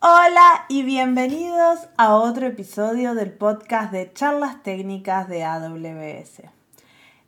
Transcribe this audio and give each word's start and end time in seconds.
Hola 0.00 0.66
y 0.68 0.82
bienvenidos 0.82 1.88
a 1.96 2.16
otro 2.16 2.46
episodio 2.46 3.14
del 3.14 3.32
podcast 3.32 3.90
de 3.92 4.12
charlas 4.12 4.62
técnicas 4.62 5.26
de 5.26 5.42
AWS. 5.42 6.42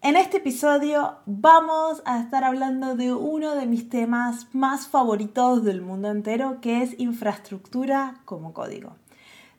En 0.03 0.17
este 0.17 0.37
episodio 0.37 1.17
vamos 1.25 2.03
a 2.05 2.21
estar 2.21 2.45
hablando 2.45 2.95
de 2.95 3.15
uno 3.15 3.55
de 3.55 3.65
mis 3.65 3.89
temas 3.89 4.49
más 4.53 4.87
favoritos 4.87 5.65
del 5.65 5.81
mundo 5.81 6.11
entero, 6.11 6.61
que 6.61 6.83
es 6.83 6.95
infraestructura 7.01 8.21
como 8.27 8.53
código. 8.53 8.97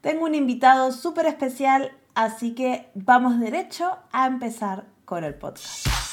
Tengo 0.01 0.25
un 0.25 0.35
invitado 0.35 0.91
súper 0.91 1.25
especial, 1.25 1.91
así 2.13 2.53
que 2.53 2.91
vamos 2.93 3.39
derecho 3.39 3.97
a 4.11 4.27
empezar 4.27 4.85
con 5.05 5.23
el 5.23 5.33
podcast. 5.33 6.08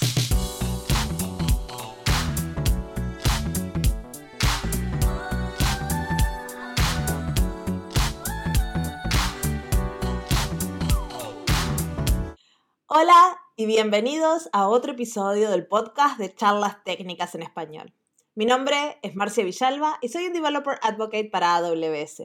Hola 12.98 13.42
y 13.56 13.66
bienvenidos 13.66 14.48
a 14.54 14.68
otro 14.68 14.92
episodio 14.92 15.50
del 15.50 15.66
podcast 15.66 16.16
de 16.18 16.34
charlas 16.34 16.82
técnicas 16.82 17.34
en 17.34 17.42
español. 17.42 17.92
Mi 18.34 18.46
nombre 18.46 18.98
es 19.02 19.14
Marcia 19.14 19.44
Villalba 19.44 19.98
y 20.00 20.08
soy 20.08 20.28
un 20.28 20.32
Developer 20.32 20.78
Advocate 20.80 21.28
para 21.30 21.56
AWS. 21.56 22.22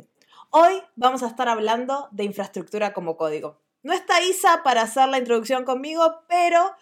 Hoy 0.49 0.81
vamos 0.95 1.23
a 1.23 1.27
estar 1.27 1.49
hablando 1.49 2.07
de 2.11 2.23
infraestructura 2.23 2.93
como 2.93 3.17
código. 3.17 3.59
No 3.83 3.91
está 3.91 4.21
Isa 4.21 4.63
para 4.63 4.83
hacer 4.83 5.09
la 5.09 5.17
introducción 5.17 5.65
conmigo, 5.65 6.21
pero 6.29 6.73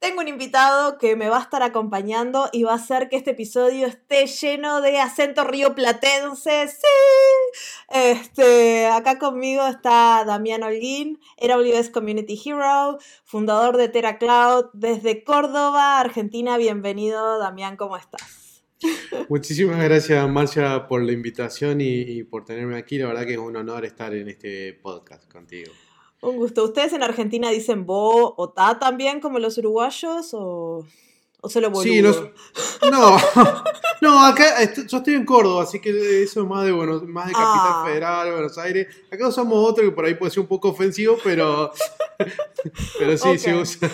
tengo 0.00 0.22
un 0.22 0.28
invitado 0.28 0.96
que 0.96 1.14
me 1.14 1.28
va 1.28 1.36
a 1.36 1.42
estar 1.42 1.62
acompañando 1.62 2.48
y 2.52 2.62
va 2.62 2.72
a 2.72 2.76
hacer 2.76 3.10
que 3.10 3.16
este 3.16 3.32
episodio 3.32 3.86
esté 3.86 4.26
lleno 4.26 4.80
de 4.80 4.98
acento 4.98 5.44
rioplatense. 5.44 6.68
¡Sí! 6.68 7.90
Este, 7.90 8.86
acá 8.86 9.18
conmigo 9.18 9.66
está 9.66 10.24
Damián 10.26 10.62
Holguín, 10.62 11.20
AWS 11.38 11.90
Community 11.90 12.40
Hero, 12.42 12.98
fundador 13.24 13.76
de 13.76 13.88
TerraCloud 13.88 14.70
desde 14.72 15.22
Córdoba, 15.22 16.00
Argentina. 16.00 16.56
Bienvenido, 16.56 17.38
Damián, 17.38 17.76
¿cómo 17.76 17.98
estás? 17.98 18.64
Muchísimas 19.28 19.84
gracias, 19.84 20.26
Marcia, 20.30 20.88
por 20.88 21.02
la 21.02 21.12
invitación 21.12 21.82
y 21.82 22.24
por 22.24 22.46
tenerme 22.46 22.78
aquí. 22.78 22.96
La 22.96 23.08
verdad 23.08 23.26
que 23.26 23.34
es 23.34 23.38
un 23.38 23.54
honor 23.54 23.84
estar 23.84 24.14
en 24.14 24.28
este 24.28 24.72
podcast 24.72 25.30
contigo. 25.30 25.70
Un 26.22 26.36
gusto. 26.36 26.64
¿Ustedes 26.64 26.92
en 26.92 27.02
Argentina 27.02 27.48
dicen 27.50 27.86
bo 27.86 28.34
o 28.36 28.50
ta 28.50 28.78
también 28.78 29.20
como 29.20 29.38
los 29.38 29.56
uruguayos 29.56 30.34
o, 30.34 30.84
o 31.42 31.48
solo 31.48 31.70
boludo? 31.70 31.82
Sí, 31.84 32.02
no, 32.90 33.16
no, 34.00 34.24
acá 34.26 34.62
yo 34.86 34.98
estoy 34.98 35.14
en 35.14 35.24
Córdoba, 35.24 35.62
así 35.62 35.80
que 35.80 36.22
eso 36.22 36.42
es 36.42 36.46
más 36.46 36.64
de, 36.64 36.72
bueno, 36.72 37.00
más 37.06 37.26
de 37.28 37.32
Capital 37.32 37.70
Ah. 37.72 37.82
Federal, 37.86 38.32
Buenos 38.32 38.58
Aires. 38.58 38.86
Acá 39.10 39.28
usamos 39.28 39.56
otro 39.68 39.84
que 39.84 39.90
por 39.90 40.04
ahí 40.04 40.14
puede 40.14 40.30
ser 40.30 40.40
un 40.40 40.46
poco 40.48 40.68
ofensivo, 40.68 41.16
pero, 41.24 41.70
pero 42.98 43.16
sí, 43.16 43.38
sí, 43.38 43.50
Ok. 43.52 43.60
usa, 43.62 43.90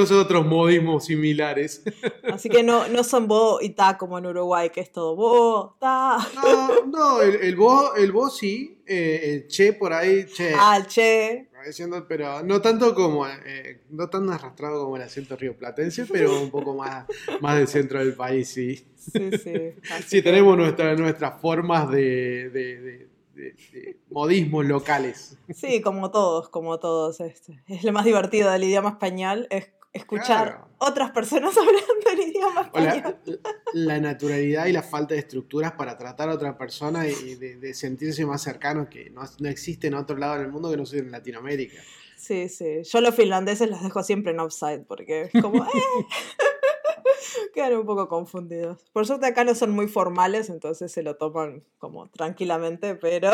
usa 0.00 0.16
otros 0.18 0.46
modismos 0.46 1.04
similares. 1.06 1.82
Así 2.32 2.48
que 2.48 2.62
no, 2.62 2.88
no 2.88 3.04
son 3.04 3.26
bo 3.28 3.60
y 3.60 3.70
ta 3.70 3.96
como 3.98 4.18
en 4.18 4.26
Uruguay, 4.26 4.70
que 4.70 4.80
es 4.80 4.92
todo 4.92 5.16
bo, 5.16 5.76
ta. 5.80 6.18
No, 6.34 6.86
no, 6.86 7.20
el, 7.22 7.36
el 7.36 7.56
vos, 7.56 7.92
el 7.96 8.12
vos 8.12 8.36
sí, 8.36 8.78
eh, 8.86 9.20
el 9.24 9.48
che 9.48 9.72
por 9.72 9.92
ahí, 9.92 10.26
che. 10.26 10.54
Ah, 10.56 10.76
el 10.76 10.86
che. 10.86 11.48
Diciendo, 11.66 12.06
pero 12.08 12.42
no 12.42 12.60
tanto 12.60 12.94
como, 12.94 13.26
eh, 13.26 13.80
no 13.90 14.08
tan 14.08 14.28
arrastrado 14.30 14.82
como 14.84 14.96
el 14.96 15.02
acento 15.02 15.36
rioplatense, 15.36 16.06
pero 16.06 16.40
un 16.40 16.50
poco 16.50 16.74
más, 16.74 17.06
más 17.40 17.56
del 17.58 17.68
centro 17.68 17.98
del 18.00 18.14
país, 18.14 18.48
sí. 18.48 18.76
Sí, 18.96 19.30
sí. 19.42 19.52
Sí, 20.06 20.22
tenemos 20.22 20.56
nuestra- 20.56 20.94
nuestras 20.96 21.40
formas 21.40 21.90
de, 21.90 22.50
de- 22.50 22.80
de- 22.80 23.08
de- 23.34 23.54
de 23.72 23.96
modismos 24.10 24.66
locales. 24.66 25.38
Sí, 25.54 25.80
como 25.80 26.10
todos, 26.10 26.48
como 26.50 26.78
todos. 26.78 27.20
Este. 27.20 27.62
Es 27.66 27.84
lo 27.84 27.92
más 27.92 28.04
divertido 28.04 28.50
del 28.50 28.64
idioma 28.64 28.90
español, 28.90 29.46
es 29.50 29.70
escuchar 29.92 30.48
Claro. 30.48 30.68
otras 30.78 31.10
personas 31.10 31.56
hablando 31.58 32.10
en 32.12 32.28
idioma 32.30 32.60
español. 32.62 33.16
la, 33.24 33.38
la 33.72 33.98
naturalidad 34.00 34.66
y 34.66 34.72
la 34.72 34.82
falta 34.82 35.14
de 35.14 35.20
estructuras 35.20 35.72
para 35.72 35.96
tratar 35.98 36.28
a 36.30 36.34
otra 36.34 36.56
persona 36.56 37.06
y 37.08 37.34
de, 37.34 37.56
de 37.56 37.74
sentirse 37.74 38.24
más 38.24 38.42
cercano 38.42 38.88
que 38.88 39.10
no, 39.10 39.22
no 39.40 39.48
existe 39.48 39.88
en 39.88 39.94
otro 39.94 40.16
lado 40.16 40.38
del 40.38 40.48
mundo 40.48 40.70
que 40.70 40.76
no 40.76 40.86
sea 40.86 41.00
en 41.00 41.10
Latinoamérica. 41.10 41.80
Sí, 42.16 42.48
sí. 42.48 42.82
Yo 42.84 43.00
los 43.00 43.14
finlandeses 43.14 43.68
los 43.70 43.82
dejo 43.82 44.02
siempre 44.02 44.32
en 44.32 44.40
offside 44.40 44.84
porque 44.86 45.30
es 45.32 45.42
como... 45.42 45.64
¡eh! 45.64 45.68
Quedan 47.54 47.74
un 47.76 47.86
poco 47.86 48.08
confundidos. 48.08 48.84
Por 48.92 49.06
suerte 49.06 49.26
acá 49.26 49.44
no 49.44 49.54
son 49.54 49.70
muy 49.72 49.88
formales, 49.88 50.48
entonces 50.50 50.90
se 50.92 51.02
lo 51.02 51.16
toman 51.16 51.64
como 51.78 52.08
tranquilamente, 52.10 52.94
pero... 52.94 53.30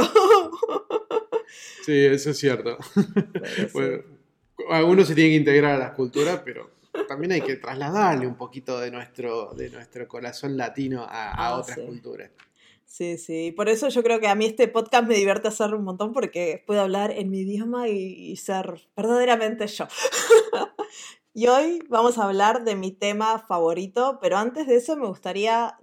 Sí, 1.85 2.05
eso 2.07 2.31
es 2.31 2.39
cierto. 2.39 2.77
pero 3.33 3.69
sí. 3.69 4.03
Algunos 4.71 5.09
se 5.09 5.15
tienen 5.15 5.33
que 5.33 5.37
integrar 5.51 5.75
a 5.75 5.79
las 5.79 5.93
culturas, 5.93 6.43
pero 6.45 6.71
también 7.09 7.33
hay 7.33 7.41
que 7.43 7.57
trasladarle 7.57 8.27
un 8.27 8.37
poquito 8.37 8.79
de 8.81 8.91
nuestro, 8.91 9.53
de 9.55 9.71
nuestro 9.71 10.09
corazón 10.09 10.57
latino 10.57 11.03
a, 11.03 11.31
a 11.31 11.49
Ah, 11.49 11.57
otras 11.59 11.79
sí. 11.79 11.85
culturas. 11.87 12.31
Sí, 12.85 13.19
sí. 13.19 13.53
Por 13.53 13.69
eso 13.69 13.89
yo 13.89 14.03
creo 14.03 14.21
que 14.21 14.29
a 14.29 14.35
mí 14.35 14.47
este 14.47 14.69
podcast 14.69 15.07
me 15.07 15.15
divierte 15.17 15.49
hacer 15.49 15.75
un 15.75 15.85
montón 15.85 16.13
porque 16.13 16.63
puedo 16.67 16.81
hablar 16.81 17.11
en 17.11 17.31
mi 17.31 17.41
idioma 17.41 17.89
y, 17.89 17.97
y 18.31 18.37
ser 18.37 18.89
verdaderamente 18.97 19.67
yo. 19.67 19.87
y 21.35 21.49
hoy 21.49 21.81
vamos 21.89 22.17
a 22.19 22.25
hablar 22.25 22.65
de 22.65 22.77
mi 22.77 22.93
tema 22.93 23.39
favorito, 23.41 24.19
pero 24.23 24.39
antes 24.39 24.67
de 24.67 24.77
eso 24.77 24.97
me 24.97 25.07
gustaría 25.07 25.79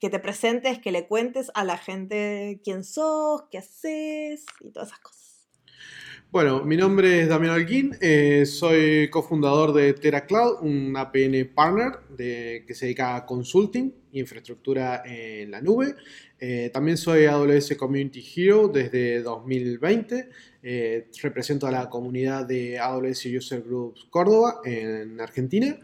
que 0.00 0.10
te 0.10 0.18
presentes, 0.18 0.78
que 0.78 0.92
le 0.92 1.06
cuentes 1.06 1.50
a 1.54 1.62
la 1.64 1.78
gente 1.78 2.60
quién 2.64 2.84
sos, 2.84 3.42
qué 3.50 3.58
haces 3.58 4.44
y 4.60 4.70
todas 4.70 4.88
esas 4.88 5.00
cosas. 5.00 5.19
Bueno, 6.32 6.64
mi 6.64 6.76
nombre 6.76 7.22
es 7.22 7.28
Damián 7.28 7.54
Alguín, 7.54 7.96
eh, 8.00 8.46
soy 8.46 9.10
cofundador 9.10 9.72
de 9.72 9.94
TerraCloud, 9.94 10.62
un 10.62 10.96
APN 10.96 11.44
partner 11.52 11.90
que 12.16 12.72
se 12.72 12.86
dedica 12.86 13.16
a 13.16 13.26
consulting 13.26 13.92
infraestructura 14.12 15.02
en 15.04 15.50
la 15.50 15.60
nube. 15.60 15.96
Eh, 16.38 16.70
también 16.72 16.98
soy 16.98 17.24
AWS 17.26 17.74
Community 17.76 18.24
Hero 18.36 18.68
desde 18.68 19.22
2020. 19.22 20.28
Eh, 20.62 21.08
represento 21.20 21.66
a 21.66 21.72
la 21.72 21.90
comunidad 21.90 22.46
de 22.46 22.78
AWS 22.78 23.26
User 23.36 23.62
Groups 23.62 24.06
Córdoba 24.08 24.60
en 24.64 25.20
Argentina. 25.20 25.76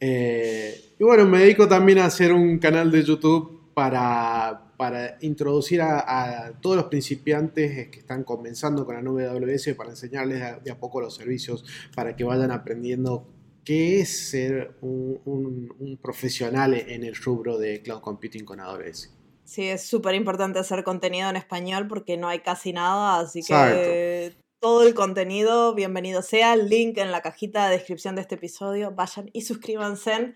Y 0.00 1.04
bueno, 1.04 1.26
me 1.26 1.40
dedico 1.40 1.68
también 1.68 1.98
a 1.98 2.06
hacer 2.06 2.32
un 2.32 2.58
canal 2.58 2.90
de 2.90 3.02
YouTube 3.02 3.59
para, 3.80 4.74
para 4.76 5.16
introducir 5.22 5.80
a, 5.80 6.00
a 6.48 6.52
todos 6.60 6.76
los 6.76 6.84
principiantes 6.86 7.88
que 7.88 8.00
están 8.00 8.24
comenzando 8.24 8.84
con 8.84 8.94
la 8.94 9.00
nube 9.00 9.26
AWS 9.26 9.74
para 9.74 9.88
enseñarles 9.88 10.38
de 10.40 10.44
a, 10.44 10.58
de 10.58 10.70
a 10.70 10.78
poco 10.78 11.00
los 11.00 11.14
servicios 11.14 11.64
para 11.96 12.14
que 12.14 12.22
vayan 12.24 12.50
aprendiendo 12.50 13.26
qué 13.64 14.00
es 14.00 14.28
ser 14.28 14.76
un, 14.82 15.18
un- 15.24 15.74
un 15.78 15.96
profesional 15.96 16.74
en 16.74 17.04
el 17.04 17.14
rubro 17.14 17.56
de 17.56 17.80
cloud 17.80 18.00
computing 18.02 18.44
con 18.44 18.60
AWS. 18.60 19.16
Sí, 19.44 19.62
es 19.64 19.82
súper 19.82 20.14
importante 20.14 20.58
hacer 20.58 20.84
contenido 20.84 21.30
en 21.30 21.36
español 21.36 21.88
porque 21.88 22.18
no 22.18 22.28
hay 22.28 22.40
casi 22.40 22.74
nada, 22.74 23.18
así 23.20 23.42
que 23.42 24.34
todo 24.60 24.86
el 24.86 24.92
contenido, 24.92 25.74
bienvenido 25.74 26.20
sea. 26.20 26.52
El 26.52 26.68
link 26.68 26.98
en 26.98 27.10
la 27.12 27.22
cajita 27.22 27.66
de 27.66 27.76
descripción 27.78 28.14
de 28.14 28.20
este 28.20 28.34
episodio. 28.34 28.90
Vayan 28.94 29.30
y 29.32 29.40
suscríbanse 29.40 30.34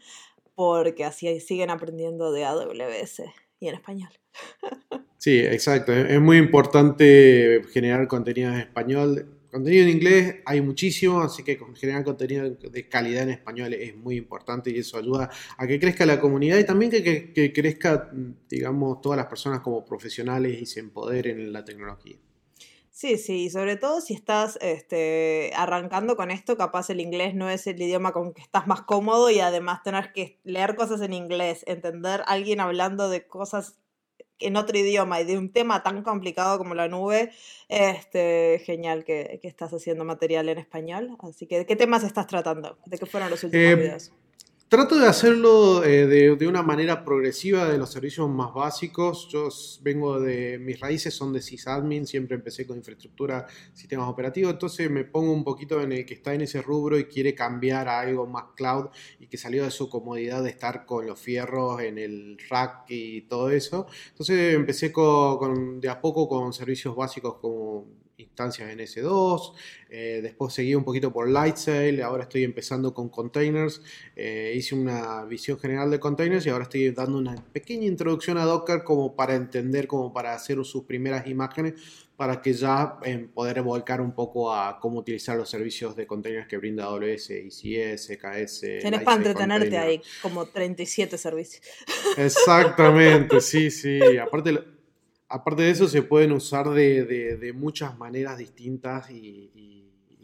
porque 0.55 1.05
así 1.05 1.41
siguen 1.41 1.71
aprendiendo 1.71 2.33
de 2.33 2.45
AWS 2.45 3.23
y 3.61 3.69
en 3.69 3.75
español. 3.77 4.11
Sí, 5.19 5.39
exacto. 5.39 5.93
Es 5.93 6.21
muy 6.21 6.37
importante 6.37 7.63
generar 7.73 8.07
contenido 8.09 8.51
en 8.53 8.61
español. 8.61 9.27
Contenido 9.51 9.85
en 9.85 9.91
inglés 9.91 10.37
hay 10.45 10.61
muchísimo, 10.61 11.23
así 11.23 11.43
que 11.43 11.59
generar 11.77 12.05
contenido 12.05 12.51
de 12.51 12.89
calidad 12.89 13.23
en 13.23 13.31
español 13.31 13.73
es 13.73 13.97
muy 13.97 14.17
importante 14.17 14.71
y 14.71 14.79
eso 14.81 14.99
ayuda 14.99 15.31
a 15.57 15.67
que 15.67 15.79
crezca 15.81 16.05
la 16.05 16.21
comunidad 16.21 16.59
y 16.59 16.65
también 16.65 16.91
que, 16.91 17.03
que- 17.03 17.33
que 17.33 17.53
crezca, 17.53 18.11
digamos, 18.51 19.01
todas 19.01 19.17
las 19.17 19.27
personas 19.27 19.61
como 19.61 19.85
profesionales 19.85 20.61
y 20.61 20.67
se 20.67 20.81
empoderen 20.81 21.41
en 21.41 21.53
la 21.53 21.65
tecnología. 21.65 22.17
Sí, 22.96 23.19
sí, 23.19 23.46
y 23.46 23.50
sobre 23.50 23.76
todo 23.76 24.00
si 24.00 24.14
estás 24.14 24.56
este, 24.61 25.50
arrancando 25.56 26.14
con 26.14 26.31
esto, 26.31 26.56
capaz 26.56 26.91
el 26.91 27.00
inglés 27.00 27.35
no 27.35 27.50
es 27.50 27.67
el 27.67 27.82
idioma 27.82 28.12
con 28.12 28.32
que 28.32 28.41
estás 28.41 28.69
más 28.69 28.82
cómodo 28.82 29.31
y 29.31 29.41
además 29.41 29.82
tener 29.82 30.12
que 30.12 30.38
leer 30.44 30.76
cosas 30.76 31.00
en 31.00 31.12
inglés, 31.12 31.64
entender 31.67 32.20
a 32.20 32.25
alguien 32.26 32.61
hablando 32.61 33.08
de 33.08 33.26
cosas 33.26 33.81
en 34.38 34.56
otro 34.56 34.79
idioma 34.79 35.20
y 35.20 35.25
de 35.25 35.37
un 35.37 35.50
tema 35.52 35.82
tan 35.82 36.05
complicado 36.05 36.56
como 36.56 36.76
la 36.76 36.87
nube, 36.87 37.32
este, 37.69 38.62
genial 38.64 39.02
que, 39.02 39.40
que 39.43 39.49
estás 39.49 39.73
haciendo 39.73 40.05
material 40.05 40.49
en 40.49 40.58
español. 40.58 41.17
Así 41.19 41.49
que, 41.49 41.58
¿de 41.58 41.67
qué 41.67 41.75
temas 41.75 42.05
estás 42.05 42.29
tratando? 42.29 42.79
¿De 42.87 42.97
qué 42.97 43.06
fueron 43.06 43.29
los 43.29 43.43
últimos 43.43 43.73
Eh, 43.73 43.75
videos? 43.75 44.12
Trato 44.69 44.99
de 44.99 45.06
hacerlo 45.06 45.84
eh, 45.84 46.06
de, 46.06 46.49
una 46.49 46.62
manera 46.62 47.05
progresiva 47.05 47.69
de 47.69 47.78
los 47.78 47.93
servicios 47.93 48.28
más 48.28 48.52
básicos. 48.52 49.28
Yo 49.31 49.49
vengo 49.82 50.19
de, 50.19 50.58
mis 50.58 50.81
raíces 50.81 51.14
son 51.14 51.32
de 51.32 51.43
sysadmin, 51.43 52.06
siempre 52.06 52.34
empecé 52.37 52.66
con 52.66 52.78
infraestructura, 52.78 53.46
sistemas 53.72 54.08
operativos, 54.08 54.52
entonces 54.52 54.90
me 54.90 55.05
pongo 55.05 55.32
un 55.32 55.44
poquito 55.44 55.81
en 55.81 55.93
el 55.93 56.06
que 56.06 56.14
está 56.14 56.34
en 56.34 56.40
ese 56.40 56.61
rubro 56.62 56.99
y 56.99 57.05
quiere 57.05 57.34
cambiar 57.34 57.88
a 57.88 58.00
algo 58.00 58.26
más 58.26 58.46
cloud 58.56 58.87
y 59.20 59.28
que 59.28 59.37
salió 59.37 59.64
de 59.64 59.70
su 59.70 59.88
comodidad 59.88 60.43
de 60.43 60.50
estar 60.50 60.87
con 60.87 61.06
los 61.06 61.20
fierros 61.20 61.81
en 61.82 61.99
el 61.99 62.38
rack 62.49 62.87
y 62.88 63.22
todo 63.22 63.50
eso. 63.50 63.87
Entonces 64.08 64.55
empecé 64.55 64.90
con, 64.90 65.81
de 65.81 65.88
a 65.88 66.00
poco 66.00 66.26
con 66.26 66.52
servicios 66.52 66.96
básicos 66.96 67.37
como 67.37 68.04
instancias 68.16 68.70
en 68.70 68.78
S2, 68.78 69.52
eh, 69.90 70.20
después 70.22 70.55
seguí 70.55 70.75
un 70.75 70.84
poquito 70.84 71.12
por 71.12 71.28
Lightsail, 71.28 72.02
ahora 72.02 72.25
estoy 72.25 72.44
empezando 72.44 72.94
con 72.94 73.08
containers, 73.08 73.82
eh, 74.16 74.52
hice 74.56 74.75
una 74.75 75.25
visión 75.25 75.58
general 75.58 75.90
de 75.90 76.00
containers 76.00 76.46
y 76.46 76.50
ahora 76.50 76.64
estoy 76.64 76.90
dando 76.90 77.19
una 77.19 77.34
pequeña 77.52 77.87
introducción 77.87 78.38
a 78.38 78.44
Docker 78.44 78.84
como 78.84 79.14
para 79.16 79.34
entender, 79.34 79.87
como 79.87 80.12
para 80.12 80.34
hacer 80.34 80.64
sus 80.64 80.84
primeras 80.84 81.26
imágenes, 81.26 81.75
para 82.16 82.40
que 82.40 82.52
ya 82.52 82.99
eh, 83.05 83.26
poder 83.32 83.62
volcar 83.62 84.00
un 84.00 84.14
poco 84.14 84.55
a 84.55 84.78
cómo 84.78 85.00
utilizar 85.00 85.37
los 85.37 85.50
servicios 85.50 85.96
de 85.96 86.06
containers 86.06 86.46
que 86.46 86.56
brinda 86.56 86.84
AWS, 86.84 87.31
ICS, 87.31 88.16
KS. 88.16 88.61
Tienes 88.81 89.02
para 89.02 89.16
entretenerte 89.16 89.76
ahí, 89.76 90.00
como 90.22 90.46
37 90.46 91.19
servicios. 91.19 91.62
Exactamente, 92.16 93.40
sí, 93.40 93.70
sí. 93.70 93.99
Aparte, 94.19 94.74
aparte 95.35 95.63
de 95.63 95.71
eso, 95.71 95.89
se 95.89 96.03
pueden 96.03 96.31
usar 96.31 96.71
de, 96.71 97.53
muchas 97.57 97.99
maneras 97.99 98.39
distintas 98.39 99.11
y, 99.11 99.51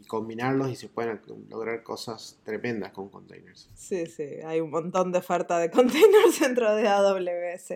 combinarlos 0.07 0.69
y 0.69 0.75
se 0.75 0.89
pueden 0.89 1.21
lograr 1.49 1.83
cosas 1.83 2.37
tremendas 2.43 2.91
con 2.91 3.07
containers. 3.07 3.69
Sí, 3.75 4.07
sí, 4.07 4.25
hay 4.45 4.59
un 4.59 4.69
montón 4.69 5.13
de 5.13 5.19
oferta 5.19 5.57
de 5.57 5.71
containers 5.71 6.37
dentro 6.37 6.75
de 6.75 6.85
AWS. 6.85 7.75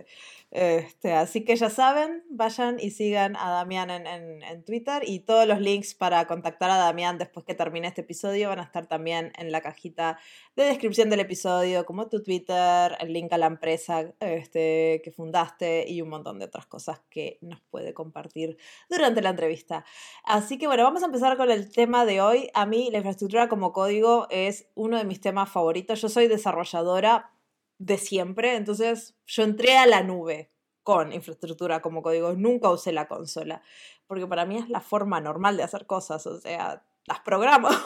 Este, 0.56 1.12
así 1.12 1.44
que 1.44 1.57
ya 1.57 1.69
saben, 1.69 2.24
vayan 2.30 2.80
y 2.80 2.92
sigan 2.92 3.36
a 3.36 3.50
Damián 3.50 3.90
en, 3.90 4.63
Twitter 4.63 5.04
y 5.06 5.19
todos 5.19 5.46
los 5.46 5.60
links 5.60 5.96
para 5.96 6.25
contactar 6.28 6.72
a 6.72 6.78
Damián 6.78 7.18
después 7.18 7.46
que 7.46 7.54
termine 7.54 7.90
este 7.90 8.02
episodio 8.02 8.48
van 8.48 8.60
a 8.60 8.63
estar 8.63 8.88
también 8.88 9.34
en 9.38 9.52
la 9.52 9.60
cajita 9.60 10.18
de 10.56 10.63
descripción 10.63 11.10
del 11.10 11.19
episodio, 11.19 11.86
como 11.86 12.07
tu 12.07 12.24
Twitter, 12.24 12.96
el 13.02 13.12
link 13.12 13.34
a 13.34 13.38
la 13.38 13.48
empresa 13.48 14.13
este, 14.22 15.02
que 15.04 15.12
fundaste 15.12 15.92
y 15.92 16.02
un 16.02 16.07
montón 16.07 16.40
de 16.40 16.46
otras 16.46 16.68
cosas 16.68 17.01
que 17.10 17.38
nos 17.42 17.60
puede 17.69 17.94
compartir 17.94 18.56
durante 18.90 19.22
la 19.22 19.31
entrevista. 19.31 19.84
Así 20.24 20.58
que 20.58 20.68
bueno, 20.68 20.84
vamos 20.84 21.04
a 21.04 21.08
empezar 21.08 21.36
con 21.36 21.51
el 21.51 21.69
tema 21.69 22.06
de 22.06 22.22
hoy. 22.22 22.50
A 22.54 22.66
mí 22.66 22.88
la 22.94 23.00
infraestructura 23.00 23.50
como 23.50 23.74
código 23.74 24.28
es 24.30 24.69
uno 24.74 24.98
de 24.98 25.04
mis 25.04 25.19
temas 25.19 25.51
favoritos. 25.51 26.01
Yo 26.01 26.08
soy 26.08 26.30
desarrolladora 26.30 27.35
de 27.77 27.98
siempre. 27.98 28.56
Entonces 28.56 29.16
yo 29.25 29.44
entré 29.44 29.77
a 29.77 29.86
la 29.86 30.04
nube 30.04 30.51
con 30.83 31.12
infraestructura 31.12 31.81
como 31.81 32.04
código, 32.04 32.33
nunca 32.33 32.69
usé 32.69 32.92
la 32.92 33.07
consola, 33.07 33.63
porque 34.06 34.27
para 34.27 34.45
mí 34.45 34.57
es 34.57 34.69
la 34.69 34.81
forma 34.81 35.19
normal 35.19 35.57
de 35.57 35.63
hacer 35.63 35.88
cosas, 35.88 36.27
o 36.27 36.39
sea, 36.39 36.86
las 37.06 37.19
programo. 37.22 37.69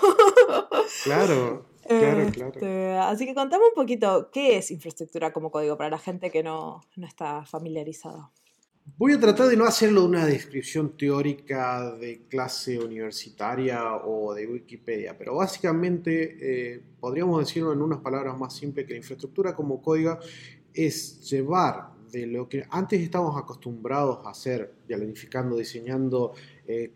Claro, 1.03 1.67
claro, 1.87 2.31
claro. 2.31 2.51
Este, 2.53 2.93
así 2.97 3.25
que 3.27 3.35
contame 3.35 3.63
un 3.65 3.75
poquito, 3.75 4.31
¿qué 4.31 4.57
es 4.57 4.71
infraestructura 4.71 5.31
como 5.31 5.51
código 5.51 5.77
para 5.77 5.91
la 5.91 5.99
gente 5.99 6.31
que 6.31 6.41
no, 6.41 6.81
no 6.95 7.05
está 7.05 7.45
familiarizada? 7.45 8.31
Voy 8.97 9.13
a 9.13 9.19
tratar 9.19 9.47
de 9.47 9.57
no 9.57 9.65
hacerlo 9.65 10.05
una 10.05 10.25
descripción 10.25 10.95
teórica 10.97 11.95
de 11.95 12.21
clase 12.29 12.79
universitaria 12.79 13.95
o 13.95 14.33
de 14.33 14.47
Wikipedia, 14.47 15.17
pero 15.17 15.35
básicamente 15.35 16.37
eh, 16.73 16.81
podríamos 16.99 17.39
decirlo 17.39 17.73
en 17.73 17.81
unas 17.81 17.99
palabras 17.99 18.37
más 18.37 18.55
simples 18.55 18.85
que 18.85 18.93
la 18.93 18.99
infraestructura 18.99 19.55
como 19.55 19.81
código 19.81 20.17
es 20.73 21.21
llevar 21.29 21.91
de 22.11 22.25
lo 22.25 22.47
que 22.47 22.65
antes 22.69 23.01
estábamos 23.01 23.37
acostumbrados 23.37 24.25
a 24.25 24.31
hacer, 24.31 24.73
planificando, 24.87 25.57
diseñando 25.57 26.33
eh, 26.67 26.91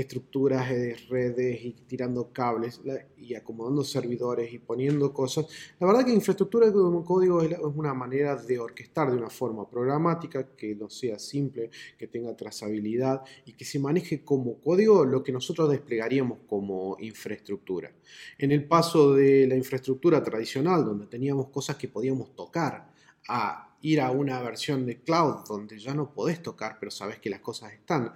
estructuras 0.00 0.68
de 0.70 0.96
redes 1.08 1.64
y 1.64 1.72
tirando 1.86 2.32
cables 2.32 2.80
y 3.16 3.34
acomodando 3.34 3.84
servidores 3.84 4.52
y 4.52 4.58
poniendo 4.58 5.12
cosas. 5.12 5.46
La 5.78 5.86
verdad 5.86 6.04
que 6.04 6.12
infraestructura 6.12 6.72
como 6.72 7.04
código 7.04 7.42
es 7.42 7.58
una 7.58 7.94
manera 7.94 8.36
de 8.36 8.58
orquestar 8.58 9.10
de 9.10 9.16
una 9.16 9.30
forma 9.30 9.68
programática 9.68 10.54
que 10.56 10.74
no 10.74 10.88
sea 10.88 11.18
simple, 11.18 11.70
que 11.96 12.06
tenga 12.06 12.36
trazabilidad 12.36 13.22
y 13.44 13.52
que 13.52 13.64
se 13.64 13.78
maneje 13.78 14.24
como 14.24 14.60
código 14.60 15.04
lo 15.04 15.22
que 15.22 15.32
nosotros 15.32 15.70
desplegaríamos 15.70 16.38
como 16.46 16.96
infraestructura. 17.00 17.92
En 18.38 18.52
el 18.52 18.64
paso 18.64 19.14
de 19.14 19.46
la 19.46 19.56
infraestructura 19.56 20.22
tradicional, 20.22 20.84
donde 20.84 21.06
teníamos 21.06 21.48
cosas 21.48 21.76
que 21.76 21.88
podíamos 21.88 22.34
tocar, 22.34 22.92
a 23.28 23.76
ir 23.82 24.00
a 24.00 24.10
una 24.10 24.40
versión 24.42 24.86
de 24.86 25.00
cloud 25.00 25.44
donde 25.46 25.78
ya 25.78 25.94
no 25.94 26.12
podés 26.12 26.42
tocar, 26.42 26.78
pero 26.80 26.90
sabes 26.90 27.18
que 27.18 27.30
las 27.30 27.40
cosas 27.40 27.72
están 27.72 28.12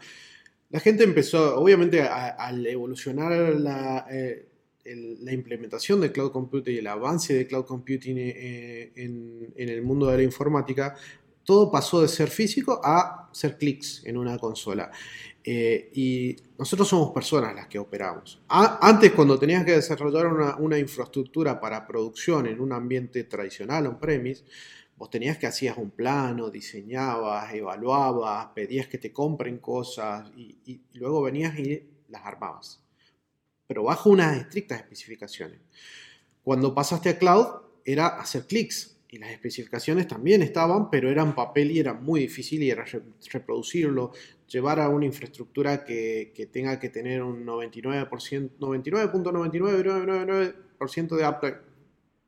la 0.73 0.81
gente 0.81 1.05
empezó, 1.05 1.61
obviamente, 1.61 2.01
al 2.01 2.67
evolucionar 2.67 3.31
eh, 3.31 4.49
la, 5.21 5.33
implementación 5.33 6.01
de 6.01 6.11
cloud 6.11 6.33
computing 6.33 6.75
y 6.75 6.79
el 6.79 6.87
avance 6.87 7.35
de 7.35 7.47
cloud 7.47 7.67
computing 7.67 8.17
eh, 8.19 8.93
en, 8.97 9.53
el 9.55 9.83
mundo 9.83 10.07
de 10.07 10.17
la 10.17 10.23
informática, 10.23 10.97
todo 11.45 11.71
pasó 11.71 12.01
de 12.01 12.09
ser 12.09 12.31
físico 12.31 12.81
a 12.83 13.29
ser 13.33 13.59
clics 13.59 14.03
en 14.07 14.17
una 14.17 14.39
consola. 14.39 14.91
Eh, 15.45 15.91
y 15.93 16.37
nosotros 16.57 16.89
somos 16.89 17.11
personas 17.11 17.55
las 17.55 17.67
que 17.67 17.79
operamos. 17.79 18.41
antes, 18.49 19.13
cuando 19.13 19.39
tenías 19.39 19.67
que 19.67 19.73
desarrollar 19.73 20.27
una, 20.27 20.57
una 20.57 20.79
infraestructura 20.79 21.61
para 21.61 21.87
producción 21.87 22.47
en 22.47 22.59
un 22.61 22.73
ambiente 22.73 23.25
tradicional 23.25 23.89
on-premise, 23.89 24.45
Vos 25.03 25.11
tenías 25.11 25.37
que 25.37 25.49
hacías 25.49 25.77
un 25.79 25.91
plano, 25.91 26.49
diseñabas, 26.49 27.53
evaluabas, 27.53 28.51
pedías 28.55 28.87
que 28.87 28.99
te 28.99 29.13
compren 29.13 29.59
cosas 29.59 30.31
y, 30.37 30.81
luego 30.93 31.23
venías 31.23 31.59
y 31.59 31.83
las 32.07 32.25
armabas. 32.25 32.81
Pero 33.67 33.83
bajo 33.83 34.11
unas 34.11 34.37
estrictas 34.37 34.79
especificaciones. 34.79 35.59
Cuando 36.45 36.73
pasaste 36.73 37.09
a 37.09 37.19
cloud 37.19 37.47
era 37.85 38.07
hacer 38.07 38.47
clics 38.47 38.97
y 39.09 39.19
las 39.19 39.33
especificaciones 39.33 40.07
también 40.07 40.41
estaban, 40.41 40.89
pero 40.89 41.11
eran 41.11 41.35
papel 41.35 41.73
y 41.73 41.81
era 41.81 41.95
muy 41.95 42.21
difícil 42.21 42.63
y 42.63 42.71
era 42.71 42.85
reproducirlo, 43.33 44.13
llevar 44.47 44.79
a 44.79 44.89
una 44.89 45.05
infraestructura 45.05 45.85
que, 45.85 46.33
tenga 46.53 46.79
que 46.79 46.91
tener 46.91 47.25
un 47.25 47.45
99%, 47.45 48.51
99.9999% 48.61 51.17
de 51.17 51.29
uptime. 51.29 51.57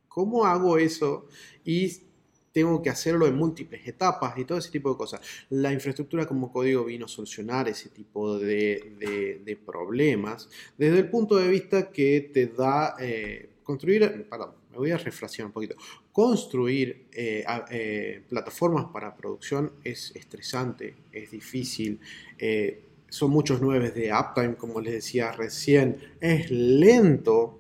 ¿Cómo 0.09 0.45
hago 0.45 0.77
eso? 0.79 1.29
Y 1.65 2.04
tengo 2.55 2.81
que 2.81 2.89
hacerlo 2.89 3.27
en 3.27 3.35
múltiples 3.35 3.87
etapas 3.87 4.39
y 4.39 4.45
todo 4.45 4.59
ese 4.59 4.71
tipo 4.71 4.89
de 4.89 4.97
cosas. 4.97 5.21
La 5.51 5.73
infraestructura 5.73 6.25
como 6.25 6.53
código 6.53 6.85
vino 6.85 7.07
a 7.07 7.09
solucionar 7.09 7.69
ese 7.69 7.89
tipo 7.89 8.39
de, 8.39 9.59
problemas 9.67 10.49
desde 10.79 11.01
el 11.01 11.11
punto 11.11 11.37
de 11.37 11.49
vista 11.49 11.91
que 11.91 12.31
te 12.33 12.47
da 12.47 12.95
eh, 13.01 13.51
construir, 13.65 14.27
perdón, 14.31 14.51
me 14.71 14.79
voy 14.79 14.93
a 14.93 14.99
refrasear 14.99 15.47
un 15.47 15.53
poquito, 15.53 15.75
construir 16.13 17.07
eh, 17.13 17.45
eh, 17.71 18.23
plataformas 18.29 18.87
para 18.87 19.17
producción 19.17 19.73
es 19.83 20.15
estresante, 20.15 20.95
es 21.11 21.33
difícil. 21.33 21.99
son 23.09 23.31
muchos 23.33 23.61
nueve 23.61 23.91
de 23.91 24.13
uptime, 24.13 24.55
como 24.55 24.81
les 24.81 24.95
decía 24.95 25.33
recién, 25.33 25.99
es 26.21 26.51
lento 26.51 27.59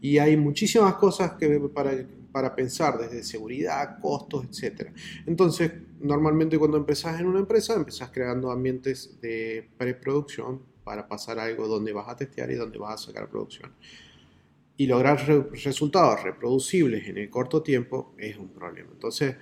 y 0.00 0.18
hay 0.18 0.36
muchísimas 0.36 0.94
cosas 0.94 1.32
que 1.32 1.48
para 1.72 1.92
para 2.34 2.52
pensar 2.52 2.98
desde 2.98 3.22
seguridad, 3.22 4.00
costos, 4.00 4.44
etc. 4.50 4.90
Entonces, 5.24 5.70
normalmente 6.00 6.58
cuando 6.58 6.76
empezás 6.76 7.20
en 7.20 7.26
una 7.26 7.38
empresa, 7.38 7.74
empezás 7.74 8.10
creando 8.10 8.50
ambientes 8.50 9.20
de 9.20 9.70
preproducción 9.78 10.60
para 10.82 11.06
pasar 11.06 11.38
algo 11.38 11.68
donde 11.68 11.92
vas 11.92 12.08
a 12.08 12.16
testear 12.16 12.50
y 12.50 12.56
donde 12.56 12.76
vas 12.76 12.94
a 12.94 13.06
sacar 13.06 13.30
producción. 13.30 13.70
Y 14.76 14.88
lograr 14.88 15.24
resultados 15.52 16.24
reproducibles 16.24 17.06
en 17.06 17.18
el 17.18 17.30
corto 17.30 17.62
tiempo 17.62 18.16
es 18.18 18.36
un 18.36 18.48
problema. 18.48 18.90
Entonces, 18.92 19.36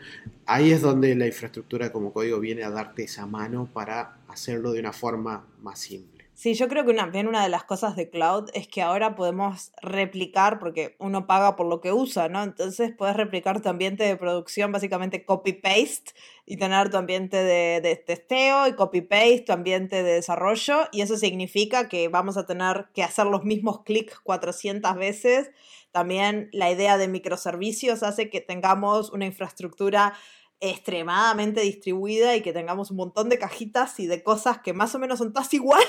ahí 0.45 0.71
es 0.71 0.83
donde 0.83 1.15
la 1.15 1.27
infraestructura 1.27 1.91
como 1.91 2.13
código 2.13 2.41
viene 2.41 2.63
a 2.63 2.69
darte 2.69 3.05
esa 3.05 3.25
mano 3.25 3.71
para 3.73 4.19
hacerlo 4.29 4.73
de 4.73 4.81
una 4.81 4.93
forma 4.93 5.47
más 5.63 5.79
simple. 5.79 6.12
Sí, 6.35 6.55
yo 6.55 6.67
creo 6.67 6.85
que 6.85 6.91
una, 6.91 7.05
una 7.07 7.43
de 7.43 7.51
las 7.51 7.65
cosas 7.65 7.95
de 7.95 8.09
cloud 8.09 8.49
es 8.55 8.67
que 8.67 8.81
ahora 8.81 9.15
podemos 9.15 9.71
replicar, 9.83 10.59
porque 10.59 10.97
uno 10.99 11.27
paga 11.27 11.57
por 11.57 11.67
lo 11.67 11.81
que 11.81 11.93
usa, 11.93 12.29
¿no? 12.31 12.43
Entonces 12.43 12.93
puedes 12.97 13.17
replicar 13.17 13.61
tu 13.61 13.69
ambiente 13.69 14.05
de 14.05 14.17
producción, 14.17 14.73
básicamente 14.73 15.27
copy-paste, 15.27 16.13
y 16.47 16.57
tener 16.57 16.91
tu 16.91 16.97
ambiente 16.97 17.37
de, 17.37 17.81
de 17.83 17.97
testeo 17.97 18.67
y 18.67 18.73
copy-paste, 18.73 19.45
tu 19.47 19.53
ambiente 19.53 20.03
de 20.03 20.15
desarrollo, 20.15 20.89
y 20.91 21.03
eso 21.03 21.17
significa 21.19 21.89
que 21.89 22.09
vamos 22.09 22.39
a 22.39 22.47
tener 22.47 22.87
que 22.95 23.03
hacer 23.03 23.27
los 23.27 23.45
mismos 23.45 23.83
clics 23.83 24.19
400 24.21 24.97
veces. 24.97 25.51
También 25.93 26.49
la 26.53 26.71
idea 26.71 26.97
de 26.97 27.09
microservicios 27.09 28.03
hace 28.03 28.31
que 28.31 28.41
tengamos 28.41 29.13
una 29.13 29.27
infraestructura 29.27 30.15
extremadamente 30.63 31.61
distribuida 31.61 32.37
y 32.37 32.41
que 32.41 32.53
tengamos 32.53 32.93
un 32.93 32.97
montón 32.99 33.29
de 33.29 33.39
cajitas 33.39 33.99
y 33.99 34.07
de 34.07 34.23
cosas 34.23 34.61
que 34.63 34.73
más 34.73 34.95
o 34.95 35.01
menos 35.01 35.19
son 35.19 35.33
todas 35.33 35.53
iguales, 35.53 35.89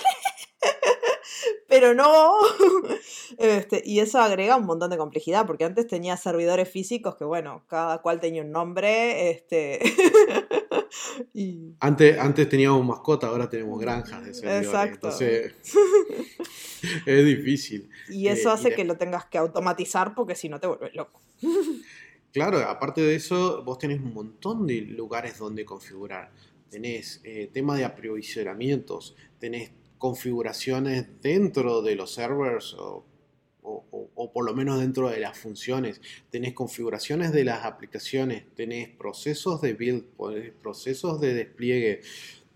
pero 1.69 1.93
no, 1.93 2.33
Este, 3.37 3.81
y 3.85 3.99
eso 3.99 4.19
agrega 4.19 4.57
un 4.57 4.65
montón 4.65 4.89
de 4.89 4.97
complejidad, 4.97 5.45
porque 5.45 5.65
antes 5.65 5.87
tenía 5.87 6.17
servidores 6.17 6.69
físicos 6.69 7.15
que, 7.15 7.23
bueno, 7.23 7.65
cada 7.67 8.01
cual 8.01 8.19
tenía 8.19 8.41
un 8.41 8.51
nombre. 8.51 9.29
Este... 9.29 9.79
y... 11.33 11.75
antes, 11.79 12.17
antes 12.19 12.49
teníamos 12.49 12.85
mascota, 12.85 13.27
ahora 13.27 13.49
tenemos 13.49 13.79
granjas 13.79 14.25
de 14.25 14.33
servidores. 14.33 14.67
Exacto. 14.67 15.07
Entonces, 15.07 15.53
es 17.05 17.25
difícil. 17.25 17.89
Y 18.09 18.27
eso 18.27 18.49
eh, 18.49 18.53
hace 18.53 18.75
que 18.75 18.83
lo 18.83 18.97
tengas 18.97 19.25
que 19.25 19.37
automatizar, 19.37 20.15
porque 20.15 20.35
si 20.35 20.49
no 20.49 20.59
te 20.59 20.67
vuelves 20.67 20.93
loco. 20.95 21.21
Claro, 22.33 22.57
aparte 22.67 23.01
de 23.01 23.13
eso, 23.13 23.63
vos 23.63 23.77
tenés 23.77 24.01
un 24.01 24.11
montón 24.11 24.65
de 24.65 24.81
lugares 24.81 25.37
donde 25.37 25.63
configurar. 25.63 26.31
Tenés 26.67 27.21
eh, 27.23 27.51
tema 27.53 27.77
de 27.77 27.85
aprovisionamientos, 27.85 29.15
tenés 29.39 29.69
configuraciones 29.99 31.05
dentro 31.21 31.83
de 31.83 31.95
los 31.95 32.11
servers 32.11 32.75
o, 32.79 33.05
por 34.33 34.45
lo 34.45 34.55
menos 34.55 34.79
dentro 34.79 35.11
de 35.11 35.19
las 35.19 35.37
funciones. 35.37 36.01
Tenés 36.31 36.53
configuraciones 36.53 37.31
de 37.31 37.43
las 37.43 37.65
aplicaciones, 37.65 38.45
tenés 38.55 38.89
procesos 38.89 39.61
de 39.61 39.73
build, 39.75 40.03
procesos 40.59 41.21
de 41.21 41.35
despliegue, 41.35 42.01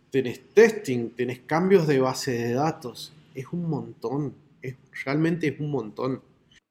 tenés 0.09 0.41
testing, 0.55 1.11
tenés 1.11 1.41
cambios 1.41 1.85
de 1.85 1.99
base 1.99 2.31
de 2.31 2.53
datos. 2.53 3.13
Es 3.35 3.45
un 3.53 3.69
montón, 3.69 4.33
realmente 5.05 5.49
es 5.49 5.59
un 5.59 5.69
montón. 5.69 6.23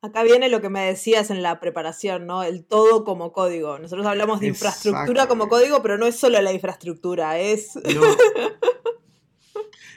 Acá 0.06 0.22
viene 0.22 0.48
lo 0.48 0.60
que 0.60 0.68
me 0.68 0.82
decías 0.84 1.30
en 1.30 1.42
la 1.42 1.58
preparación, 1.58 2.26
¿no? 2.26 2.42
El 2.42 2.64
todo 2.64 3.04
como 3.04 3.32
código. 3.32 3.78
Nosotros 3.78 4.06
hablamos 4.06 4.40
de 4.40 4.46
infraestructura 4.46 5.26
como 5.26 5.48
código, 5.48 5.82
pero 5.82 5.98
no 5.98 6.06
es 6.06 6.16
solo 6.16 6.40
la 6.40 6.52
infraestructura, 6.52 7.38
es... 7.38 7.72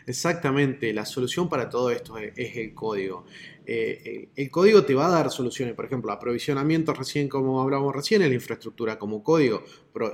Exactamente, 0.10 0.92
la 0.92 1.06
solución 1.06 1.48
para 1.48 1.70
todo 1.70 1.92
esto 1.92 2.18
es, 2.18 2.34
el 2.36 2.74
código. 2.74 3.26
Eh, 3.64 4.30
el, 4.36 4.50
código 4.50 4.84
te 4.84 4.96
va 4.96 5.06
a 5.06 5.10
dar 5.12 5.30
soluciones, 5.30 5.76
por 5.76 5.86
ejemplo, 5.86 6.12
aprovisionamiento 6.12 6.96
recién 6.96 7.30
como 7.30 7.62
hablamos 7.62 7.96
recién, 7.96 8.24
en 8.24 8.30
la 8.30 8.34
infraestructura 8.34 8.98
como 8.98 9.24
código, 9.24 9.64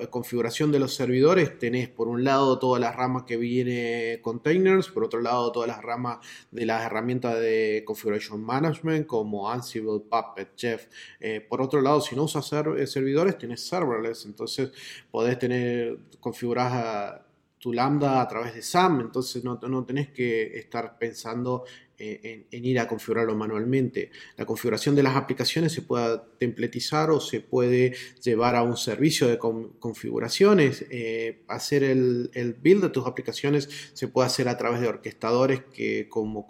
eh, 0.01 0.07
configuración 0.09 0.69
de 0.73 0.79
los 0.79 0.93
servidores, 0.93 1.57
tenés 1.57 1.87
por 1.87 2.09
un 2.09 2.25
lado 2.25 2.59
todas 2.59 2.81
las 2.81 2.93
ramas 2.93 3.23
que 3.23 3.37
viene 3.37 4.19
containers, 4.21 4.89
por 4.89 5.05
otro 5.05 5.21
lado 5.21 5.53
todas 5.53 5.69
las 5.69 5.81
ramas 5.81 6.17
de 6.51 6.65
las 6.65 6.85
herramientas 6.85 7.39
de 7.39 7.83
configuration 7.85 8.43
management 8.43 9.07
como 9.07 9.49
Ansible, 9.49 10.01
Puppet, 10.01 10.49
Jeff. 10.57 10.87
Eh, 11.21 11.39
por 11.39 11.61
otro 11.61 11.79
lado, 11.79 12.01
si 12.01 12.17
no 12.17 12.23
usas 12.23 12.45
servidores, 12.45 13.37
tenés 13.37 13.61
serverless, 13.65 14.25
entonces 14.25 14.71
podés 15.09 15.39
tener 15.39 15.99
configuradas 16.19 17.21
tu 17.65 17.73
lambda 17.73 18.21
a 18.21 18.27
través 18.27 18.53
de 18.53 18.61
SAM, 18.61 19.01
entonces 19.01 19.43
no, 19.43 19.59
no 19.59 19.83
tenés 19.85 20.09
que 20.09 20.55
estar 20.59 20.99
pensando 20.99 21.63
eh, 21.97 22.45
en, 22.51 22.63
ir 22.63 22.77
a 22.79 22.87
configurarlo 22.87 23.35
manualmente. 23.35 24.11
La 24.37 24.45
configuración 24.45 24.95
de 24.95 25.01
las 25.01 25.15
aplicaciones 25.15 25.73
se 25.73 25.81
puede 25.81 26.21
templetizar 26.37 27.09
o 27.09 27.19
se 27.19 27.41
puede 27.41 27.95
llevar 28.21 28.55
a 28.55 28.61
un 28.61 28.77
servicio 28.77 29.27
de 29.27 29.39
configuraciones. 29.39 30.85
Eh, 30.91 31.43
hacer 31.47 31.83
el, 31.83 32.29
el, 32.35 32.53
build 32.53 32.83
de 32.83 32.89
tus 32.89 33.07
aplicaciones 33.07 33.67
se 33.93 34.07
puede 34.09 34.27
hacer 34.27 34.47
a 34.47 34.57
través 34.57 34.79
de 34.79 34.87
orquestadores 34.87 35.63
que 35.73 36.07
como 36.07 36.45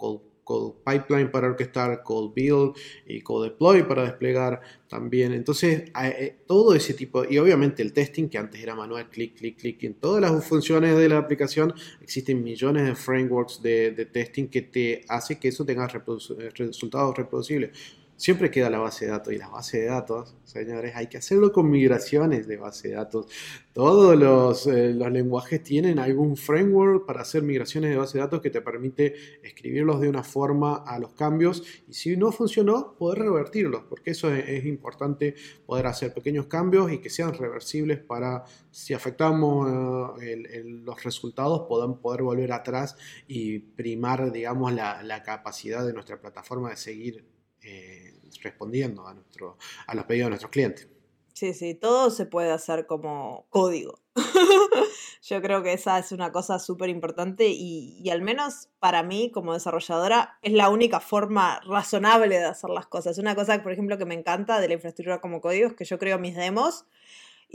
Pipeline 0.84 1.30
para 1.30 1.48
orquestar, 1.48 2.02
Code 2.02 2.32
Build 2.34 2.76
y 3.06 3.20
Code 3.20 3.50
Deploy 3.50 3.82
para 3.82 4.04
desplegar 4.04 4.60
también. 4.88 5.32
Entonces, 5.32 5.90
eh, 6.02 6.36
todo 6.46 6.74
ese 6.74 6.94
tipo, 6.94 7.24
y 7.24 7.38
obviamente 7.38 7.82
el 7.82 7.92
testing, 7.92 8.28
que 8.28 8.38
antes 8.38 8.62
era 8.62 8.74
manual, 8.74 9.08
clic, 9.10 9.36
clic, 9.36 9.58
clic, 9.58 9.82
en 9.84 9.94
todas 9.94 10.20
las 10.20 10.44
funciones 10.44 10.96
de 10.96 11.08
la 11.08 11.18
aplicación 11.18 11.74
existen 12.00 12.42
millones 12.42 12.86
de 12.86 12.94
frameworks 12.94 13.60
de, 13.62 13.90
de 13.90 14.06
testing 14.06 14.46
que 14.48 14.62
te 14.62 15.04
hace 15.08 15.38
que 15.38 15.48
eso 15.48 15.64
tenga 15.64 15.88
resultados 15.88 17.16
reproducibles 17.16 17.70
siempre 18.16 18.50
queda 18.50 18.70
la 18.70 18.78
base 18.78 19.06
de 19.06 19.12
datos. 19.12 19.32
Y 19.32 19.38
la 19.38 19.48
base 19.48 19.80
de 19.80 19.86
datos, 19.86 20.36
señores, 20.44 20.96
hay 20.96 21.06
que 21.06 21.18
hacerlo 21.18 21.52
con 21.52 21.70
migraciones 21.70 22.46
de 22.46 22.56
base 22.56 22.88
de 22.88 22.94
datos. 22.94 23.26
Todos 23.72 24.16
los, 24.16 24.66
eh, 24.66 24.94
los, 24.94 25.12
lenguajes 25.12 25.62
tienen 25.62 25.98
algún 25.98 26.36
framework 26.36 27.06
para 27.06 27.20
hacer 27.20 27.42
migraciones 27.42 27.90
de 27.90 27.96
base 27.96 28.18
de 28.18 28.24
datos 28.24 28.40
que 28.40 28.50
te 28.50 28.60
permite 28.62 29.14
escribirlos 29.42 30.00
de 30.00 30.08
una 30.08 30.22
forma 30.24 30.76
a 30.76 30.98
los 30.98 31.12
cambios. 31.12 31.62
Y 31.88 31.94
si 31.94 32.16
no 32.16 32.32
funcionó, 32.32 32.96
poder 32.98 33.20
revertirlos, 33.20 33.84
porque 33.88 34.12
eso 34.12 34.32
es, 34.32 34.64
importante, 34.64 35.34
poder 35.66 35.86
hacer 35.86 36.14
pequeños 36.14 36.46
cambios 36.46 36.90
y 36.90 36.98
que 36.98 37.10
sean 37.10 37.34
reversibles 37.34 37.98
para, 37.98 38.44
si 38.70 38.94
afectamos 38.94 40.16
eh, 40.22 40.62
los 40.64 41.04
resultados, 41.04 41.66
puedan 41.68 41.98
poder 41.98 42.22
volver 42.22 42.52
atrás 42.52 42.96
y 43.28 43.58
primar, 43.58 44.32
digamos, 44.32 44.72
la, 44.72 45.02
la 45.02 45.22
capacidad 45.22 45.86
de 45.86 45.92
nuestra 45.92 46.18
plataforma 46.18 46.70
de 46.70 46.76
seguir 46.76 47.35
eh, 47.66 48.14
respondiendo 48.42 49.06
a, 49.06 49.14
nuestro, 49.14 49.58
a 49.86 49.94
los 49.94 50.04
pedidos 50.04 50.26
de 50.26 50.30
nuestros 50.30 50.50
clientes. 50.52 50.88
Sí, 51.36 51.52
sí, 51.52 51.74
todo 51.74 52.10
se 52.10 52.24
puede 52.24 52.50
hacer 52.50 52.86
como 52.86 53.46
código. 53.50 54.00
Yo 55.22 55.42
creo 55.42 55.62
que 55.62 55.74
esa 55.74 55.98
es 55.98 56.12
una 56.12 56.32
cosa 56.32 56.58
súper 56.58 56.88
importante 56.88 57.48
y, 57.48 58.08
al 58.08 58.22
menos 58.22 58.70
para 58.78 59.02
mí 59.02 59.30
como 59.30 59.52
desarrolladora 59.52 60.38
es 60.40 60.54
la 60.54 60.70
única 60.70 61.00
forma 61.00 61.60
razonable 61.66 62.38
de 62.38 62.46
hacer 62.46 62.70
las 62.70 62.86
cosas. 62.86 63.18
Una 63.18 63.34
cosa, 63.34 63.62
por 63.62 63.72
ejemplo, 63.72 63.98
que 63.98 64.06
me 64.06 64.14
encanta 64.14 64.60
de 64.60 64.68
la 64.68 64.74
infraestructura 64.74 65.20
como 65.20 65.42
código 65.42 65.68
es 65.68 65.74
que 65.74 65.84
yo 65.84 65.98
creo 65.98 66.18
mis 66.18 66.36
demos 66.36 66.86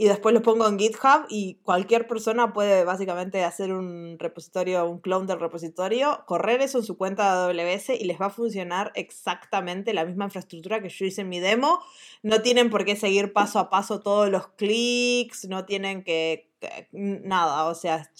y 0.02 0.06
después 0.06 0.34
los 0.34 0.42
pongo 0.42 0.66
en 0.66 0.80
GitHub 0.80 1.26
y 1.28 1.60
cualquier 1.62 2.08
persona 2.08 2.52
puede 2.52 2.82
básicamente 2.82 3.44
hacer 3.44 3.72
un 3.72 4.16
repositorio, 4.18 4.84
un 4.90 4.98
clone 4.98 5.28
del 5.28 5.38
repositorio, 5.38 6.24
correr 6.26 6.60
eso 6.60 6.78
en 6.78 6.84
su 6.84 6.98
cuenta 6.98 7.46
de 7.46 7.62
AWS 7.62 7.90
y 7.90 8.04
les 8.06 8.20
va 8.20 8.26
a 8.26 8.30
funcionar 8.30 8.90
exactamente 8.96 9.94
la 9.94 10.04
misma 10.04 10.24
infraestructura 10.24 10.82
que 10.82 10.88
yo 10.88 11.04
hice 11.06 11.20
en 11.20 11.28
mi 11.28 11.38
demo. 11.38 11.78
No 12.24 12.42
tienen 12.42 12.68
por 12.68 12.84
qué 12.84 12.96
seguir 12.96 13.32
paso 13.32 13.60
a 13.60 13.70
paso 13.70 14.00
todos 14.00 14.28
los 14.28 14.48
clics, 14.48 15.46
no 15.48 15.66
tienen 15.66 16.02
que, 16.02 16.50
nada, 16.90 17.66
o 17.66 17.76
sea, 17.76 18.10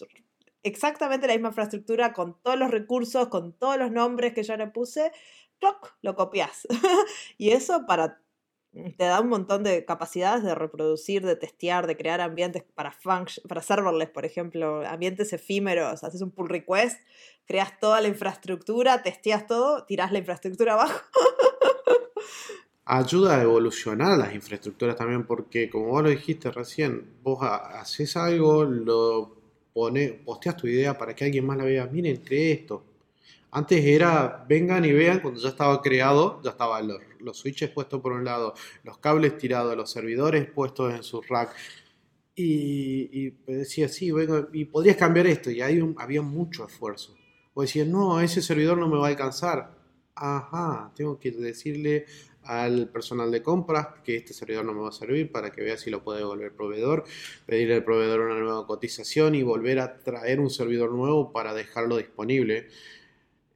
exactamente 0.63 1.27
la 1.27 1.33
misma 1.33 1.49
infraestructura 1.49 2.13
con 2.13 2.41
todos 2.45 2.57
los 2.57 2.71
recursos, 2.71 3.27
con 3.27 3.55
todos 3.55 3.77
los 3.77 3.91
nombres 3.91 4.35
que 4.35 4.45
yo 4.45 4.57
le 4.57 4.69
puse, 4.69 5.11
lo 6.01 6.15
copias. 6.15 6.67
y 7.39 7.51
eso 7.51 7.87
para 7.87 8.22
te 8.73 9.05
da 9.05 9.21
un 9.21 9.29
montón 9.29 9.63
de 9.65 9.85
capacidades 9.85 10.43
de 10.43 10.55
reproducir, 10.55 11.25
de 11.27 11.37
testear, 11.37 11.87
de 11.87 11.97
crear 11.97 12.21
ambientes 12.21 12.65
para, 12.75 12.97
para 13.49 13.63
serverless, 13.63 14.09
por 14.09 14.25
ejemplo, 14.25 14.87
ambientes 14.87 15.33
efímeros. 15.33 16.03
Haces 16.03 16.23
un 16.23 16.31
pull 16.31 16.49
request, 16.49 16.99
creas 17.45 17.79
toda 17.79 18.01
la 18.01 18.09
infraestructura, 18.09 19.03
testeas 19.03 19.47
todo, 19.47 19.85
tiras 19.85 20.11
la 20.11 20.19
infraestructura 20.19 20.73
abajo. 20.73 21.01
Ayuda 22.85 23.39
a 23.39 23.43
evolucionar 23.43 24.19
las 24.19 24.35
infraestructuras 24.35 24.97
también, 24.97 25.25
porque 25.25 25.69
como 25.71 25.87
vos 25.87 26.03
lo 26.03 26.09
dijiste 26.09 26.51
recién, 26.51 27.19
vos 27.23 27.39
haces 27.43 28.17
algo, 28.17 28.65
lo 28.65 29.37
pones, 29.73 30.13
posteas 30.25 30.57
tu 30.57 30.67
idea 30.67 30.97
para 30.97 31.15
que 31.15 31.25
alguien 31.25 31.47
más 31.47 31.59
la 31.59 31.65
vea. 31.65 31.87
Miren, 31.87 32.17
cree 32.17 32.53
esto, 32.53 32.85
antes 33.55 33.85
era, 33.85 34.47
vengan 34.49 34.83
y 34.87 34.93
vean, 34.93 35.21
cuando 35.21 35.39
ya 35.39 35.51
estaba 35.51 35.83
creado, 35.83 36.41
ya 36.43 36.51
estaban 36.53 36.89
los, 37.21 37.37
switches 37.37 37.69
puestos 37.69 38.01
por 38.01 38.13
un 38.13 38.25
lado, 38.25 38.55
los 38.83 38.97
cables 38.97 39.37
tirados, 39.37 39.77
los 39.77 39.91
servidores 39.91 40.51
puestos 40.51 40.95
en 40.95 41.03
su 41.03 41.21
rack. 41.21 41.55
Y, 42.35 43.29
decía, 43.47 43.91
sí, 43.91 44.11
vengo, 44.11 44.49
y 44.55 44.65
podrías 44.65 44.97
cambiar 44.97 45.27
esto, 45.27 45.51
y 45.51 45.61
ahí 45.61 45.79
había 45.99 46.23
mucho 46.23 46.65
esfuerzo. 46.65 47.15
O 47.53 47.61
decías, 47.61 47.87
no, 47.87 48.23
ese 48.23 48.41
servidor 48.41 48.79
no 48.79 48.89
me 48.89 48.97
va 48.97 49.09
a 49.09 49.11
alcanzar. 49.11 49.77
Ajá, 50.15 50.91
tengo 50.97 51.19
que 51.19 51.31
decirle 51.31 52.07
al 52.45 52.89
personal 52.89 53.31
de 53.31 53.43
compras 53.43 53.89
que 54.03 54.17
este 54.17 54.33
servidor 54.33 54.65
no 54.65 54.73
me 54.73 54.81
va 54.81 54.89
a 54.89 54.93
servir 54.93 55.31
para 55.31 55.53
que 55.53 55.61
vea 55.61 55.77
si 55.77 55.91
lo 55.91 56.03
puede 56.03 56.21
devolver 56.21 56.47
el 56.47 56.53
proveedor, 56.55 57.05
pedirle 57.45 57.75
al 57.75 57.85
proveedor 57.85 58.21
una 58.21 58.41
nueva 58.41 58.67
cotización 58.67 59.35
y 59.35 59.43
volver 59.43 59.79
a 59.79 59.99
traer 60.03 60.41
un 60.41 60.49
servidor 60.49 60.91
nuevo 60.91 61.33
para 61.33 61.53
dejarlo 61.53 61.99
disponible. 61.99 62.69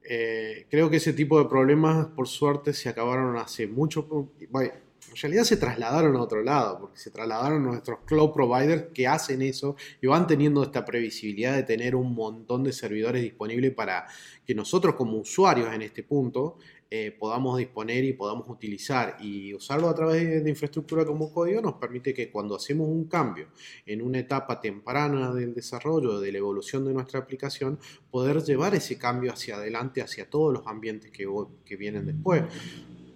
Eh, 0.08 0.66
creo 0.70 0.88
que 0.88 0.96
ese 0.96 1.12
tipo 1.12 1.38
de 1.38 1.48
problemas, 1.48 2.06
por 2.08 2.28
suerte, 2.28 2.72
se 2.72 2.88
acabaron 2.88 3.36
hace 3.36 3.66
mucho. 3.66 4.06
Bueno, 4.50 4.72
en 5.10 5.16
realidad 5.16 5.44
se 5.44 5.56
trasladaron 5.56 6.14
a 6.16 6.22
otro 6.22 6.42
lado, 6.42 6.78
porque 6.78 6.98
se 6.98 7.10
trasladaron 7.10 7.64
nuestros 7.64 8.00
cloud 8.04 8.32
providers 8.32 8.86
que 8.92 9.06
hacen 9.06 9.42
eso 9.42 9.76
y 10.00 10.06
van 10.06 10.26
teniendo 10.26 10.62
esta 10.62 10.84
previsibilidad 10.84 11.54
de 11.54 11.62
tener 11.62 11.96
un 11.96 12.14
montón 12.14 12.64
de 12.64 12.72
servidores 12.72 13.22
disponibles 13.22 13.72
para 13.72 14.06
que 14.46 14.54
nosotros 14.54 14.94
como 14.94 15.18
usuarios 15.18 15.72
en 15.72 15.82
este 15.82 16.02
punto 16.02 16.58
eh, 16.88 17.16
podamos 17.18 17.58
disponer 17.58 18.04
y 18.04 18.12
podamos 18.12 18.48
utilizar 18.48 19.16
y 19.20 19.52
usarlo 19.52 19.88
a 19.88 19.94
través 19.94 20.44
de, 20.44 20.48
infraestructura 20.48 21.04
como 21.04 21.32
código 21.32 21.60
nos 21.60 21.74
permite 21.74 22.14
que 22.14 22.30
cuando 22.30 22.54
hacemos 22.54 22.86
un 22.88 23.06
cambio 23.06 23.48
en 23.84 24.02
una 24.02 24.20
etapa 24.20 24.60
temprana 24.60 25.34
del 25.34 25.52
desarrollo, 25.52 26.20
de 26.20 26.30
la 26.30 26.38
evolución 26.38 26.84
de 26.84 26.94
nuestra 26.94 27.18
aplicación, 27.18 27.80
poder 28.08 28.40
llevar 28.44 28.76
ese 28.76 28.96
cambio 28.98 29.32
hacia 29.32 29.56
adelante, 29.56 30.00
hacia 30.00 30.30
todos 30.30 30.52
los 30.52 30.66
ambientes 30.66 31.10
que, 31.10 31.26
que 31.64 31.76
vienen 31.76 32.06
después. 32.06 32.44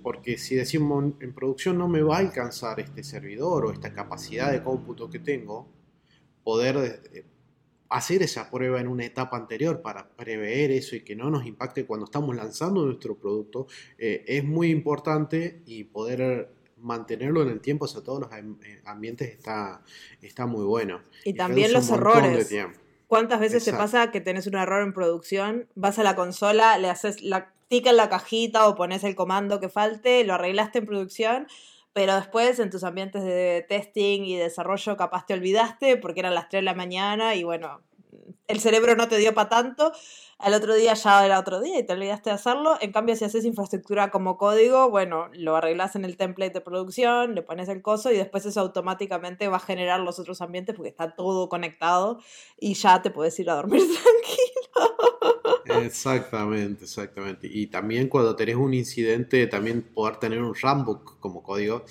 Porque 0.03 0.37
si 0.37 0.57
decimos 0.57 1.13
en 1.21 1.33
producción 1.33 1.79
no 1.79 1.87
me 1.87 2.03
va 2.03 2.17
a 2.17 2.21
alcanzar 2.21 2.81
este 2.81 3.05
servidor 3.05 3.67
o 3.67 3.73
esta 3.73 3.93
capacidad 3.93 4.51
de 4.51 4.65
cómputo 4.65 5.09
que 5.09 5.21
tengo, 5.21 5.69
poder 6.43 7.03
hacer 7.91 8.23
esa 8.23 8.51
prueba 8.51 8.81
en 8.81 8.89
una 8.89 9.05
etapa 9.05 9.37
anterior 9.37 9.83
para 9.83 10.09
prever 10.09 10.71
eso 10.71 10.95
y 10.97 11.01
que 11.01 11.17
no 11.17 11.29
nos 11.29 11.45
impacte 11.45 11.85
cuando 11.85 12.05
estamos 12.05 12.35
lanzando 12.37 12.87
nuestro 12.87 13.17
producto 13.17 13.67
eh, 13.99 14.25
es 14.27 14.45
muy 14.45 14.71
importante 14.71 15.63
y 15.67 15.85
poder 15.85 16.51
mantenerlo 16.79 17.43
en 17.43 17.51
el 17.51 17.61
tiempo, 17.61 17.85
o 17.85 17.89
sea, 17.89 18.03
todos 18.03 18.21
los 18.21 18.31
ambientes 18.85 19.31
está, 19.31 19.83
está 20.23 20.47
muy 20.47 20.65
bueno. 20.65 21.03
Y, 21.25 21.35
también 21.35 21.73
los 21.73 21.91
errores. 21.91 22.51
¿Cuántas 23.07 23.41
veces 23.41 23.65
te 23.65 23.73
pasa 23.73 24.13
que 24.13 24.21
tenés 24.21 24.47
un 24.47 24.55
error 24.55 24.83
en 24.83 24.95
producción, 24.95 25.67
vas 25.75 25.99
a 25.99 26.05
la 26.05 26.15
consola, 26.15 26.79
le 26.79 26.89
haces 26.89 27.23
la 27.23 27.53
tica 27.67 27.91
en 27.91 27.97
la 27.97 28.09
cajita 28.09 28.69
o 28.69 28.77
pones 28.77 29.03
el 29.03 29.17
comando 29.17 29.59
que 29.59 29.69
falte, 29.69 30.25
lo 30.25 30.35
arreglaste 30.35 30.79
en 30.79 30.87
producción, 30.87 31.49
pero 31.93 32.15
después 32.15 32.59
en 32.59 32.71
tus 32.71 32.85
ambientes 32.85 33.23
de 33.23 33.65
testing 33.69 34.23
y 34.23 34.37
desarrollo 34.37 34.97
capaz 34.97 35.27
te 35.27 35.35
olvidaste 35.35 35.97
porque 35.97 36.21
eran 36.21 36.35
las 36.35 36.49
3 36.49 36.61
de 36.61 36.65
la 36.65 36.75
mañana 36.75 37.35
y 37.35 37.45
bueno, 37.45 37.81
el 38.49 38.61
cerebro 38.61 38.97
no 38.97 39.09
te 39.09 39.17
dio 39.19 39.33
para 39.35 39.49
tanto, 39.49 39.93
al 40.39 40.55
otro 40.55 40.75
día 40.75 40.95
ya 40.95 41.25
era 41.25 41.39
otro 41.39 41.61
día 41.61 41.79
y 41.79 41.87
te 41.87 41.93
olvidaste 41.93 42.31
de 42.31 42.35
hacerlo. 42.35 42.77
En 42.81 42.93
cambio, 42.93 43.15
si 43.15 43.25
haces 43.25 43.45
infraestructura 43.45 44.11
como 44.11 44.37
código, 44.37 44.91
bueno, 44.91 45.29
lo 45.33 45.55
arreglas 45.57 45.97
en 45.97 46.05
el 46.05 46.17
template 46.17 46.55
de 46.55 46.61
producción, 46.61 47.35
le 47.35 47.43
pones 47.43 47.69
el 47.69 47.83
coso 47.83 48.11
y 48.11 48.17
después 48.17 48.47
eso 48.47 48.61
automáticamente 48.61 49.49
va 49.49 49.59
a 49.59 49.61
generar 49.61 50.01
los 50.01 50.19
otros 50.19 50.41
ambientes 50.41 50.75
porque 50.75 50.89
está 50.89 51.15
todo 51.15 51.49
conectado 51.49 52.19
y 52.59 52.75
ya 52.75 53.03
te 53.03 53.11
puedes 53.11 53.39
ir 53.39 53.51
a 53.51 53.55
dormir 53.55 53.83
tranquilo. 54.03 54.60
Exactamente, 55.67 56.85
exactamente. 56.85 57.49
Y 57.51 57.69
también 57.69 58.09
cuando 58.09 58.35
tenés 58.35 58.57
un 58.57 58.75
incidente, 58.75 59.47
también 59.47 59.83
poder 59.83 60.17
tener 60.17 60.43
un 60.43 60.55
runbook 60.55 61.19
como 61.21 61.43
código. 61.43 61.85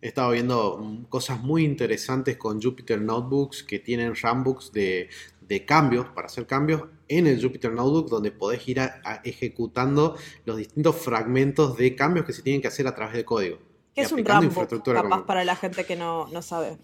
He 0.00 0.08
estado 0.08 0.32
viendo 0.32 1.06
cosas 1.08 1.40
muy 1.40 1.64
interesantes 1.64 2.36
con 2.36 2.60
Jupyter 2.60 3.00
Notebooks 3.00 3.62
que 3.62 3.78
tienen 3.78 4.14
runbooks 4.14 4.72
de, 4.72 5.08
de 5.40 5.64
cambios, 5.64 6.08
para 6.08 6.26
hacer 6.26 6.46
cambios 6.46 6.84
en 7.08 7.26
el 7.26 7.42
Jupyter 7.42 7.72
Notebook, 7.72 8.08
donde 8.08 8.32
podés 8.32 8.66
ir 8.68 8.80
ejecutando 9.24 10.16
los 10.44 10.56
distintos 10.56 10.96
fragmentos 10.96 11.76
de 11.76 11.94
cambios 11.94 12.24
que 12.24 12.32
se 12.32 12.42
tienen 12.42 12.62
que 12.62 12.68
hacer 12.68 12.86
a 12.86 12.94
través 12.94 13.14
de 13.14 13.24
código. 13.24 13.58
¿Qué 13.94 14.02
es 14.02 14.12
un 14.12 14.24
Rambook? 14.24 14.82
Capaz 14.82 15.26
para 15.26 15.44
la 15.44 15.54
gente 15.54 15.84
que 15.84 15.96
no, 15.96 16.26
sabe. 16.40 16.78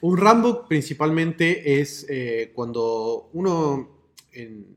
Un 0.00 0.16
Rambook 0.16 0.68
principalmente 0.68 1.80
es 1.80 2.06
eh, 2.08 2.52
cuando 2.54 3.30
uno 3.32 3.97
en, 4.32 4.76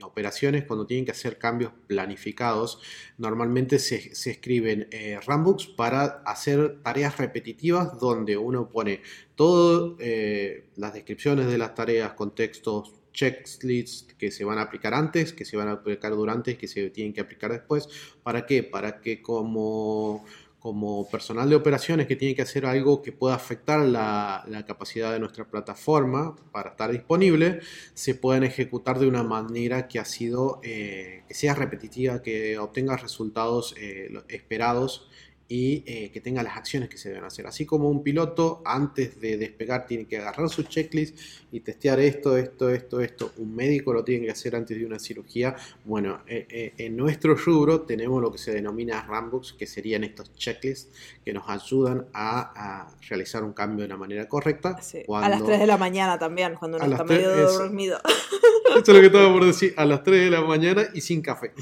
operaciones, 0.00 0.64
cuando 0.64 0.86
tienen 0.86 1.04
que 1.04 1.10
hacer 1.10 1.38
cambios 1.38 1.72
planificados, 1.88 2.80
normalmente 3.18 3.80
se, 3.80 4.12
escriben 4.30 4.86
eh, 4.92 5.18
Rambooks 5.26 5.66
para 5.66 6.22
hacer 6.24 6.80
tareas 6.84 7.18
repetitivas 7.18 7.98
donde 7.98 8.36
uno 8.36 8.70
pone 8.70 9.02
todas 9.34 9.96
eh, 9.98 10.68
las 10.76 10.94
descripciones 10.94 11.48
de 11.48 11.58
las 11.58 11.74
tareas, 11.74 12.12
contextos, 12.12 12.92
checklists 13.12 14.14
que 14.14 14.30
se 14.30 14.44
van 14.44 14.58
a 14.58 14.62
aplicar 14.62 14.94
antes, 14.94 15.32
que 15.32 15.44
se 15.44 15.56
van 15.56 15.66
a 15.66 15.72
aplicar 15.72 16.12
durante, 16.12 16.56
que 16.56 16.68
se 16.68 16.90
tienen 16.90 17.12
que 17.12 17.20
aplicar 17.20 17.50
después. 17.50 17.88
¿Para 18.22 18.46
qué? 18.46 18.62
Para 18.62 19.00
que 19.00 19.20
como, 19.20 20.24
como 20.58 21.08
personal 21.08 21.48
de 21.48 21.56
operaciones 21.56 22.06
que 22.06 22.16
tiene 22.16 22.34
que 22.34 22.42
hacer 22.42 22.66
algo 22.66 23.00
que 23.00 23.12
pueda 23.12 23.34
afectar 23.34 23.80
la, 23.80 24.44
capacidad 24.66 25.12
de 25.12 25.20
nuestra 25.20 25.48
plataforma 25.48 26.34
para 26.52 26.70
estar 26.70 26.90
disponible, 26.90 27.60
se 27.94 28.14
puedan 28.14 28.42
ejecutar 28.42 28.98
de 28.98 29.06
una 29.06 29.22
manera 29.22 29.86
que 29.86 29.98
ha 29.98 30.04
sido, 30.04 30.60
eh, 30.64 31.22
que 31.28 31.34
sea 31.34 31.54
repetitiva, 31.54 32.22
que 32.22 32.58
obtenga 32.58 32.96
resultados 32.96 33.74
eh, 33.78 34.10
esperados 34.28 35.08
y 35.50 35.82
eh, 35.86 36.10
que 36.12 36.20
tenga 36.20 36.42
las 36.42 36.58
acciones 36.58 36.90
que 36.90 36.98
se 36.98 37.08
deben 37.08 37.24
hacer. 37.24 37.46
Así 37.46 37.64
como 37.64 37.88
un 37.88 38.02
piloto 38.02 38.60
antes 38.66 39.18
de 39.18 39.38
despegar 39.38 39.86
tiene 39.86 40.06
que 40.06 40.18
agarrar 40.18 40.50
su 40.50 40.64
checklist 40.64 41.18
y 41.50 41.60
testear 41.60 41.98
esto, 42.00 42.36
esto, 42.36 42.68
esto, 42.68 43.00
esto. 43.00 43.32
Un 43.38 43.54
médico 43.56 43.94
lo 43.94 44.04
tiene 44.04 44.26
que 44.26 44.32
hacer 44.32 44.54
antes 44.54 44.78
de 44.78 44.84
una 44.84 44.98
cirugía. 44.98 45.56
Bueno, 45.86 46.20
eh, 46.26 46.46
eh, 46.50 46.74
en 46.76 46.96
nuestro 46.96 47.34
rubro 47.34 47.80
tenemos 47.80 48.20
lo 48.20 48.30
que 48.30 48.36
se 48.36 48.52
denomina 48.52 49.02
Rambooks, 49.02 49.54
que 49.54 49.66
serían 49.66 50.04
estos 50.04 50.34
checklists 50.34 50.90
que 51.24 51.32
nos 51.32 51.48
ayudan 51.48 52.06
a, 52.12 52.86
realizar 53.08 53.42
un 53.42 53.54
cambio 53.54 53.84
de 53.84 53.86
una 53.86 53.96
manera 53.96 54.28
correcta. 54.28 54.78
a 55.14 55.28
las 55.30 55.42
3 55.42 55.60
de 55.60 55.66
la 55.66 55.78
mañana 55.78 56.18
también, 56.18 56.56
cuando 56.56 56.76
uno 56.76 56.86
está 56.86 57.04
medio 57.04 57.32
dormido. 57.32 57.98
Eso 58.68 58.80
es 58.80 58.88
lo 58.88 59.00
que 59.00 59.06
estaba 59.06 59.32
por 59.32 59.46
decir, 59.46 59.72
a 59.78 59.86
las 59.86 60.02
3 60.02 60.24
de 60.24 60.30
la 60.30 60.42
mañana 60.42 60.88
y 60.92 61.00
sin 61.00 61.22
café. 61.22 61.52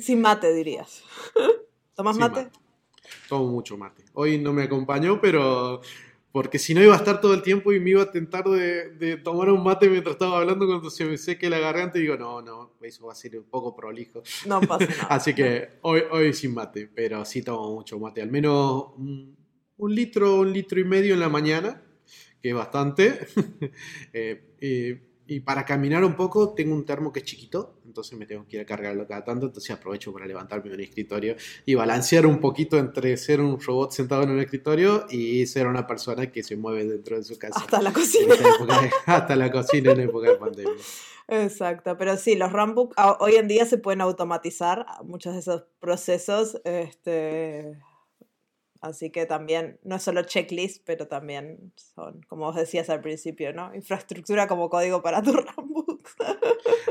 Sin 0.00 0.22
mate, 0.22 0.54
dirías. 0.54 1.02
¿Tomas 1.94 2.16
mate? 2.16 2.48
Tomo 3.28 3.50
mucho 3.50 3.76
mate. 3.76 4.04
Hoy 4.14 4.38
no 4.38 4.52
me 4.52 4.64
acompañó, 4.64 5.20
pero 5.20 5.80
porque 6.36 6.58
si 6.58 6.74
no 6.74 6.82
iba 6.82 6.92
a 6.92 6.98
estar 6.98 7.20
todo 7.20 7.32
el 7.32 7.40
tiempo 7.42 7.72
y 7.72 7.80
me 7.80 7.90
iba 7.90 8.02
a 8.02 8.10
tentar 8.10 8.44
de, 8.44 9.16
tomar 9.24 9.48
un 9.48 9.64
mate 9.64 9.88
mientras 9.88 10.16
estaba 10.16 10.38
hablando 10.38 10.66
cuando 10.66 10.90
se 10.90 11.06
me 11.06 11.16
seque 11.16 11.48
la 11.48 11.58
garganta 11.58 11.96
y 11.98 12.02
digo, 12.02 12.18
no, 12.18 12.42
no, 12.42 12.74
eso 12.82 13.06
va 13.06 13.12
a 13.12 13.14
ser 13.16 13.38
un 13.38 13.44
poco 13.44 13.74
prolijo. 13.74 14.22
No 14.46 14.60
pasa 14.60 14.84
nada. 14.84 15.02
Así 15.08 15.34
que 15.34 15.78
hoy, 15.80 16.02
hoy 16.10 16.34
sin 16.34 16.52
mate, 16.52 16.90
pero 16.94 17.24
sí 17.24 17.40
tomo 17.40 17.76
mucho 17.76 17.98
mate, 17.98 18.20
al 18.20 18.30
menos 18.30 18.88
un, 18.98 19.94
litro, 19.94 20.40
un 20.40 20.52
litro 20.52 20.78
y 20.78 20.84
medio 20.84 21.14
en 21.14 21.20
la 21.20 21.30
mañana, 21.30 21.82
que 22.42 22.50
es 22.50 22.54
bastante. 22.54 23.28
eh, 24.12 25.00
y 25.26 25.40
para 25.40 25.64
caminar 25.64 26.04
un 26.04 26.16
poco 26.16 26.54
tengo 26.54 26.74
un 26.74 26.84
termo 26.84 27.12
que 27.12 27.20
es 27.20 27.24
chiquito, 27.24 27.80
entonces 27.96 28.18
me 28.18 28.26
tengo 28.26 28.46
que 28.46 28.56
ir 28.56 28.62
a 28.62 28.66
cargarlo 28.66 29.06
cada 29.06 29.24
tanto, 29.24 29.46
entonces 29.46 29.70
aprovecho 29.70 30.12
para 30.12 30.26
levantarme 30.26 30.68
de 30.68 30.74
un 30.74 30.82
escritorio 30.82 31.36
y 31.64 31.74
balancear 31.74 32.26
un 32.26 32.40
poquito 32.40 32.76
entre 32.76 33.16
ser 33.16 33.40
un 33.40 33.58
robot 33.58 33.92
sentado 33.92 34.24
en 34.24 34.30
un 34.30 34.40
escritorio 34.40 35.06
y 35.08 35.46
ser 35.46 35.66
una 35.66 35.86
persona 35.86 36.30
que 36.30 36.42
se 36.42 36.56
mueve 36.56 36.84
dentro 36.84 37.16
de 37.16 37.24
su 37.24 37.38
casa. 37.38 37.58
Hasta 37.58 37.80
la 37.80 37.92
cocina. 37.94 38.34
hasta 39.06 39.34
la 39.34 39.50
cocina 39.50 39.92
en 39.92 40.00
época 40.00 40.30
de 40.30 40.36
pandemia. 40.36 40.74
Exacto, 41.28 41.96
pero 41.96 42.18
sí, 42.18 42.36
los 42.36 42.52
Runbook 42.52 42.94
hoy 43.18 43.36
en 43.36 43.48
día 43.48 43.64
se 43.64 43.78
pueden 43.78 44.02
automatizar 44.02 44.84
muchos 45.04 45.32
de 45.32 45.40
esos 45.40 45.64
procesos. 45.80 46.60
Este, 46.64 47.78
Así 48.80 49.10
que 49.10 49.26
también, 49.26 49.80
no 49.82 49.96
es 49.96 50.02
solo 50.02 50.22
checklist, 50.22 50.82
pero 50.84 51.08
también 51.08 51.72
son, 51.76 52.20
como 52.28 52.46
vos 52.46 52.56
decías 52.56 52.90
al 52.90 53.00
principio, 53.00 53.52
¿no? 53.52 53.74
Infraestructura 53.74 54.46
como 54.46 54.68
código 54.68 55.02
para 55.02 55.22
tu 55.22 55.32
Rambooks. 55.56 55.85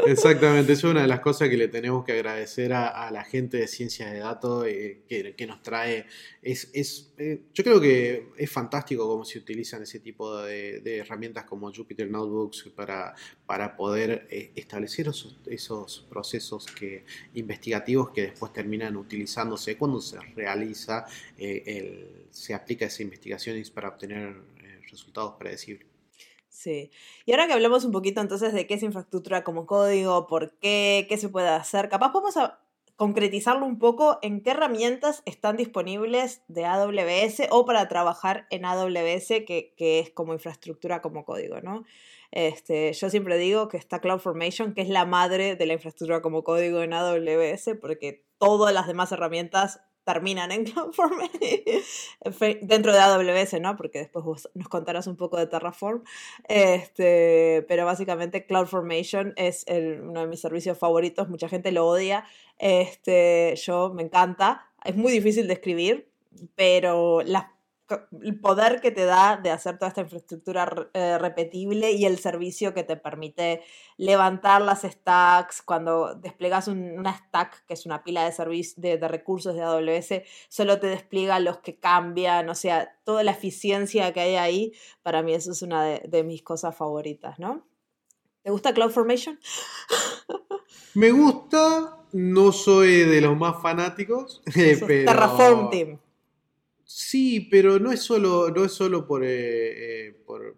Exactamente, 0.05 0.73
es 0.73 0.83
una 0.83 1.01
de 1.01 1.07
las 1.07 1.19
cosas 1.19 1.49
que 1.49 1.57
le 1.57 1.67
tenemos 1.67 2.05
que 2.05 2.11
agradecer 2.11 2.73
a, 2.73 3.09
la 3.11 3.23
gente 3.23 3.57
de 3.57 3.67
ciencias 3.67 4.11
de 4.11 4.19
datos 4.19 4.65
eh, 4.67 5.01
que, 5.07 5.47
nos 5.47 5.61
trae. 5.63 6.05
Es, 6.41 6.69
es 6.73 7.13
eh, 7.17 7.41
yo 7.53 7.63
creo 7.63 7.81
que 7.81 8.29
es 8.37 8.51
fantástico 8.51 9.07
cómo 9.07 9.25
se 9.25 9.39
utilizan 9.39 9.83
ese 9.83 9.99
tipo 9.99 10.41
de, 10.41 10.81
herramientas 10.97 11.45
como 11.45 11.71
Jupyter 11.73 12.09
Notebooks 12.09 12.71
para, 12.75 13.15
para 13.45 13.75
poder 13.75 14.27
eh, 14.29 14.51
establecer 14.55 15.07
esos, 15.07 15.39
esos 15.47 16.05
procesos 16.09 16.65
que, 16.67 17.05
investigativos 17.33 18.11
que 18.11 18.23
después 18.23 18.53
terminan 18.53 18.95
utilizándose 18.97 19.77
cuando 19.77 20.01
se 20.01 20.19
realiza 20.35 21.05
el 21.37 22.25
se 22.35 22.53
aplica 22.53 22.85
esa 22.85 23.01
investigación 23.01 23.61
para 23.73 23.87
obtener 23.87 24.35
resultados 24.91 25.35
predecibles. 25.39 25.94
Sí. 26.55 26.89
Y 27.25 27.31
ahora 27.33 27.47
que 27.47 27.53
hablamos 27.53 27.83
un 27.83 27.91
poquito 27.91 28.21
entonces 28.21 28.53
de 28.53 28.65
qué 28.65 28.75
es 28.75 28.83
infraestructura 28.83 29.43
como 29.43 29.65
código, 29.65 30.25
por 30.25 30.57
qué, 30.59 31.05
qué 31.09 31.17
se 31.17 31.27
puede 31.27 31.49
hacer, 31.49 31.89
capaz 31.89 32.13
vamos 32.13 32.37
a 32.37 32.59
concretizarlo 32.95 33.65
un 33.65 33.77
poco 33.77 34.19
en 34.21 34.41
qué 34.41 34.51
herramientas 34.51 35.21
están 35.25 35.57
disponibles 35.57 36.43
de 36.47 36.65
AWS 36.65 37.49
o 37.51 37.65
para 37.65 37.89
trabajar 37.89 38.47
en 38.51 38.63
AWS, 38.63 39.27
que, 39.45 39.73
que 39.75 39.99
es 39.99 40.11
como 40.11 40.31
infraestructura 40.31 41.01
como 41.01 41.25
código, 41.25 41.59
¿no? 41.59 41.83
Este, 42.31 42.93
yo 42.93 43.09
siempre 43.09 43.37
digo 43.37 43.67
que 43.67 43.75
está 43.75 43.99
CloudFormation, 43.99 44.73
que 44.73 44.81
es 44.81 44.89
la 44.89 45.05
madre 45.05 45.57
de 45.57 45.65
la 45.65 45.73
infraestructura 45.73 46.21
como 46.21 46.45
código 46.45 46.81
en 46.81 46.93
AWS, 46.93 47.71
porque 47.81 48.23
todas 48.37 48.73
las 48.73 48.87
demás 48.87 49.11
herramientas 49.11 49.81
terminan 50.05 50.51
en 50.51 50.63
CloudFormation 50.63 51.29
dentro 52.61 52.93
de 52.93 52.99
AWS, 52.99 53.59
¿no? 53.59 53.75
Porque 53.75 53.99
después 53.99 54.23
vos 54.23 54.49
nos 54.53 54.69
contarás 54.69 55.07
un 55.07 55.17
poco 55.17 55.37
de 55.37 55.47
Terraform. 55.47 56.03
Este, 56.47 57.65
pero 57.67 57.85
básicamente 57.85 58.45
CloudFormation 58.45 59.33
es 59.35 59.65
uno 59.67 60.21
de 60.21 60.27
mis 60.27 60.39
servicios 60.39 60.77
favoritos. 60.77 61.27
Mucha 61.27 61.49
gente 61.49 61.71
lo 61.71 61.87
odia. 61.87 62.25
Este, 62.59 63.55
yo 63.57 63.91
me 63.93 64.03
encanta. 64.03 64.67
Es 64.83 64.95
muy 64.95 65.11
difícil 65.11 65.47
de 65.47 65.53
escribir, 65.53 66.07
pero 66.55 67.21
las 67.21 67.54
el 68.23 68.39
poder 68.39 68.81
que 68.81 68.91
te 68.91 69.05
da 69.05 69.37
de 69.37 69.51
hacer 69.51 69.77
toda 69.77 69.89
esta 69.89 70.01
infraestructura 70.01 70.89
eh, 70.93 71.17
repetible 71.19 71.91
y 71.91 72.05
el 72.05 72.17
servicio 72.17 72.73
que 72.73 72.83
te 72.83 72.97
permite 72.97 73.61
levantar 73.97 74.61
las 74.61 74.81
stacks. 74.81 75.61
Cuando 75.61 76.15
desplegas 76.15 76.67
una 76.67 77.15
stack, 77.15 77.65
que 77.65 77.75
es 77.75 77.85
una 77.85 78.03
pila 78.03 78.27
de, 78.29 78.65
de, 78.77 78.97
de, 78.97 79.07
recursos 79.07 79.55
de 79.55 79.61
AWS, 79.61 80.23
solo 80.49 80.79
te 80.79 80.87
despliega 80.87 81.39
los 81.39 81.59
que 81.59 81.79
cambian, 81.79 82.49
o 82.49 82.55
sea, 82.55 82.97
toda 83.03 83.23
la 83.23 83.31
eficiencia 83.31 84.11
que 84.13 84.21
hay 84.21 84.35
ahí, 84.35 84.73
para 85.03 85.21
mí 85.21 85.33
eso 85.33 85.51
es 85.51 85.61
una 85.61 85.83
de, 85.83 86.23
mis 86.23 86.41
cosas 86.41 86.75
favoritas, 86.75 87.37
¿no? 87.39 87.67
¿Te 88.41 88.51
gusta 88.51 88.73
CloudFormation? 88.73 89.39
Me 90.95 91.11
gusta, 91.11 91.99
no 92.13 92.51
soy 92.51 93.01
de 93.01 93.21
los 93.21 93.37
más 93.37 93.61
fanáticos. 93.61 94.41
pero... 94.53 95.11
Terraform 95.11 95.69
Team. 95.69 95.99
Sí, 96.85 97.47
pero 97.49 97.79
no 97.79 97.91
es 97.91 98.01
solo, 98.01 98.51
no 98.51 98.63
es 98.63 98.71
solo 98.71 99.07
por, 99.07 99.23
eh, 99.23 100.07
eh, 100.07 100.13
por, 100.25 100.55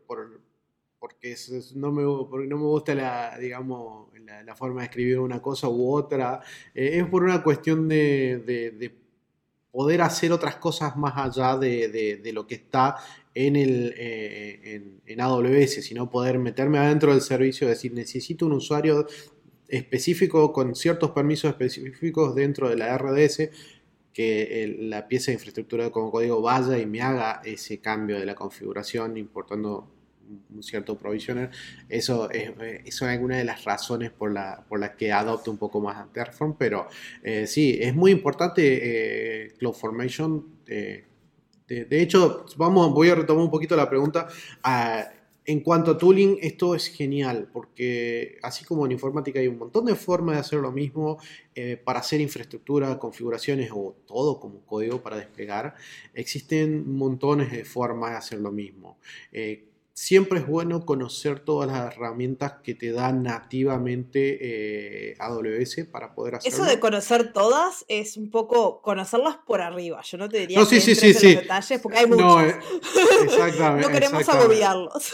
porque, 0.99 1.35
no, 1.75 1.91
me, 1.91 2.03
porque 2.29 2.47
no 2.47 2.57
me 2.57 2.63
gusta 2.63 2.93
la, 2.93 3.37
digamos, 3.39 4.09
la, 4.45 4.55
forma 4.55 4.81
de 4.81 4.87
escribir 4.87 5.19
una 5.19 5.41
cosa 5.41 5.69
u 5.69 5.93
otra, 5.93 6.41
eh, 6.73 6.99
es 6.99 7.05
por 7.07 7.23
una 7.23 7.43
cuestión 7.43 7.87
de, 7.87 8.93
poder 9.71 10.01
hacer 10.01 10.31
otras 10.31 10.55
cosas 10.55 10.97
más 10.97 11.13
allá 11.15 11.57
de, 11.57 12.31
lo 12.33 12.47
que 12.47 12.55
está 12.55 12.95
en, 13.33 13.55
el, 13.55 13.93
eh, 13.97 14.99
en, 15.05 15.21
AWS, 15.21 15.83
sino 15.85 16.09
poder 16.09 16.39
meterme 16.39 16.79
adentro 16.79 17.11
del 17.11 17.21
servicio, 17.21 17.67
decir, 17.67 17.93
necesito 17.93 18.45
un 18.47 18.53
usuario 18.53 19.05
específico 19.67 20.51
con 20.51 20.75
ciertos 20.75 21.11
permisos 21.11 21.51
específicos 21.51 22.33
dentro 22.33 22.69
de 22.69 22.77
la 22.77 22.97
RDS 22.97 23.49
que 24.17 24.75
la 24.79 25.07
pieza 25.07 25.27
de 25.27 25.33
infraestructura 25.33 25.91
como 25.91 26.09
código 26.09 26.41
vaya 26.41 26.79
y 26.79 26.87
me 26.87 27.03
haga 27.03 27.39
ese 27.45 27.77
cambio 27.77 28.19
de 28.19 28.25
la 28.25 28.33
configuración 28.33 29.15
importando 29.15 29.91
un 30.49 30.63
cierto 30.63 30.97
provisioner, 30.97 31.51
eso 31.87 32.27
es, 32.31 32.49
eso 32.83 33.05
es 33.05 33.11
alguna 33.11 33.37
de 33.37 33.43
las 33.43 33.63
razones 33.63 34.09
por 34.09 34.33
las 34.33 34.61
por 34.61 34.79
la 34.79 34.95
que 34.95 35.11
adopto 35.11 35.51
un 35.51 35.59
poco 35.59 35.79
más 35.81 36.11
Terraform, 36.11 36.57
pero 36.57 36.87
eh, 37.21 37.45
sí, 37.45 37.77
es 37.79 37.93
muy 37.93 38.09
importante 38.09 39.43
eh, 39.45 39.53
CloudFormation. 39.59 40.61
Eh, 40.65 41.05
de, 41.67 42.01
hecho, 42.01 42.43
vamos, 42.55 42.91
voy 42.93 43.09
a 43.09 43.15
retomar 43.15 43.43
un 43.43 43.51
poquito 43.51 43.75
la 43.75 43.87
pregunta. 43.87 44.27
Ah, 44.63 45.07
en 45.47 45.61
cuanto 45.61 45.91
a 45.91 45.97
tooling, 45.97 46.37
esto 46.41 46.75
es 46.75 46.87
genial, 46.87 47.49
porque 47.51 48.37
así 48.43 48.65
como 48.65 48.85
en 48.85 48.91
informática 48.91 49.39
hay 49.39 49.47
un 49.47 49.57
montón 49.57 49.85
de 49.85 49.95
formas 49.95 50.35
de 50.35 50.41
hacer 50.41 50.59
lo 50.59 50.71
mismo 50.71 51.17
para 51.85 52.01
hacer 52.01 52.21
infraestructura, 52.21 52.99
configuraciones 52.99 53.71
o 53.73 53.95
todo 54.05 54.39
como 54.39 54.59
código 54.65 55.01
para 55.01 55.17
desplegar, 55.17 55.73
existen 56.13 56.93
montones 56.93 57.51
de 57.51 57.63
formas 57.63 58.11
de 58.11 58.17
hacer 58.17 58.39
lo 58.39 58.51
mismo 58.51 58.97
siempre 59.97 60.37
es 60.37 60.45
bueno 60.45 60.85
conocer 60.85 61.39
todas 61.39 61.71
las 61.71 61.91
herramientas 61.91 62.57
que 62.63 62.75
te 62.75 62.91
da 62.91 63.11
nativamente 63.11 64.37
eh, 65.09 65.15
AWS 65.17 65.87
para 65.91 66.13
poder 66.13 66.35
hacerlo. 66.35 66.55
Eso 66.55 66.65
de 66.69 66.79
conocer 66.79 67.33
todas 67.33 67.83
es 67.87 68.15
un 68.15 68.29
poco 68.29 68.83
conocerlas 68.83 69.37
por 69.37 69.59
arriba. 69.59 69.99
Yo 70.03 70.19
no 70.19 70.29
te 70.29 70.37
diría 70.41 70.59
que 70.59 70.65
sí, 70.67 70.81
sí, 70.81 70.93
sí, 70.93 71.33
los 71.33 71.41
detalles 71.41 71.81
porque 71.81 71.97
hay 71.97 72.05
muchos. 72.05 72.21
No, 72.21 72.45
eh, 72.45 72.59
exactamente. 73.23 73.87
no 73.87 73.91
queremos 73.91 74.29
agobiarlos. 74.29 75.13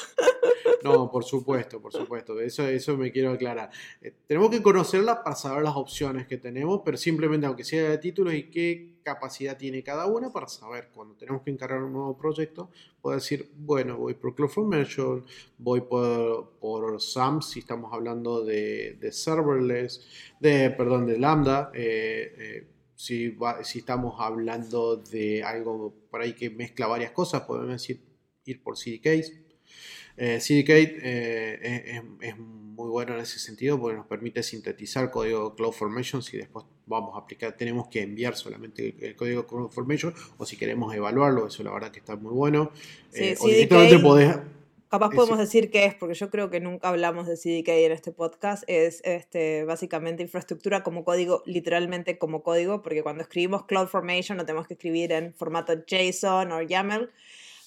No, 0.83 1.09
por 1.09 1.23
supuesto, 1.23 1.81
por 1.81 1.93
supuesto. 1.93 2.37
Eso, 2.41 2.67
eso 2.67 2.97
me 2.97 3.09
quiero 3.09 3.31
aclarar. 3.31 3.69
Eh, 4.01 4.13
tenemos 4.27 4.49
que 4.49 4.61
conocerlas 4.61 5.19
para 5.23 5.37
saber 5.37 5.63
las 5.63 5.77
opciones 5.77 6.27
que 6.27 6.37
tenemos, 6.37 6.81
pero 6.83 6.97
simplemente, 6.97 7.47
aunque 7.47 7.63
sea 7.63 7.89
de 7.89 7.97
títulos 7.99 8.33
y 8.33 8.49
qué 8.49 8.95
capacidad 9.03 9.57
tiene 9.57 9.83
cada 9.83 10.05
una, 10.07 10.31
para 10.31 10.47
saber 10.47 10.89
cuando 10.93 11.15
tenemos 11.15 11.43
que 11.43 11.51
encargar 11.51 11.83
un 11.83 11.93
nuevo 11.93 12.17
proyecto, 12.17 12.69
puedo 13.01 13.15
decir, 13.15 13.51
bueno, 13.57 13.97
voy 13.97 14.13
por 14.15 14.33
CloudFormation, 14.33 15.25
voy 15.57 15.81
por, 15.81 16.51
por 16.59 17.01
SAM, 17.01 17.41
si 17.41 17.59
estamos 17.59 17.93
hablando 17.93 18.43
de, 18.43 18.97
de 18.99 19.11
serverless, 19.11 20.07
de, 20.39 20.71
perdón, 20.71 21.05
de 21.05 21.19
Lambda. 21.19 21.71
Eh, 21.73 22.35
eh, 22.37 22.67
si, 22.95 23.37
si 23.63 23.79
estamos 23.79 24.15
hablando 24.19 24.97
de 24.97 25.43
algo 25.43 25.93
por 26.09 26.21
ahí 26.21 26.33
que 26.33 26.49
mezcla 26.49 26.87
varias 26.87 27.11
cosas, 27.11 27.41
podemos 27.41 27.69
decir 27.69 28.01
ir 28.45 28.63
por 28.63 28.77
CDKs. 28.77 29.42
Eh, 30.17 30.39
CDK 30.39 30.69
eh, 30.69 32.01
es, 32.21 32.37
muy 32.37 32.89
bueno 32.89 33.13
en 33.13 33.21
ese 33.21 33.39
sentido 33.39 33.79
porque 33.79 33.97
nos 33.97 34.07
permite 34.07 34.41
sintetizar 34.41 35.11
código 35.11 35.55
CloudFormation 35.55 36.23
si 36.23 36.37
después 36.37 36.65
vamos 36.85 37.15
a 37.15 37.19
aplicar, 37.19 37.55
tenemos 37.55 37.87
que 37.87 38.01
enviar 38.01 38.35
solamente 38.35 38.95
el, 38.99 39.15
código 39.15 39.45
CloudFormation 39.45 40.13
o 40.37 40.45
si 40.45 40.57
queremos 40.57 40.93
evaluarlo, 40.93 41.47
eso 41.47 41.63
la 41.63 41.71
verdad 41.71 41.91
que 41.91 41.99
está 41.99 42.15
muy 42.15 42.33
bueno. 42.33 42.71
Eh, 43.13 43.35
CDK, 43.35 44.43
Capaz 44.89 45.09
podemos 45.09 45.39
decir 45.39 45.71
que 45.71 45.85
es, 45.85 45.95
porque 45.95 46.13
yo 46.13 46.29
creo 46.29 46.51
que 46.51 46.59
nunca 46.59 46.89
hablamos 46.89 47.25
de 47.25 47.35
CDK 47.35 47.69
en 47.69 47.91
este 47.93 48.11
podcast, 48.11 48.63
es 48.67 49.01
este, 49.05 49.63
básicamente 49.63 50.21
infraestructura 50.21 50.83
como 50.83 51.03
código, 51.03 51.41
literalmente 51.47 52.19
como 52.19 52.43
código, 52.43 52.83
porque 52.83 53.01
cuando 53.01 53.23
escribimos 53.23 53.65
CloudFormation 53.65 54.37
lo 54.37 54.45
tenemos 54.45 54.67
que 54.67 54.75
escribir 54.75 55.11
en 55.11 55.33
formato 55.33 55.73
JSON 55.87 56.51
o 56.51 56.61
YAML 56.61 57.09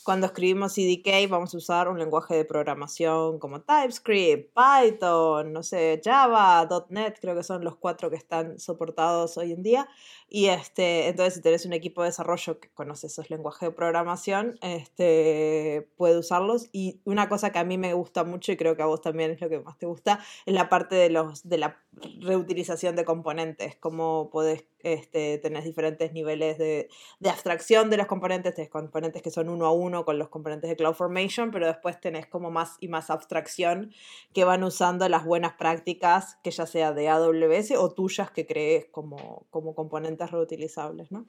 cuando 0.06 0.28
escribimos 0.28 0.74
CDK 0.74 1.28
vamos 1.28 1.52
a 1.52 1.56
usar 1.56 1.88
un 1.88 1.98
lenguaje 1.98 2.36
de 2.36 2.44
programación 2.44 3.40
como 3.40 3.62
TypeScript, 3.62 4.54
Python, 4.54 5.52
no 5.52 5.64
sé, 5.64 6.00
Java, 6.02 6.68
.NET, 6.90 7.18
creo 7.20 7.34
que 7.34 7.42
son 7.42 7.64
los 7.64 7.74
cuatro 7.74 8.08
que 8.08 8.14
están 8.14 8.60
soportados 8.60 9.36
hoy 9.36 9.50
en 9.50 9.64
día. 9.64 9.88
Y 10.28 10.46
este, 10.46 11.08
entonces 11.08 11.34
si 11.34 11.42
tenés 11.42 11.66
un 11.66 11.72
equipo 11.72 12.02
de 12.02 12.10
desarrollo 12.10 12.60
que 12.60 12.70
conoce 12.70 13.08
esos 13.08 13.30
lenguajes 13.30 13.68
de 13.68 13.74
programación, 13.74 14.60
este, 14.62 15.88
puede 15.96 16.18
usarlos. 16.18 16.68
Y 16.70 17.00
una 17.04 17.28
cosa 17.28 17.50
que 17.50 17.58
a 17.58 17.64
mí 17.64 17.76
me 17.76 17.92
gusta 17.92 18.22
mucho 18.22 18.52
y 18.52 18.56
creo 18.56 18.76
que 18.76 18.82
a 18.82 18.86
vos 18.86 19.00
también 19.00 19.32
es 19.32 19.40
lo 19.40 19.48
que 19.48 19.58
más 19.58 19.76
te 19.76 19.86
gusta, 19.86 20.20
es 20.44 20.54
la 20.54 20.68
parte 20.68 20.94
de, 20.94 21.10
los, 21.10 21.48
de 21.48 21.58
la 21.58 21.80
reutilización 22.20 22.96
de 22.96 23.04
componentes, 23.04 23.76
cómo 23.76 24.28
podés 24.30 24.66
este, 24.82 25.38
tenés 25.38 25.64
diferentes 25.64 26.12
niveles 26.12 26.58
de, 26.58 26.88
abstracción 27.24 27.90
de 27.90 27.96
los 27.96 28.06
componentes, 28.06 28.54
tenés 28.54 28.70
componentes 28.70 29.22
que 29.22 29.30
son 29.30 29.48
uno 29.48 29.66
a 29.66 29.72
uno 29.72 30.04
con 30.04 30.18
los 30.18 30.28
componentes 30.28 30.70
de 30.70 30.76
CloudFormation, 30.76 31.50
pero 31.50 31.66
después 31.66 32.00
tenés 32.00 32.26
como 32.26 32.50
más 32.50 32.76
y 32.80 32.88
más 32.88 33.10
abstracción 33.10 33.92
que 34.32 34.44
van 34.44 34.62
usando 34.62 35.08
las 35.08 35.24
buenas 35.24 35.54
prácticas, 35.54 36.38
que 36.42 36.50
ya 36.50 36.66
sea 36.66 36.92
de 36.92 37.08
AWS 37.08 37.72
o 37.72 37.92
tuyas 37.92 38.30
que 38.30 38.46
crees 38.46 38.86
como, 38.86 39.46
como 39.50 39.74
componentes 39.74 40.30
reutilizables, 40.30 41.10
¿no? 41.10 41.26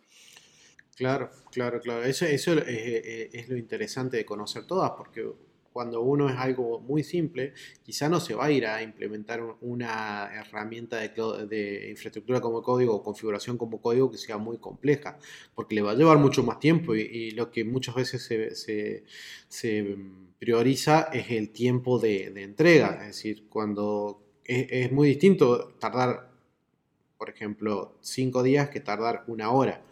Claro, 0.95 1.29
claro, 1.51 1.79
claro. 1.79 2.03
Eso, 2.03 2.25
eso 2.25 2.53
es, 2.53 2.63
es, 2.67 3.49
lo 3.49 3.57
interesante 3.57 4.17
de 4.17 4.25
conocer 4.25 4.65
todas, 4.65 4.91
porque 4.97 5.31
cuando 5.77 6.01
uno 6.01 6.27
es 6.27 6.35
algo 6.35 6.79
muy 6.79 7.03
simple, 7.03 7.53
quizá 7.83 8.09
no 8.09 8.19
se 8.19 8.33
va 8.33 8.45
a 8.45 8.51
ir 8.51 8.65
a 8.65 8.81
implementar 8.81 9.43
una 9.61 10.27
herramienta 10.33 10.97
de, 10.97 11.89
infraestructura 11.91 12.41
como 12.41 12.63
código 12.63 12.95
o 12.95 13.03
configuración 13.03 13.59
como 13.59 13.79
código 13.79 14.09
que 14.09 14.17
sea 14.17 14.39
muy 14.39 14.57
compleja, 14.57 15.19
porque 15.53 15.75
le 15.75 15.83
va 15.83 15.91
a 15.91 15.93
llevar 15.93 16.17
mucho 16.17 16.41
más 16.41 16.59
tiempo 16.59 16.95
y, 16.95 17.29
lo 17.29 17.51
que 17.51 17.63
muchas 17.63 17.93
veces 17.93 18.23
se, 19.47 19.83
prioriza 20.39 21.09
es 21.13 21.29
el 21.29 21.51
tiempo 21.51 21.99
de, 21.99 22.33
entrega, 22.41 22.97
es 23.01 23.07
decir, 23.09 23.47
cuando 23.47 24.23
es 24.45 24.91
muy 24.91 25.09
distinto 25.09 25.75
tardar, 25.77 26.31
por 27.19 27.29
ejemplo, 27.29 27.99
cinco 28.01 28.41
días 28.41 28.71
que 28.71 28.79
tardar 28.79 29.25
una 29.27 29.51
hora. 29.51 29.83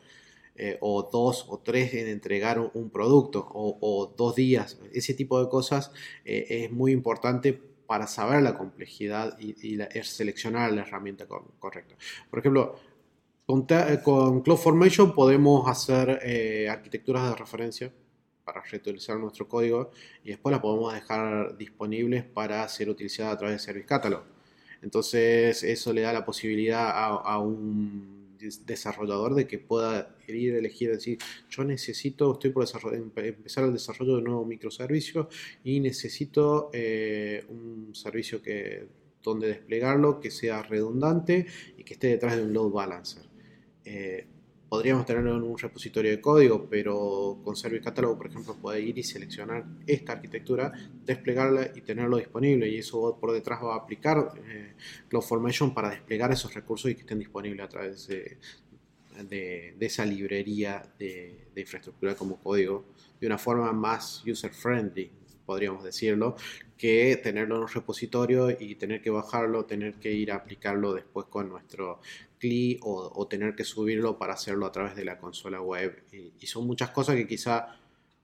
Eh, 0.58 0.78
o 0.80 1.04
dos 1.12 1.48
o 1.50 1.60
tres 1.60 1.94
en 1.96 2.08
entregar 2.08 2.60
un, 2.60 2.90
producto 2.90 3.46
o, 3.54 4.14
dos 4.16 4.36
días. 4.36 4.80
Ese 4.94 5.14
tipo 5.14 5.44
de 5.44 5.50
cosas 5.50 5.92
eh, 6.24 6.46
es 6.48 6.72
muy 6.72 6.94
importante 6.94 7.52
para 7.86 8.08
saber 8.08 8.42
la 8.42 8.58
complejidad 8.58 9.38
y, 9.38 9.78
seleccionar 10.04 10.72
la 10.72 10.84
herramienta 10.84 11.28
correcta. 11.28 11.96
Por 12.30 12.40
ejemplo, 12.40 12.76
con, 13.46 13.68
con 14.02 14.42
CloudFormation 14.44 15.14
podemos 15.14 15.70
hacer 15.70 16.22
eh, 16.24 16.70
arquitecturas 16.70 17.30
de 17.30 17.36
referencia 17.36 17.94
para 18.46 18.62
reutilizar 18.62 19.18
nuestro 19.18 19.50
código 19.50 19.92
y 20.24 20.30
después 20.30 20.54
la 20.54 20.62
podemos 20.62 20.94
dejar 20.94 21.58
disponibles 21.58 22.24
para 22.24 22.66
ser 22.70 22.90
utilizada 22.90 23.32
a 23.32 23.38
través 23.38 23.58
de 23.58 23.60
Service 23.60 23.88
Catalog. 23.88 24.24
Entonces 24.82 25.64
eso 25.64 25.92
le 25.92 26.02
da 26.02 26.14
la 26.14 26.24
posibilidad 26.24 26.92
a 26.94 27.40
un 27.40 28.15
desarrollador 28.66 29.36
de 29.36 29.48
que 29.48 29.60
pueda 29.60 30.16
ir 30.28 30.56
elegir, 30.56 30.92
decir, 30.92 31.20
yo 31.50 31.64
necesito, 31.64 32.34
estoy 32.34 32.52
por 32.52 32.66
empezar 33.18 33.64
el 33.64 33.74
desarrollo 33.74 34.14
de 34.14 34.18
un 34.20 34.24
nuevo 34.26 34.46
microservicio 34.46 35.30
y 35.64 35.80
necesito 35.80 36.70
eh, 36.74 37.44
un 37.50 37.94
servicio 37.94 38.42
que 38.42 38.88
donde 39.24 39.48
desplegarlo, 39.48 40.20
que 40.20 40.30
sea 40.30 40.62
redundante 40.62 41.48
y 41.78 41.84
que 41.84 41.96
esté 41.96 42.08
detrás 42.08 42.38
de 42.38 42.44
un 42.44 42.54
load 42.54 42.70
balancer. 42.70 43.24
Eh, 43.84 44.28
podríamos 44.76 45.06
tenerlo 45.06 45.38
en 45.38 45.44
un 45.44 45.58
repositorio 45.58 46.12
de 46.12 46.20
código, 46.20 46.68
pero 46.70 47.40
con 47.46 47.56
Service 47.56 47.82
Catalog, 47.82 48.18
por 48.18 48.28
ejemplo, 48.28 48.58
puede 48.62 48.82
ir 48.82 48.98
y 48.98 49.04
seleccionar 49.04 49.64
esta 49.88 50.12
arquitectura, 50.12 50.74
desplegarla 51.06 51.72
y 51.74 51.80
tenerlo 51.80 52.18
disponible. 52.18 52.68
Y 52.68 52.80
eso 52.80 53.18
por 53.18 53.32
detrás 53.32 53.64
va 53.64 53.76
a 53.76 53.78
aplicar 53.78 54.34
eh, 54.46 54.74
CloudFormation 55.08 55.74
para 55.74 55.92
desplegar 55.92 56.30
esos 56.34 56.54
recursos 56.54 56.92
y 56.92 56.96
que 56.96 57.02
estén 57.02 57.20
disponibles 57.20 57.66
a 57.66 57.70
través 57.70 58.06
de, 58.10 58.38
esa 59.80 60.06
librería 60.06 60.84
de, 61.00 61.48
infraestructura 61.56 62.14
como 62.16 62.36
código 62.38 62.84
de 63.22 63.28
una 63.28 63.38
forma 63.38 63.72
más 63.72 64.26
user-friendly, 64.28 65.10
podríamos 65.46 65.86
decirlo, 65.86 66.36
que 66.78 67.18
tenerlo 67.24 67.56
en 67.56 67.62
un 67.62 67.68
repositorio 67.70 68.50
y 68.52 68.76
tener 68.76 69.02
que 69.02 69.10
bajarlo, 69.10 69.64
tener 69.64 69.94
que 69.94 70.12
ir 70.12 70.34
a 70.34 70.36
aplicarlo 70.36 70.94
después 70.94 71.28
con 71.28 71.48
nuestro 71.48 72.02
CLI 72.40 72.80
o, 72.82 73.28
tener 73.28 73.56
que 73.56 73.64
subirlo 73.64 74.18
para 74.18 74.34
hacerlo 74.34 74.66
a 74.66 74.72
través 74.72 74.96
de 74.96 75.06
la 75.06 75.18
consola 75.18 75.62
web. 75.62 76.04
Y, 76.12 76.46
son 76.48 76.68
muchas 76.68 76.92
cosas 76.92 77.16
que 77.16 77.28
quizá 77.28 77.78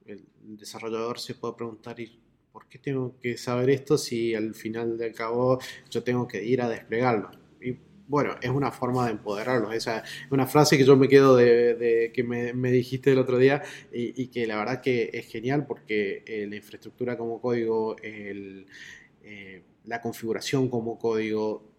el 0.06 0.26
desarrollador 0.40 1.20
se 1.20 1.36
puede 1.36 1.56
preguntar, 1.56 2.00
¿y 2.00 2.20
por 2.52 2.68
qué 2.68 2.80
tengo 2.80 3.18
que 3.20 3.38
saber 3.38 3.70
esto 3.70 3.98
si 3.98 4.36
al 4.36 4.54
final 4.54 4.98
del 4.98 5.14
cabo 5.14 5.60
yo 5.90 6.04
tengo 6.04 6.28
que 6.28 6.44
ir 6.44 6.62
a 6.62 6.70
desplegarlo? 6.70 7.32
Y 7.62 7.78
bueno, 8.08 8.36
es 8.42 8.50
una 8.50 8.72
forma 8.72 9.06
de 9.06 9.14
empoderarlos. 9.14 9.74
Esa 9.74 10.00
es 10.00 10.32
una 10.32 10.46
frase 10.46 10.78
que 10.78 10.84
yo 10.84 10.98
me 10.98 11.08
quedo 11.08 11.38
de, 11.38 12.12
que 12.14 12.24
me, 12.24 12.72
dijiste 12.72 13.14
el 13.14 13.20
otro 13.20 13.38
día 13.38 13.64
y, 13.94 14.28
que 14.28 14.46
la 14.46 14.58
verdad 14.58 14.82
que 14.82 15.10
es 15.14 15.28
genial 15.28 15.66
porque 15.66 16.24
eh, 16.28 16.46
la 16.48 16.58
infraestructura 16.58 17.18
como 17.18 17.40
código, 17.40 17.96
eh, 18.04 18.66
la 19.86 20.02
configuración 20.02 20.70
como 20.70 21.00
código, 21.00 21.71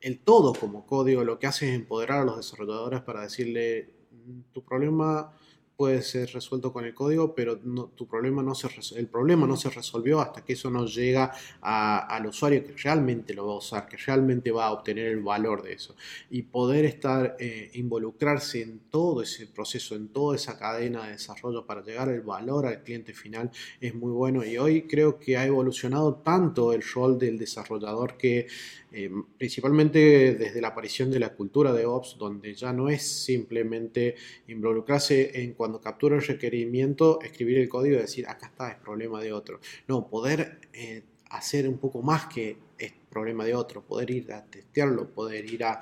el 0.00 0.20
todo 0.20 0.52
como 0.54 0.86
código, 0.86 1.24
lo 1.24 1.38
que 1.38 1.46
hace 1.46 1.68
es 1.68 1.74
empoderar 1.74 2.20
a 2.20 2.24
los 2.24 2.36
desarrolladores 2.36 3.02
para 3.02 3.22
decirle, 3.22 3.94
mm, 4.10 4.52
tu 4.52 4.64
problema 4.64 5.32
puede 5.78 6.02
ser 6.02 6.28
resuelto 6.32 6.72
con 6.72 6.84
el 6.84 6.92
código, 6.92 7.36
pero 7.36 7.56
tu 7.56 8.08
problema 8.08 8.42
no 8.42 8.52
se 8.52 8.68
el 8.96 9.06
problema 9.06 9.46
no 9.46 9.56
se 9.56 9.70
resolvió 9.70 10.20
hasta 10.20 10.44
que 10.44 10.54
eso 10.54 10.72
no 10.72 10.84
llega 10.86 11.32
al 11.60 12.26
usuario 12.26 12.66
que 12.66 12.74
realmente 12.82 13.32
lo 13.32 13.46
va 13.46 13.52
a 13.52 13.58
usar, 13.58 13.86
que 13.86 13.96
realmente 13.96 14.50
va 14.50 14.66
a 14.66 14.72
obtener 14.72 15.06
el 15.06 15.22
valor 15.22 15.62
de 15.62 15.74
eso. 15.74 15.94
Y 16.30 16.42
poder 16.42 16.84
estar, 16.84 17.36
eh, 17.38 17.70
involucrarse 17.74 18.60
en 18.60 18.80
todo 18.90 19.22
ese 19.22 19.46
proceso, 19.46 19.94
en 19.94 20.08
toda 20.08 20.34
esa 20.34 20.58
cadena 20.58 21.04
de 21.04 21.12
desarrollo 21.12 21.64
para 21.64 21.80
llegar 21.84 22.08
el 22.08 22.22
valor 22.22 22.66
al 22.66 22.82
cliente 22.82 23.14
final 23.14 23.48
es 23.80 23.94
muy 23.94 24.10
bueno. 24.10 24.44
Y 24.44 24.58
hoy 24.58 24.82
creo 24.88 25.20
que 25.20 25.36
ha 25.36 25.46
evolucionado 25.46 26.16
tanto 26.16 26.72
el 26.72 26.82
rol 26.82 27.20
del 27.20 27.38
desarrollador 27.38 28.16
que 28.16 28.48
eh, 28.90 29.10
principalmente 29.36 30.34
desde 30.34 30.62
la 30.62 30.68
aparición 30.68 31.10
de 31.10 31.20
la 31.20 31.34
cultura 31.34 31.74
de 31.74 31.84
Ops, 31.84 32.16
donde 32.18 32.54
ya 32.54 32.72
no 32.72 32.88
es 32.88 33.02
simplemente 33.02 34.16
involucrarse 34.46 35.42
en 35.42 35.52
cuando 35.68 35.82
captura 35.82 36.16
el 36.16 36.22
requerimiento, 36.22 37.20
escribir 37.20 37.58
el 37.58 37.68
código 37.68 37.98
y 37.98 38.00
decir, 38.00 38.26
acá 38.26 38.46
está, 38.46 38.70
es 38.70 38.76
problema 38.76 39.20
de 39.20 39.34
otro. 39.34 39.60
No, 39.86 40.08
poder 40.08 40.60
eh, 40.72 41.02
hacer 41.28 41.68
un 41.68 41.76
poco 41.76 42.00
más 42.00 42.24
que 42.24 42.56
es 42.78 42.94
problema 43.10 43.44
de 43.44 43.54
otro, 43.54 43.82
poder 43.82 44.10
ir 44.10 44.32
a 44.32 44.46
testearlo, 44.46 45.10
poder 45.10 45.44
ir 45.44 45.64
a 45.64 45.80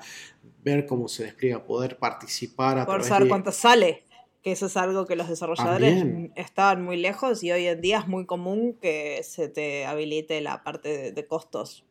ver 0.61 0.85
cómo 0.85 1.07
se 1.07 1.23
despliega, 1.23 1.63
poder 1.63 1.97
participar 1.97 2.79
a 2.79 2.85
Por 2.85 3.01
saber 3.01 3.29
cuánto 3.29 3.53
sale 3.53 4.03
que 4.43 4.51
eso 4.51 4.65
es 4.65 4.75
algo 4.75 5.05
que 5.05 5.15
los 5.15 5.29
desarrolladores 5.29 6.05
estaban 6.35 6.83
muy 6.83 6.97
lejos 6.97 7.43
y 7.43 7.51
hoy 7.51 7.65
en 7.67 7.79
día 7.79 7.99
es 7.99 8.07
muy 8.07 8.25
común 8.25 8.77
que 8.81 9.21
se 9.23 9.47
te 9.47 9.85
habilite 9.85 10.41
la 10.41 10.63
parte 10.63 11.13
de 11.13 11.27
costos 11.27 11.85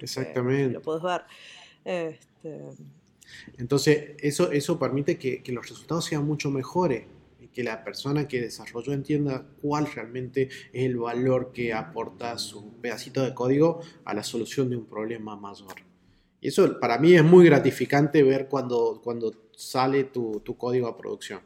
Exactamente. 0.00 0.74
Lo 0.74 0.82
puedes 0.82 1.02
ver. 1.02 1.22
Este, 1.84 2.60
Entonces, 3.58 4.12
eso, 4.18 4.50
eso 4.52 4.78
permite 4.78 5.18
que, 5.18 5.42
los 5.52 5.68
resultados 5.68 6.04
sean 6.06 6.26
mucho 6.26 6.50
mejores 6.50 7.04
y 7.40 7.48
que 7.48 7.62
la 7.62 7.84
persona 7.84 8.26
que 8.26 8.40
desarrolló 8.40 8.92
entienda 8.92 9.46
cuál 9.60 9.86
realmente 9.92 10.48
es 10.72 10.84
el 10.84 10.96
valor 10.96 11.52
que 11.52 11.72
aporta 11.72 12.38
su 12.38 12.72
pedacito 12.80 13.22
de 13.22 13.34
código 13.34 13.80
a 14.04 14.14
la 14.14 14.22
solución 14.22 14.70
de 14.70 14.76
un 14.76 14.86
problema 14.86 15.36
mayor. 15.36 15.74
Y 16.40 16.48
eso 16.48 16.80
para 16.80 16.98
mí 16.98 17.14
es 17.14 17.22
muy 17.22 17.44
gratificante 17.46 18.22
ver 18.22 18.48
cuando, 18.48 19.00
cuando 19.02 19.32
sale 19.54 20.04
tu, 20.04 20.40
tu 20.40 20.56
código 20.56 20.88
a 20.88 20.96
producción. 20.96 21.40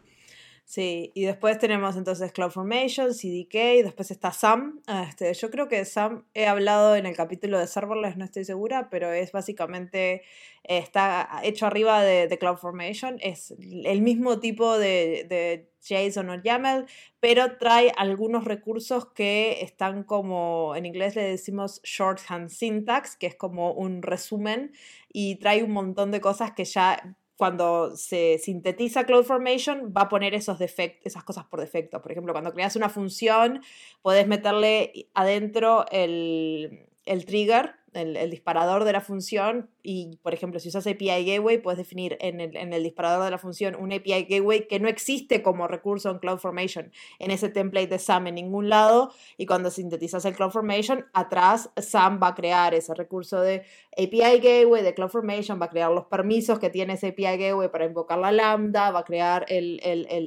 Sí, 0.68 1.12
y 1.14 1.24
después 1.24 1.60
tenemos 1.60 1.96
entonces 1.96 2.32
CloudFormation, 2.32 3.14
CDK, 3.14 3.84
después 3.84 4.10
está 4.10 4.32
SAM. 4.32 4.82
Este, 5.08 5.32
yo 5.32 5.48
creo 5.48 5.68
que 5.68 5.84
SAM 5.84 6.24
he 6.34 6.48
hablado 6.48 6.96
en 6.96 7.06
el 7.06 7.14
capítulo 7.14 7.56
de 7.60 7.68
serverless, 7.68 8.16
no 8.16 8.24
estoy 8.24 8.44
segura, 8.44 8.90
pero 8.90 9.12
es 9.12 9.30
básicamente, 9.30 10.22
está 10.64 11.40
hecho 11.44 11.66
arriba 11.66 12.02
de, 12.02 12.26
de 12.26 12.38
CloudFormation, 12.38 13.18
es 13.20 13.54
el 13.60 14.02
mismo 14.02 14.40
tipo 14.40 14.76
de, 14.76 15.26
de 15.28 15.70
JSON 15.82 16.30
o 16.30 16.42
YAML, 16.42 16.86
pero 17.20 17.58
trae 17.58 17.92
algunos 17.96 18.44
recursos 18.44 19.06
que 19.12 19.60
están 19.62 20.02
como, 20.02 20.74
en 20.74 20.84
inglés 20.84 21.14
le 21.14 21.22
decimos 21.22 21.80
shorthand 21.84 22.50
syntax, 22.50 23.14
que 23.14 23.28
es 23.28 23.36
como 23.36 23.72
un 23.72 24.02
resumen, 24.02 24.72
y 25.12 25.36
trae 25.36 25.62
un 25.62 25.70
montón 25.70 26.10
de 26.10 26.20
cosas 26.20 26.50
que 26.54 26.64
ya 26.64 27.16
cuando 27.36 27.96
se 27.96 28.38
sintetiza 28.38 29.04
CloudFormation, 29.04 29.92
va 29.96 30.02
a 30.02 30.08
poner 30.08 30.34
esos 30.34 30.58
esas 30.60 31.24
cosas 31.24 31.44
por 31.44 31.60
defecto. 31.60 32.00
Por 32.00 32.12
ejemplo, 32.12 32.32
cuando 32.32 32.52
creas 32.52 32.76
una 32.76 32.88
función, 32.88 33.62
puedes 34.02 34.26
meterle 34.26 35.08
adentro 35.14 35.84
el, 35.90 36.86
el 37.04 37.24
trigger 37.26 37.74
el, 37.96 38.30
disparador 38.30 38.84
de 38.84 38.92
la 38.92 39.00
función 39.00 39.70
y, 39.82 40.18
por 40.22 40.34
ejemplo, 40.34 40.60
si 40.60 40.68
usas 40.68 40.86
API 40.86 41.24
Gateway, 41.24 41.58
puedes 41.58 41.78
definir 41.78 42.16
en 42.20 42.40
el, 42.40 42.56
en 42.56 42.72
el, 42.72 42.82
disparador 42.82 43.24
de 43.24 43.30
la 43.30 43.38
función 43.38 43.76
un 43.76 43.92
API 43.92 44.24
Gateway 44.24 44.66
que 44.68 44.80
no 44.80 44.88
existe 44.88 45.42
como 45.42 45.68
recurso 45.68 46.10
en 46.10 46.18
CloudFormation 46.18 46.92
en 47.18 47.30
ese 47.30 47.48
template 47.48 47.86
de 47.86 47.98
SAM 47.98 48.26
en 48.28 48.36
ningún 48.36 48.68
lado 48.68 49.12
y 49.36 49.46
cuando 49.46 49.70
sintetizas 49.70 50.24
el 50.24 50.34
CloudFormation, 50.34 51.06
atrás 51.12 51.70
SAM 51.76 52.20
va 52.22 52.28
a 52.28 52.34
crear 52.34 52.74
ese 52.74 52.94
recurso 52.94 53.40
de 53.40 53.64
API 53.96 54.40
Gateway 54.40 54.82
de 54.82 54.94
CloudFormation, 54.94 55.60
va 55.60 55.66
a 55.66 55.70
crear 55.70 55.90
los 55.90 56.06
permisos 56.06 56.58
que 56.58 56.70
tiene 56.70 56.94
ese 56.94 57.08
API 57.08 57.38
Gateway 57.38 57.70
para 57.70 57.86
invocar 57.86 58.18
la 58.18 58.32
lambda, 58.32 58.90
va 58.90 59.00
a 59.00 59.04
crear 59.04 59.46
el, 59.48 59.80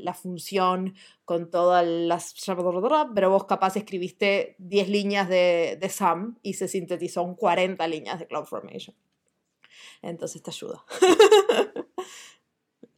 la 0.03 0.13
función 0.13 0.95
con 1.29 1.51
todas 1.51 1.85
las... 1.85 2.33
Pero 3.13 3.29
vos 3.29 3.45
capaz 3.45 3.75
escribiste 3.75 4.55
10 4.57 4.89
líneas 4.89 5.29
de, 5.29 5.77
de 5.79 5.87
SAM 5.87 6.39
y 6.41 6.55
se 6.55 6.67
sintetizó 6.67 7.21
un 7.21 7.35
40 7.35 7.87
líneas 7.87 8.17
de 8.17 8.25
CloudFormation. 8.25 8.95
Entonces 10.01 10.41
te 10.41 10.49
ayuda. 10.49 10.83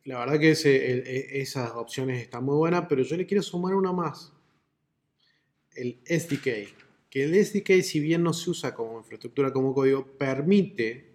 La 0.06 0.20
verdad 0.20 0.40
que 0.40 0.52
esas 1.42 1.72
opciones 1.72 2.22
están 2.22 2.46
muy 2.46 2.56
buenas, 2.56 2.86
pero 2.88 3.04
yo 3.04 3.18
le 3.18 3.26
quiero 3.26 3.44
sumar 3.44 3.76
una 3.76 3.92
más. 3.92 4.32
El 5.76 6.00
SDK. 6.06 7.10
Que 7.10 7.26
el 7.26 7.46
SDK, 7.46 7.82
si 7.82 8.00
bien 8.00 8.24
no 8.24 8.32
se 8.32 8.50
usa 8.50 8.74
como 8.74 9.00
infraestructura, 9.00 9.52
como 9.52 9.74
código, 9.74 10.18
permite 10.18 11.11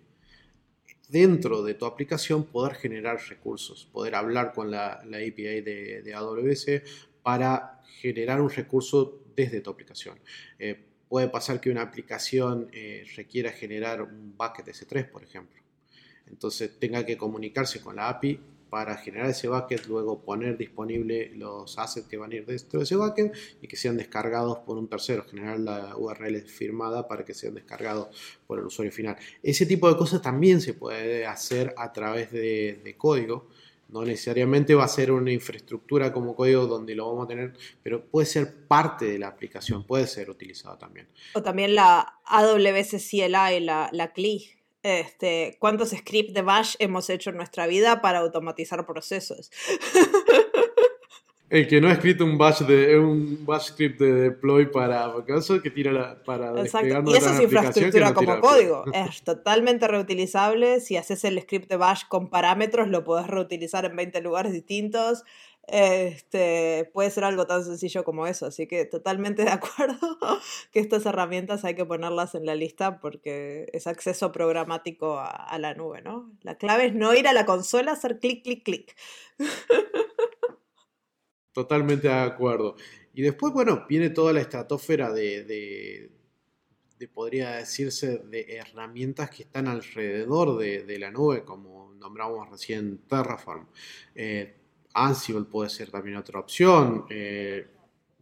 dentro 1.08 1.62
de 1.62 1.74
tu 1.74 1.86
aplicación 1.86 2.44
poder 2.44 2.74
generar 2.74 3.18
recursos, 3.28 3.86
poder 3.92 4.14
hablar 4.14 4.52
con 4.52 4.70
la, 4.70 4.94
API 4.94 5.60
de, 5.60 6.12
AWS 6.14 6.66
para 7.22 7.80
generar 8.00 8.40
un 8.40 8.50
recurso 8.50 9.22
desde 9.34 9.60
tu 9.60 9.70
aplicación. 9.70 10.18
Eh, 10.58 10.78
puede 11.08 11.28
pasar 11.28 11.60
que 11.60 11.70
una 11.70 11.82
aplicación 11.82 12.68
eh, 12.72 13.04
requiera 13.16 13.52
generar 13.52 14.02
un 14.02 14.36
bucket 14.36 14.66
S3, 14.66 15.08
por 15.08 15.22
ejemplo. 15.22 15.60
Entonces 16.26 16.78
tenga 16.78 17.04
que 17.06 17.16
comunicarse 17.16 17.80
con 17.80 17.96
la 17.96 18.08
API 18.08 18.40
para 18.76 18.98
generar 18.98 19.30
ese 19.30 19.48
bucket, 19.48 19.86
luego 19.86 20.20
poner 20.20 20.58
disponible 20.58 21.32
los 21.34 21.78
assets 21.78 22.06
que 22.06 22.18
van 22.18 22.30
a 22.32 22.34
ir 22.34 22.44
dentro 22.44 22.78
de 22.78 22.84
ese 22.84 22.94
bucket 22.94 23.34
y 23.62 23.66
que 23.66 23.74
sean 23.74 23.96
descargados 23.96 24.58
por 24.58 24.76
un 24.76 24.86
tercero, 24.86 25.24
generar 25.24 25.58
la 25.58 25.96
URL 25.96 26.42
firmada 26.42 27.08
para 27.08 27.24
que 27.24 27.32
sean 27.32 27.54
descargados 27.54 28.08
por 28.46 28.58
el 28.58 28.66
usuario 28.66 28.92
final. 28.92 29.16
Ese 29.42 29.64
tipo 29.64 29.88
de 29.88 29.96
cosas 29.96 30.20
también 30.20 30.60
se 30.60 30.74
puede 30.74 31.24
hacer 31.24 31.72
a 31.78 31.90
través 31.90 32.30
de, 32.30 32.94
código. 32.98 33.48
No 33.88 34.04
necesariamente 34.04 34.74
va 34.74 34.84
a 34.84 34.88
ser 34.88 35.10
una 35.10 35.32
infraestructura 35.32 36.12
como 36.12 36.36
código 36.36 36.66
donde 36.66 36.94
lo 36.94 37.06
vamos 37.06 37.24
a 37.24 37.28
tener, 37.28 37.54
pero 37.82 38.04
puede 38.04 38.26
ser 38.26 38.66
parte 38.68 39.06
de 39.06 39.18
la 39.18 39.28
aplicación, 39.28 39.84
puede 39.84 40.06
ser 40.06 40.28
utilizado 40.28 40.76
también. 40.76 41.08
O 41.32 41.42
también 41.42 41.74
la 41.74 42.20
AWS 42.26 43.08
CLI, 43.08 43.60
la, 43.60 43.88
la 43.90 44.12
CLI, 44.12 44.55
este, 44.86 45.56
cuántos 45.58 45.90
scripts 45.90 46.32
de 46.32 46.42
bash 46.42 46.76
hemos 46.78 47.10
hecho 47.10 47.30
en 47.30 47.36
nuestra 47.36 47.66
vida 47.66 48.00
para 48.00 48.20
automatizar 48.20 48.86
procesos. 48.86 49.50
El 51.48 51.68
que 51.68 51.80
no 51.80 51.88
ha 51.88 51.92
escrito 51.92 52.24
un 52.24 52.38
bash 52.38 52.62
de 52.62 52.98
un 52.98 53.44
bash 53.46 53.68
script 53.68 54.00
de 54.00 54.12
deploy 54.12 54.66
para 54.66 55.12
eso 55.28 55.62
que 55.62 55.70
tira 55.70 55.92
la, 55.92 56.22
para 56.24 56.60
Exacto. 56.60 57.04
Y 57.06 57.16
eso 57.16 57.30
es 57.30 57.40
infraestructura 57.40 58.14
como 58.14 58.40
código. 58.40 58.84
Es 58.92 59.22
totalmente 59.22 59.86
reutilizable. 59.86 60.80
Si 60.80 60.96
haces 60.96 61.24
el 61.24 61.40
script 61.40 61.68
de 61.68 61.76
bash 61.76 62.02
con 62.08 62.30
parámetros, 62.30 62.88
lo 62.88 63.04
puedes 63.04 63.28
reutilizar 63.28 63.84
en 63.84 63.94
20 63.94 64.20
lugares 64.22 64.52
distintos. 64.52 65.22
Este, 65.68 66.88
puede 66.94 67.10
ser 67.10 67.24
algo 67.24 67.46
tan 67.46 67.64
sencillo 67.64 68.04
como 68.04 68.28
eso, 68.28 68.46
así 68.46 68.68
que 68.68 68.84
totalmente 68.84 69.42
de 69.42 69.50
acuerdo 69.50 70.18
que 70.70 70.78
estas 70.78 71.04
herramientas 71.06 71.64
hay 71.64 71.74
que 71.74 71.84
ponerlas 71.84 72.36
en 72.36 72.46
la 72.46 72.54
lista 72.54 73.00
porque 73.00 73.68
es 73.72 73.86
acceso 73.88 74.30
programático 74.30 75.18
a, 75.18 75.58
la 75.58 75.74
nube, 75.74 76.02
¿no? 76.02 76.30
La 76.42 76.56
clave 76.56 76.86
es 76.86 76.94
no 76.94 77.14
ir 77.14 77.26
a 77.26 77.32
la 77.32 77.46
consola, 77.46 77.92
hacer 77.92 78.20
clic, 78.20 78.44
clic, 78.44 78.64
clic. 78.64 78.96
Totalmente 81.52 82.08
de 82.08 82.14
acuerdo. 82.14 82.76
Y 83.14 83.22
después, 83.22 83.52
bueno, 83.52 83.86
viene 83.88 84.10
toda 84.10 84.32
la 84.32 84.42
estratosfera 84.42 85.10
de, 85.10 85.42
de, 86.98 87.08
podría 87.08 87.56
decirse, 87.56 88.18
de 88.18 88.56
herramientas 88.56 89.30
que 89.30 89.44
están 89.44 89.66
alrededor 89.66 90.58
de, 90.58 90.98
la 90.98 91.10
nube, 91.10 91.44
como 91.44 91.94
nombramos 91.94 92.48
recién 92.50 92.98
Terraform. 93.08 93.66
Eh, 94.14 94.54
Ansible 94.96 95.44
puede 95.44 95.70
ser 95.70 95.90
también 95.90 96.16
otra 96.16 96.40
opción. 96.40 97.06
Eh, 97.10 97.66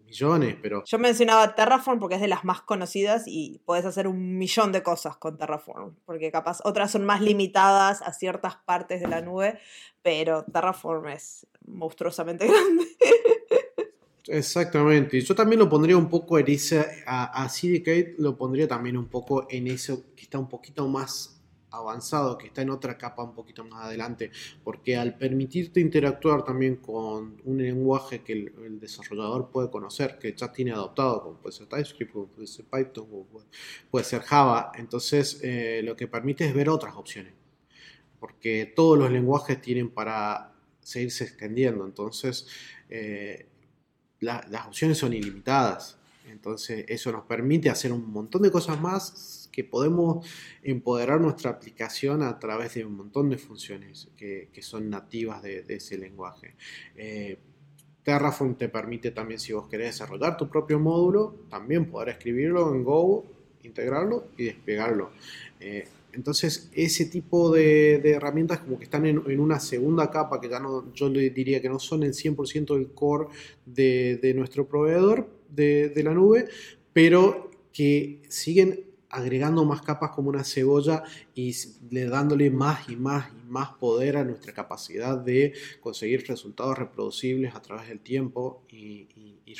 millones, 0.05 0.57
pero... 0.61 0.85
Yo 0.85 0.99
mencionaba 0.99 1.55
Terraform 1.55 1.99
porque 1.99 2.17
es 2.17 2.21
de 2.21 2.29
las 2.29 2.45
más 2.45 2.61
conocidas 2.63 3.25
y 3.27 3.61
puedes 3.65 3.85
hacer 3.85 4.07
un 4.07 4.39
millón 4.39 4.73
de 4.73 4.83
cosas 4.83 5.17
con 5.17 5.37
Terraform, 5.37 5.95
porque 6.05 6.31
capaz 6.31 6.61
otras 6.65 6.91
son 6.91 7.05
más 7.05 7.21
limitadas 7.21 8.03
a 8.03 8.13
ciertas 8.13 8.57
partes 8.57 9.01
de 9.01 9.09
la 9.09 9.21
nube, 9.21 9.59
pero 10.03 10.45
Terraform 10.45 11.09
es 11.09 11.47
monstruosamente 11.67 12.47
grande. 12.49 12.85
Exactamente, 14.27 15.21
yo 15.21 15.35
también 15.35 15.59
lo 15.59 15.69
pondría 15.69 15.99
un 15.99 16.09
poco 16.09 16.39
en 16.39 16.49
ese, 16.49 17.03
a, 17.07 17.45
a 17.45 17.49
CDK 17.49 18.19
lo 18.19 18.39
pondría 18.39 18.67
también 18.67 18.97
un 18.97 19.09
poco 19.09 19.47
en 19.51 19.67
eso 19.67 20.15
que 20.17 20.23
está 20.23 20.39
un 20.39 20.49
poquito 20.49 20.89
más 20.89 21.34
avanzado 21.77 22.39
que 22.39 22.47
está 22.49 22.63
en 22.63 22.71
otra 22.71 22.97
capa 22.99 23.23
un 23.23 23.35
poquito 23.35 23.65
más 23.65 23.85
adelante, 23.85 24.31
porque 24.63 24.97
al 24.97 25.17
permitirte 25.17 25.81
interactuar 25.81 26.45
también 26.45 26.77
con 26.77 27.41
un 27.45 27.59
lenguaje 27.59 28.23
que 28.23 28.33
el, 28.33 28.81
desarrollador 28.81 29.51
puede 29.51 29.71
conocer, 29.71 30.19
que 30.19 30.35
ya 30.35 30.53
tiene 30.53 30.73
adoptado, 30.73 31.23
como 31.23 31.39
puede 31.39 31.57
ser 31.57 31.67
TypeScript, 31.67 32.13
como 32.13 32.27
puede 32.27 32.47
ser 32.47 32.65
Python, 32.67 33.07
como 33.07 33.27
puede, 33.91 34.05
ser 34.05 34.23
Java, 34.23 34.73
entonces 34.77 35.41
eh, 35.43 35.81
lo 35.85 35.97
que 35.97 36.07
permite 36.09 36.47
es 36.47 36.55
ver 36.55 36.69
otras 36.69 36.95
opciones, 36.97 37.33
porque 38.21 38.73
todos 38.75 38.99
los 38.99 39.11
lenguajes 39.11 39.61
tienen 39.61 39.91
para 39.91 40.53
seguirse 40.81 41.25
extendiendo, 41.25 41.85
entonces 41.87 42.47
eh, 42.91 43.49
las 44.21 44.67
opciones 44.67 44.99
son 44.99 45.13
ilimitadas. 45.13 45.99
Entonces 46.27 46.85
eso 46.89 47.13
nos 47.13 47.25
permite 47.25 47.71
hacer 47.71 47.93
un 47.93 48.11
montón 48.11 48.43
de 48.43 48.51
cosas 48.51 48.81
más 48.81 49.44
que 49.55 49.62
podemos 49.62 50.27
empoderar 50.64 51.21
nuestra 51.21 51.53
aplicación 51.53 52.25
a 52.25 52.40
través 52.40 52.75
de 52.75 52.85
un 52.85 52.97
montón 52.97 53.31
de 53.31 53.38
funciones 53.38 54.09
que, 54.17 54.49
son 54.62 54.90
nativas 54.90 55.43
de, 55.45 55.64
ese 55.69 55.97
lenguaje. 55.97 56.57
Eh, 56.97 57.38
Terraform 58.03 58.57
te 58.57 58.69
permite 58.69 59.12
también, 59.12 59.38
si 59.38 59.53
vos 59.53 59.69
querés 59.69 59.95
desarrollar 59.95 60.37
tu 60.37 60.49
propio 60.49 60.81
módulo, 60.81 61.37
también 61.49 61.88
poder 61.88 62.09
escribirlo 62.09 62.75
en 62.75 62.83
Go, 62.83 63.25
integrarlo 63.62 64.25
y 64.37 64.47
desplegarlo. 64.47 65.11
Eh, 65.61 65.87
entonces, 66.12 66.71
ese 66.75 67.07
tipo 67.07 67.53
de, 67.53 67.97
herramientas 68.11 68.59
como 68.59 68.77
que 68.77 68.85
están 68.85 69.07
en, 69.07 69.40
una 69.40 69.61
segunda 69.61 70.11
capa, 70.11 70.40
que 70.40 70.49
ya 70.49 70.59
no, 70.59 70.93
yo 70.95 71.09
diría 71.11 71.62
que 71.62 71.69
no 71.69 71.79
son 71.79 72.03
el 72.03 72.12
100% 72.12 72.75
del 72.75 72.88
core 72.88 73.29
de, 73.67 74.33
nuestro 74.35 74.67
proveedor 74.67 75.29
de, 75.49 76.03
la 76.03 76.12
nube, 76.12 76.49
pero 76.93 77.51
que 77.73 78.21
siguen 78.29 78.94
agregando 79.14 79.64
más 79.64 79.81
capas 79.81 80.11
como 80.11 80.29
una 80.29 80.42
cebolla 80.42 81.05
y 81.35 81.55
le 81.90 82.07
dándole 82.07 82.50
más 82.50 82.88
y 82.88 82.96
más 82.96 83.31
y 83.33 83.48
más 83.48 83.70
poder 83.74 84.16
a 84.16 84.24
nuestra 84.24 84.53
capacidad 84.53 85.16
de 85.16 85.53
conseguir 85.81 86.27
resultados 86.27 86.77
reproducibles 86.77 87.55
a 87.55 87.62
través 87.62 87.88
del 87.88 88.00
tiempo 88.00 88.64
y, 88.70 89.09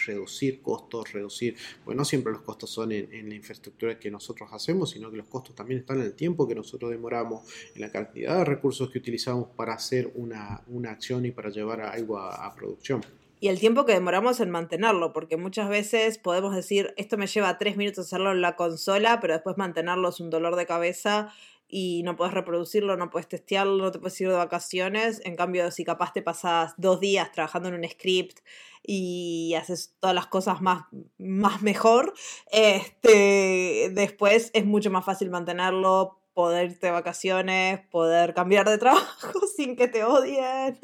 reducir 0.07 0.61
costos, 0.61 1.13
reducir, 1.13 1.55
bueno, 1.85 2.01
no 2.01 2.05
siempre 2.05 2.33
los 2.33 2.43
costos 2.43 2.69
son 2.69 2.91
en, 2.91 3.29
la 3.29 3.35
infraestructura 3.37 3.97
que 3.97 4.11
nosotros 4.11 4.51
hacemos, 4.53 4.91
sino 4.91 5.09
que 5.09 5.19
los 5.19 5.29
costos 5.29 5.55
también 5.55 5.81
están 5.81 6.01
en 6.01 6.07
el 6.07 6.15
tiempo 6.15 6.49
que 6.49 6.55
nosotros 6.57 6.91
demoramos, 6.91 7.45
en 7.77 7.81
la 7.81 7.93
cantidad 7.93 8.39
de 8.39 8.45
recursos 8.45 8.91
que 8.91 8.99
utilizamos 8.99 9.51
para 9.51 9.75
hacer 9.75 10.11
una, 10.17 10.65
acción 10.91 11.25
y 11.27 11.31
para 11.31 11.49
llevar 11.49 11.81
algo 11.83 12.19
a 12.19 12.53
producción 12.57 13.03
y 13.45 13.49
el 13.49 13.61
tiempo 13.61 13.85
que 13.85 13.93
demoramos 13.93 14.41
en 14.41 14.49
mantenerlo, 14.49 15.13
porque 15.13 15.37
muchas 15.37 15.69
veces 15.69 16.17
podemos 16.17 16.55
decir, 16.55 16.95
esto 16.97 17.19
me 17.19 17.27
lleva 17.27 17.59
tres 17.59 17.77
minutos 17.77 18.07
hacerlo 18.07 18.33
en 18.33 18.41
la 18.41 18.57
consola, 18.57 19.21
pero 19.21 19.35
después 19.35 19.59
mantenerlo 19.59 20.09
es 20.09 20.19
un 20.19 20.31
dolor 20.31 20.57
de 20.57 20.65
cabeza 20.65 21.31
y 21.69 22.03
no 22.05 22.17
puedes 22.17 22.33
reproducirlo, 22.33 22.97
no 22.97 23.11
puedes 23.11 23.29
testearlo, 23.29 23.85
no 23.85 23.93
te 23.93 23.99
puedes 23.99 24.19
ir 24.23 24.31
de 24.31 24.37
vacaciones. 24.37 25.21
En 25.27 25.37
cambio, 25.37 25.71
si 25.73 25.85
capaz 25.85 26.15
te 26.15 26.23
pasas 26.23 26.73
dos 26.79 27.01
días 27.01 27.33
trabajando 27.33 27.69
en 27.69 27.75
un 27.75 27.87
script 27.87 28.39
y 28.83 29.53
haces 29.61 29.95
todas 30.01 30.15
las 30.15 30.29
cosas 30.29 30.63
más, 30.63 30.85
más 31.19 31.61
mejor, 31.61 32.15
este, 32.51 33.91
después 33.93 34.53
es 34.55 34.65
mucho 34.65 34.91
más 34.91 35.05
fácil 35.05 35.29
mantenerlo, 35.29 36.19
poder 36.35 36.73
irte 36.73 36.89
de 36.89 36.93
vacaciones, 36.93 37.81
poder 37.91 38.35
cambiar 38.35 38.69
de 38.69 38.79
trabajo 38.79 39.47
sin 39.57 39.77
que 39.77 39.89
te 39.89 40.05
odien, 40.05 40.79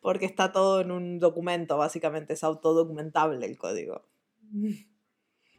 porque 0.00 0.24
está 0.24 0.52
todo 0.52 0.80
en 0.80 0.90
un 0.90 1.18
documento, 1.18 1.76
básicamente 1.76 2.32
es 2.34 2.44
autodocumentable 2.44 3.44
el 3.44 3.58
código. 3.58 4.06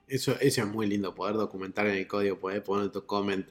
Eso, 0.07 0.35
eso 0.39 0.61
es 0.61 0.67
muy 0.67 0.87
lindo, 0.87 1.13
poder 1.13 1.35
documentar 1.35 1.87
en 1.87 1.95
el 1.95 2.07
código, 2.07 2.39
poder 2.39 2.63
poner 2.63 2.91
tu 2.91 3.05
comment, 3.05 3.45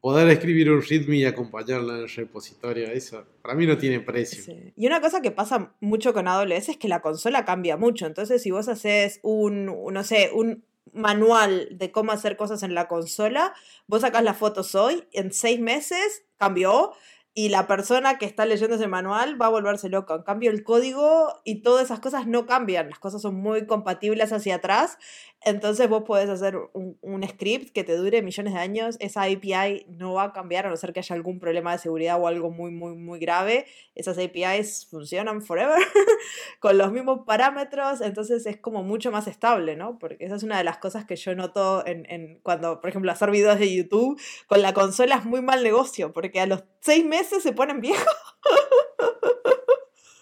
poder 0.00 0.28
escribir 0.28 0.70
un 0.70 0.82
readme 0.82 1.16
y 1.16 1.24
acompañarlo 1.24 1.96
en 1.96 2.02
el 2.02 2.08
repositorio, 2.08 2.86
eso 2.86 3.24
para 3.42 3.54
mí 3.54 3.66
no 3.66 3.78
tiene 3.78 4.00
precio. 4.00 4.54
Y 4.76 4.86
una 4.86 5.00
cosa 5.00 5.20
que 5.20 5.30
pasa 5.30 5.74
mucho 5.80 6.12
con 6.12 6.28
AWS 6.28 6.70
es 6.70 6.76
que 6.76 6.88
la 6.88 7.00
consola 7.00 7.44
cambia 7.44 7.76
mucho, 7.76 8.06
entonces 8.06 8.42
si 8.42 8.50
vos 8.50 8.68
haces 8.68 9.20
un, 9.22 9.66
no 9.66 10.04
sé, 10.04 10.30
un 10.32 10.64
manual 10.92 11.68
de 11.70 11.92
cómo 11.92 12.12
hacer 12.12 12.36
cosas 12.36 12.62
en 12.62 12.74
la 12.74 12.88
consola, 12.88 13.54
vos 13.86 14.02
sacas 14.02 14.22
las 14.22 14.36
fotos 14.36 14.74
hoy, 14.74 15.06
en 15.12 15.32
seis 15.32 15.60
meses 15.60 16.24
cambió 16.36 16.92
y 17.38 17.50
la 17.50 17.68
persona 17.68 18.18
que 18.18 18.26
está 18.26 18.46
leyendo 18.46 18.74
ese 18.74 18.88
manual 18.88 19.40
va 19.40 19.46
a 19.46 19.50
volverse 19.50 19.88
loca. 19.88 20.16
En 20.16 20.22
cambio, 20.22 20.50
el 20.50 20.64
código 20.64 21.40
y 21.44 21.62
todas 21.62 21.84
esas 21.84 22.00
cosas 22.00 22.26
no 22.26 22.46
cambian, 22.46 22.90
las 22.90 22.98
cosas 22.98 23.22
son 23.22 23.36
muy 23.36 23.64
compatibles 23.64 24.32
hacia 24.32 24.56
atrás, 24.56 24.98
entonces 25.44 25.88
vos 25.88 26.02
podés 26.02 26.28
hacer 26.28 26.56
un, 26.72 26.98
script 27.28 27.72
que 27.72 27.84
te 27.84 27.96
dure 27.96 28.22
millones 28.22 28.54
de 28.54 28.58
años, 28.58 28.96
esa 29.00 29.22
API 29.22 29.86
no 29.88 30.14
va 30.14 30.24
a 30.24 30.32
cambiar 30.32 30.66
a 30.66 30.70
no 30.70 30.76
ser 30.76 30.92
que 30.92 31.00
haya 31.00 31.14
algún 31.14 31.38
problema 31.38 31.72
de 31.72 31.78
seguridad 31.78 32.20
o 32.20 32.26
algo 32.26 32.50
muy, 32.50 32.70
muy, 32.70 32.94
muy 32.94 33.18
grave, 33.18 33.66
esas 33.94 34.18
APIs 34.18 34.86
funcionan 34.90 35.42
forever 35.42 35.78
con 36.60 36.78
los 36.78 36.92
mismos 36.92 37.20
parámetros, 37.26 38.00
entonces 38.00 38.46
es 38.46 38.56
como 38.56 38.82
mucho 38.82 39.10
más 39.10 39.26
estable, 39.26 39.76
¿no? 39.76 39.98
Porque 39.98 40.24
esa 40.24 40.36
es 40.36 40.42
una 40.42 40.58
de 40.58 40.64
las 40.64 40.78
cosas 40.78 41.04
que 41.04 41.16
yo 41.16 41.34
noto 41.34 41.86
en, 41.86 42.06
en 42.10 42.40
cuando, 42.42 42.80
por 42.80 42.90
ejemplo, 42.90 43.12
hacer 43.12 43.30
videos 43.30 43.58
de 43.58 43.74
YouTube, 43.74 44.20
con 44.46 44.62
la 44.62 44.74
consola 44.74 45.16
es 45.16 45.24
muy 45.24 45.42
mal 45.42 45.62
negocio, 45.62 46.12
porque 46.12 46.40
a 46.40 46.46
los 46.46 46.64
seis 46.80 47.04
meses 47.04 47.42
se 47.42 47.52
ponen 47.52 47.80
viejos. 47.80 48.06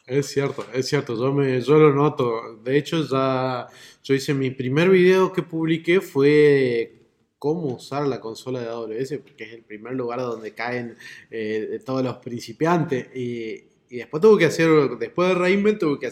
Es 0.06 0.26
cierto, 0.26 0.64
es 0.72 0.86
cierto, 0.86 1.16
yo, 1.16 1.32
me, 1.32 1.60
yo 1.60 1.78
lo 1.78 1.92
noto. 1.92 2.58
De 2.62 2.78
hecho, 2.78 3.04
ya 3.08 3.66
yo 4.04 4.14
hice 4.14 4.34
mi 4.34 4.52
primer 4.52 4.88
video 4.88 5.32
que 5.32 5.42
publiqué 5.42 6.00
fue 6.00 6.92
cómo 7.40 7.74
usar 7.74 8.06
la 8.06 8.20
consola 8.20 8.60
de 8.60 8.68
AWS, 8.68 9.18
porque 9.24 9.44
es 9.44 9.52
el 9.54 9.64
primer 9.64 9.94
lugar 9.94 10.20
donde 10.20 10.54
caen 10.54 10.96
eh, 11.28 11.80
todos 11.84 12.04
los 12.04 12.18
principiantes. 12.18 13.08
Y, 13.16 13.64
después 13.90 14.20
tuve 14.20 14.38
que 14.38 14.44
hacer, 14.46 14.68
después 14.98 15.30
de 15.30 15.34
Reinvent, 15.34 15.80
tuve 15.80 15.98
que 15.98 16.10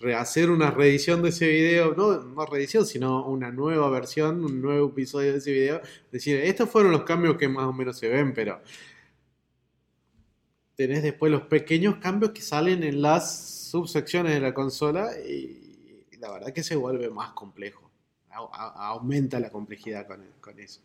rehacer 0.00 0.50
una 0.50 0.72
reedición 0.72 1.22
de 1.22 1.28
ese 1.28 1.48
video, 1.48 1.94
no, 1.96 2.20
no 2.20 2.46
reedición, 2.46 2.86
sino 2.86 3.24
una 3.26 3.52
nueva 3.52 3.88
versión, 3.90 4.44
un 4.44 4.60
nuevo 4.60 4.88
episodio 4.88 5.32
de 5.32 5.38
ese 5.38 5.52
video. 5.52 5.80
Decir, 6.10 6.40
estos 6.40 6.68
fueron 6.70 6.90
los 6.90 7.04
cambios 7.04 7.36
que 7.36 7.48
más 7.48 7.66
o 7.66 7.72
menos 7.72 7.98
se 7.98 8.08
ven, 8.08 8.34
pero 8.34 8.60
tenés 10.78 11.02
después 11.02 11.32
los 11.32 11.42
pequeños 11.42 11.96
cambios 11.96 12.30
que 12.30 12.40
salen 12.40 12.84
en 12.84 13.02
las 13.02 13.68
subsecciones 13.68 14.32
de 14.32 14.38
la 14.38 14.54
consola 14.54 15.10
y 15.28 16.06
la 16.20 16.30
verdad 16.30 16.52
que 16.52 16.62
se 16.62 16.76
vuelve 16.76 17.10
más 17.10 17.32
complejo. 17.32 17.90
aumenta 18.30 19.40
la 19.40 19.50
complejidad 19.50 20.06
con, 20.06 20.60
eso. 20.60 20.80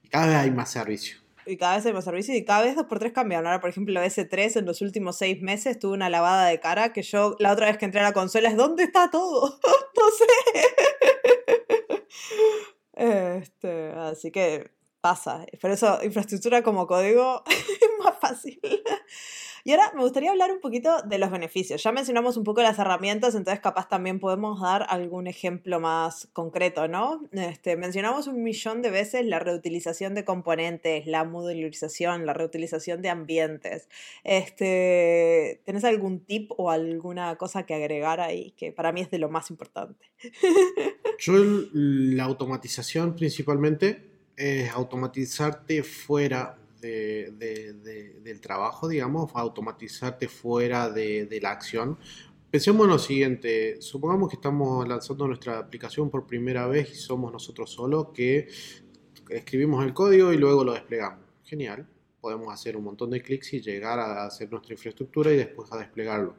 Y 0.00 0.08
cada 0.08 0.28
vez 0.28 0.36
hay 0.36 0.52
más 0.52 0.70
servicio. 0.70 1.16
Y 1.44 1.56
cada 1.56 1.74
vez 1.74 1.84
hay 1.86 1.92
más 1.92 2.04
servicio 2.04 2.36
y 2.36 2.44
cada 2.44 2.62
vez 2.62 2.76
dos 2.76 2.86
por 2.86 3.00
tres 3.00 3.10
cambian. 3.10 3.44
Ahora, 3.44 3.60
por 3.60 3.70
ejemplo, 3.70 4.00
S3 4.00 4.60
en 4.60 4.64
los 4.64 4.80
últimos 4.80 5.18
seis 5.18 5.42
meses 5.42 5.76
tuvo 5.76 5.94
una 5.94 6.08
lavada 6.08 6.46
de 6.46 6.60
cara 6.60 6.92
que 6.92 7.02
yo 7.02 7.34
la 7.40 7.50
otra 7.50 7.66
vez 7.66 7.78
que 7.78 7.84
entré 7.84 8.00
a 8.00 8.04
la 8.04 8.12
consola 8.12 8.48
es 8.48 8.56
¿dónde 8.56 8.84
está 8.84 9.10
todo? 9.10 9.58
no 9.96 10.10
sé. 10.16 10.24
Este, 12.94 13.90
así 13.92 14.30
que 14.30 14.70
pasa. 15.02 15.44
Por 15.60 15.70
eso 15.70 15.98
infraestructura 16.02 16.62
como 16.62 16.86
código 16.86 17.42
es 17.50 17.90
más 18.02 18.18
fácil. 18.18 18.60
Y 19.64 19.70
ahora 19.70 19.92
me 19.94 20.02
gustaría 20.02 20.30
hablar 20.30 20.50
un 20.50 20.60
poquito 20.60 21.02
de 21.02 21.18
los 21.18 21.30
beneficios. 21.30 21.82
Ya 21.82 21.92
mencionamos 21.92 22.36
un 22.36 22.42
poco 22.42 22.62
las 22.62 22.78
herramientas, 22.80 23.36
entonces 23.36 23.60
capaz 23.60 23.88
también 23.88 24.18
podemos 24.18 24.60
dar 24.60 24.86
algún 24.88 25.28
ejemplo 25.28 25.78
más 25.78 26.28
concreto, 26.32 26.88
¿no? 26.88 27.28
Este, 27.30 27.76
mencionamos 27.76 28.26
un 28.26 28.42
millón 28.42 28.82
de 28.82 28.90
veces 28.90 29.24
la 29.24 29.38
reutilización 29.38 30.14
de 30.14 30.24
componentes, 30.24 31.06
la 31.06 31.22
modularización, 31.24 32.26
la 32.26 32.32
reutilización 32.32 33.02
de 33.02 33.10
ambientes. 33.10 33.88
Este, 34.24 35.62
¿Tenés 35.64 35.84
algún 35.84 36.24
tip 36.24 36.50
o 36.56 36.70
alguna 36.70 37.36
cosa 37.36 37.64
que 37.64 37.74
agregar 37.74 38.20
ahí 38.20 38.52
que 38.56 38.72
para 38.72 38.90
mí 38.90 39.00
es 39.00 39.10
de 39.10 39.18
lo 39.18 39.28
más 39.28 39.50
importante? 39.50 40.10
Yo 41.18 41.34
la 41.72 42.24
automatización 42.24 43.14
principalmente 43.14 44.11
es 44.36 44.70
automatizarte 44.70 45.82
fuera 45.82 46.58
del 46.80 48.40
trabajo, 48.40 48.88
digamos, 48.88 49.30
automatizarte 49.34 50.28
fuera 50.28 50.90
de, 50.90 51.38
la 51.40 51.50
acción. 51.50 51.98
Pensemos 52.50 52.84
en 52.84 52.90
lo 52.90 52.98
siguiente, 52.98 53.80
supongamos 53.80 54.28
que 54.28 54.36
estamos 54.36 54.86
lanzando 54.86 55.26
nuestra 55.26 55.58
aplicación 55.58 56.10
por 56.10 56.26
primera 56.26 56.66
vez 56.66 56.90
y 56.90 56.94
somos 56.96 57.32
nosotros 57.32 57.70
solos 57.70 58.08
que 58.12 58.48
escribimos 59.30 59.84
el 59.84 59.94
código 59.94 60.32
y 60.32 60.36
luego 60.36 60.64
lo 60.64 60.74
desplegamos. 60.74 61.24
Genial, 61.44 61.86
podemos 62.20 62.52
hacer 62.52 62.76
un 62.76 62.84
montón 62.84 63.10
de 63.10 63.22
clics 63.22 63.54
y 63.54 63.60
llegar 63.60 63.98
a 63.98 64.26
hacer 64.26 64.50
nuestra 64.50 64.74
infraestructura 64.74 65.32
y 65.32 65.36
después 65.36 65.72
a 65.72 65.78
desplegarlo. 65.78 66.36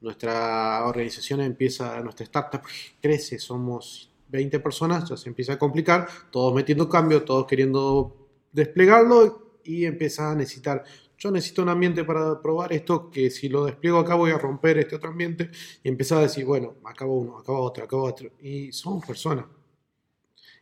Nuestra 0.00 0.84
organización 0.84 1.40
empieza, 1.40 2.00
nuestra 2.00 2.24
startup 2.24 2.62
crece, 3.00 3.38
somos 3.38 4.11
20 4.32 4.58
personas, 4.60 5.08
ya 5.08 5.16
se 5.16 5.28
empieza 5.28 5.52
a 5.52 5.58
complicar, 5.58 6.08
todos 6.30 6.52
metiendo 6.54 6.88
cambio, 6.88 7.22
todos 7.22 7.46
queriendo 7.46 8.16
desplegarlo 8.50 9.60
y 9.62 9.84
empieza 9.84 10.32
a 10.32 10.34
necesitar, 10.34 10.82
yo 11.18 11.30
necesito 11.30 11.62
un 11.62 11.68
ambiente 11.68 12.02
para 12.04 12.40
probar 12.42 12.72
esto, 12.72 13.08
que 13.08 13.30
si 13.30 13.48
lo 13.48 13.66
despliego 13.66 13.98
acá 13.98 14.16
voy 14.16 14.32
a 14.32 14.38
romper 14.38 14.78
este 14.78 14.96
otro 14.96 15.10
ambiente, 15.10 15.50
y 15.84 15.88
empieza 15.88 16.18
a 16.18 16.22
decir, 16.22 16.44
bueno, 16.44 16.74
acabo 16.84 17.16
uno, 17.16 17.38
acabo 17.38 17.60
otro, 17.60 17.84
acabo 17.84 18.02
otro, 18.02 18.30
y 18.40 18.72
somos 18.72 19.06
personas. 19.06 19.46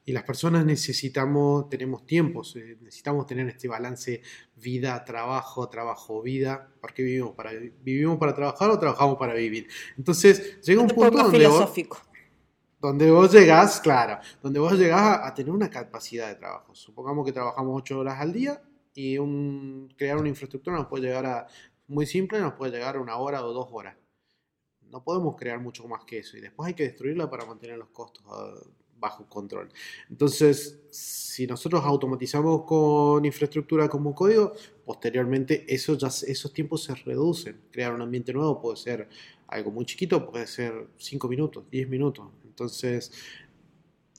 y 0.05 0.13
las 0.13 0.25
personas 0.25 0.65
necesitamos, 0.65 1.69
tenemos 1.69 2.05
tiempos, 2.05 2.57
eh, 2.57 2.77
necesitamos 2.81 3.27
tener 3.27 3.49
este 3.49 3.69
balance 3.69 4.23
vida, 4.57 5.05
trabajo, 5.05 5.69
trabajo, 5.69 6.21
vida, 6.23 6.69
porque 6.81 7.03
vivimos 7.03 7.35
para, 7.35 7.53
vivimos 7.83 8.19
para 8.19 8.35
trabajar 8.35 8.71
o 8.71 8.79
trabajamos 8.79 9.17
para 9.19 9.35
vivir. 9.35 9.69
Entonces 9.97 10.61
llega 10.63 10.81
un 10.81 10.89
punto 10.89 11.11
donde 11.19 11.39
filosófico. 11.39 11.99
Vos, 11.99 12.10
donde 12.81 13.11
vos 13.11 13.33
llegás, 13.33 13.81
claro, 13.81 14.19
donde 14.43 14.59
vos 14.59 14.73
llegás 14.73 15.21
a, 15.23 15.35
tener 15.35 15.53
una 15.53 15.69
capacidad 15.69 16.29
de 16.29 16.37
trabajo. 16.37 16.75
Supongamos 16.75 17.27
que 17.27 17.33
trabajamos 17.33 17.79
ocho 17.79 17.99
horas 17.99 18.19
al 18.21 18.33
día 18.33 18.63
y 18.95 19.19
un, 19.19 19.93
crear 19.97 20.17
una 20.17 20.29
infraestructura 20.29 20.77
nos 20.77 20.87
puede 20.87 21.05
llegar 21.05 21.27
a, 21.27 21.47
muy 21.89 22.07
simple, 22.07 22.41
nos 22.41 22.55
puede 22.55 22.73
llegar 22.73 22.97
a 22.97 23.01
una 23.01 23.17
hora 23.17 23.45
o 23.45 23.53
dos 23.53 23.69
horas. 23.73 23.97
No 24.91 25.05
podemos 25.05 25.37
crear 25.37 25.61
mucho 25.61 25.87
más 25.87 26.05
que 26.05 26.19
eso 26.19 26.37
y 26.37 26.41
después 26.41 26.69
hay 26.69 26.75
que 26.75 26.85
destruirla 26.85 27.29
para 27.29 27.45
mantener 27.45 27.79
los 27.79 27.91
costos 27.91 28.25
ah, 28.29 28.55
bajo 28.99 29.27
control. 29.29 29.69
Entonces, 30.09 30.81
si 30.91 31.47
nosotros 31.47 31.83
automatizamos 31.85 32.65
con 32.65 33.25
infraestructura 33.25 33.89
como 33.89 34.15
código, 34.15 34.53
posteriormente 34.85 35.65
eso 35.73 35.97
ya, 35.97 36.09
esos 36.09 36.53
tiempos 36.53 36.85
se 36.85 36.95
reducen. 36.95 37.61
Crear 37.71 37.95
un 37.95 38.03
ambiente 38.03 38.33
nuevo 38.33 38.61
puede 38.61 38.77
ser 38.77 39.09
algo 39.49 39.71
muy 39.71 39.85
chiquito, 39.85 40.31
puede 40.31 40.47
ser 40.47 40.89
5 40.97 41.29
minutos, 41.29 41.65
10 41.71 41.89
minutos. 41.89 42.29
Entonces, 42.61 43.11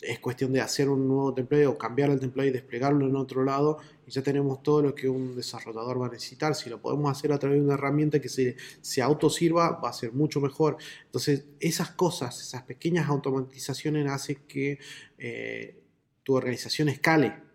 es 0.02 0.20
cuestión 0.20 0.52
de 0.52 0.62
hacer 0.62 0.90
un 0.90 1.08
nuevo 1.08 1.32
template 1.32 1.68
o 1.68 1.78
cambiar 1.78 2.10
el 2.10 2.20
template 2.20 2.50
y 2.50 2.52
desplegarlo 2.52 3.08
en 3.08 3.16
otro 3.16 3.44
lado 3.44 3.78
y 4.08 4.10
ya 4.10 4.24
tenemos 4.24 4.64
todo 4.64 4.82
lo 4.82 4.96
que 4.96 5.08
un 5.08 5.36
desarrollador 5.36 6.02
va 6.02 6.08
a 6.08 6.10
necesitar. 6.10 6.56
Si 6.56 6.72
lo 6.72 6.82
podemos 6.82 7.12
hacer 7.12 7.32
a 7.32 7.38
través 7.38 7.60
de 7.60 7.66
una 7.66 7.76
herramienta 7.76 8.20
que 8.20 8.30
se, 8.30 8.56
se 8.82 9.02
autosirva, 9.04 9.80
va 9.80 9.90
a 9.90 9.94
ser 9.94 10.12
mucho 10.12 10.42
mejor. 10.42 10.78
Entonces, 11.06 11.46
esas 11.60 11.92
cosas, 11.92 12.42
esas 12.42 12.64
pequeñas 12.64 13.08
automatizaciones 13.10 14.10
hacen 14.10 14.38
que 14.48 14.80
eh, 15.20 15.84
tu 16.24 16.34
organización 16.34 16.90
escale 16.90 17.52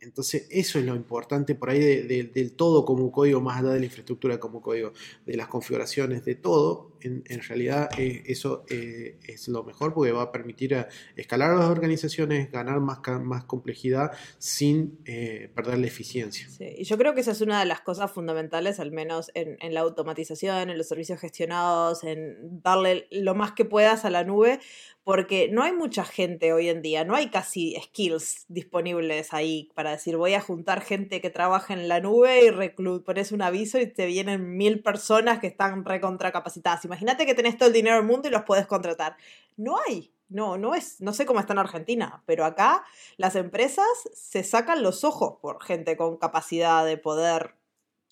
entonces, 0.00 0.46
eso 0.50 0.78
es 0.78 0.84
lo 0.84 0.94
importante 0.94 1.54
por 1.56 1.70
ahí 1.70 1.80
del 1.80 2.52
todo 2.52 2.84
como 2.84 3.10
código, 3.10 3.40
más 3.40 3.58
allá 3.58 3.70
de 3.70 3.80
la 3.80 3.86
infraestructura 3.86 4.38
como 4.38 4.62
código, 4.62 4.92
de 5.26 5.36
las 5.36 5.48
configuraciones, 5.48 6.24
de 6.24 6.36
todo. 6.36 6.92
En, 7.00 7.40
realidad, 7.42 7.88
eh, 7.98 8.22
eso 8.26 8.64
eh, 8.68 9.18
es 9.26 9.48
lo 9.48 9.64
mejor 9.64 9.94
porque 9.94 10.12
va 10.12 10.22
a 10.22 10.32
permitir 10.32 10.74
a 10.74 10.88
escalar 11.16 11.52
a 11.52 11.56
las 11.56 11.70
organizaciones, 11.70 12.50
ganar 12.50 12.80
más, 12.80 12.98
más 13.22 13.44
complejidad 13.44 14.12
sin 14.38 14.98
eh, 15.04 15.50
perder 15.54 15.78
la 15.78 15.86
eficiencia. 15.86 16.48
Sí, 16.48 16.66
y 16.78 16.84
yo 16.84 16.98
creo 16.98 17.14
que 17.14 17.20
esa 17.20 17.32
es 17.32 17.40
una 17.40 17.60
de 17.60 17.66
las 17.66 17.80
cosas 17.80 18.10
fundamentales, 18.10 18.80
al 18.80 18.92
menos 18.92 19.30
en, 19.34 19.56
en 19.60 19.74
la 19.74 19.80
automatización, 19.80 20.70
en 20.70 20.78
los 20.78 20.88
servicios 20.88 21.20
gestionados, 21.20 22.04
en 22.04 22.62
darle 22.62 23.06
lo 23.10 23.34
más 23.34 23.52
que 23.52 23.64
puedas 23.64 24.04
a 24.04 24.10
la 24.10 24.24
nube, 24.24 24.60
porque 25.08 25.48
no 25.50 25.62
hay 25.62 25.72
mucha 25.72 26.04
gente 26.04 26.52
hoy 26.52 26.68
en 26.68 26.82
día, 26.82 27.02
no 27.02 27.14
hay 27.14 27.30
casi 27.30 27.74
skills 27.82 28.44
disponibles 28.48 29.32
ahí 29.32 29.70
para 29.74 29.92
decir 29.92 30.18
voy 30.18 30.34
a 30.34 30.42
juntar 30.42 30.82
gente 30.82 31.22
que 31.22 31.30
trabaja 31.30 31.72
en 31.72 31.88
la 31.88 32.00
nube 32.00 32.44
y 32.44 33.00
pones 33.00 33.32
un 33.32 33.40
aviso 33.40 33.80
y 33.80 33.86
te 33.86 34.04
vienen 34.04 34.58
mil 34.58 34.82
personas 34.82 35.38
que 35.38 35.46
están 35.46 35.86
recontracapacitadas. 35.86 36.84
Imagínate 36.88 37.26
que 37.26 37.34
tenés 37.34 37.58
todo 37.58 37.68
el 37.68 37.74
dinero 37.74 37.96
del 37.96 38.06
mundo 38.06 38.28
y 38.28 38.30
los 38.30 38.44
puedes 38.44 38.66
contratar. 38.66 39.18
No 39.58 39.76
hay, 39.86 40.10
no, 40.30 40.56
no 40.56 40.74
es, 40.74 41.02
no 41.02 41.12
sé 41.12 41.26
cómo 41.26 41.38
está 41.38 41.52
en 41.52 41.58
Argentina, 41.58 42.22
pero 42.24 42.46
acá 42.46 42.82
las 43.18 43.36
empresas 43.36 43.86
se 44.14 44.42
sacan 44.42 44.82
los 44.82 45.04
ojos 45.04 45.34
por 45.42 45.62
gente 45.62 45.98
con 45.98 46.16
capacidad 46.16 46.86
de 46.86 46.96
poder 46.96 47.57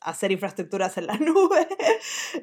hacer 0.00 0.32
infraestructuras 0.32 0.96
en 0.98 1.06
la 1.06 1.16
nube. 1.18 1.66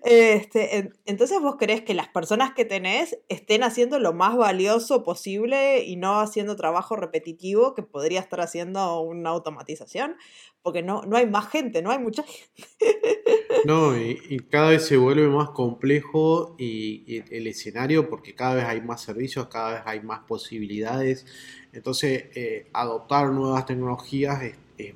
Este, 0.04 0.92
entonces 1.06 1.40
vos 1.40 1.56
querés 1.58 1.82
que 1.82 1.94
las 1.94 2.08
personas 2.10 2.54
que 2.54 2.66
tenés 2.66 3.18
estén 3.30 3.64
haciendo 3.64 4.00
lo 4.00 4.14
más 4.14 4.36
valioso 4.36 5.04
posible 5.04 5.84
y 5.84 5.96
no 5.96 6.20
haciendo 6.20 6.56
trabajo 6.56 6.96
repetitivo 6.96 7.74
que 7.74 7.84
podría 7.84 8.20
estar 8.20 8.42
haciendo 8.42 9.02
una 9.02 9.30
automatización, 9.30 10.16
porque 10.62 10.82
no, 10.82 11.04
no 11.04 11.18
hay 11.18 11.26
más 11.26 11.50
gente, 11.50 11.82
no 11.82 11.92
hay 11.92 12.00
mucha 12.00 12.24
gente. 12.80 13.22
No, 13.66 13.98
y, 13.98 14.40
cada 14.50 14.72
vez 14.72 14.86
se 14.86 14.98
vuelve 14.98 15.28
más 15.28 15.52
complejo 15.52 16.56
y, 16.58 17.24
el 17.32 17.48
escenario 17.48 18.10
porque 18.10 18.36
cada 18.36 18.56
vez 18.56 18.66
hay 18.66 18.82
más 18.82 19.02
servicios, 19.02 19.48
cada 19.48 19.76
vez 19.76 19.84
hay 19.86 20.02
más 20.02 20.22
posibilidades. 20.22 21.26
Entonces, 21.72 22.26
eh, 22.36 22.70
adoptar 22.74 23.30
nuevas 23.32 23.66
tecnologías 23.66 24.42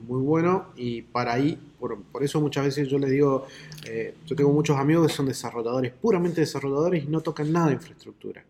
muy 0.01 0.21
bueno 0.21 0.73
y 0.75 1.01
para 1.01 1.33
ahí, 1.33 1.57
por, 1.79 1.97
eso 2.21 2.41
muchas 2.41 2.65
veces 2.65 2.87
yo 2.87 2.97
les 2.97 3.11
digo, 3.11 3.47
eh, 3.85 4.15
yo 4.25 4.35
tengo 4.35 4.51
muchos 4.51 4.77
amigos 4.77 5.07
que 5.07 5.13
son 5.13 5.27
desarrolladores, 5.27 5.93
puramente 5.93 6.41
desarrolladores 6.41 7.03
y 7.03 7.07
no 7.07 7.21
tocan 7.21 7.51
nada 7.51 7.67
de 7.67 7.73
infraestructura. 7.73 8.43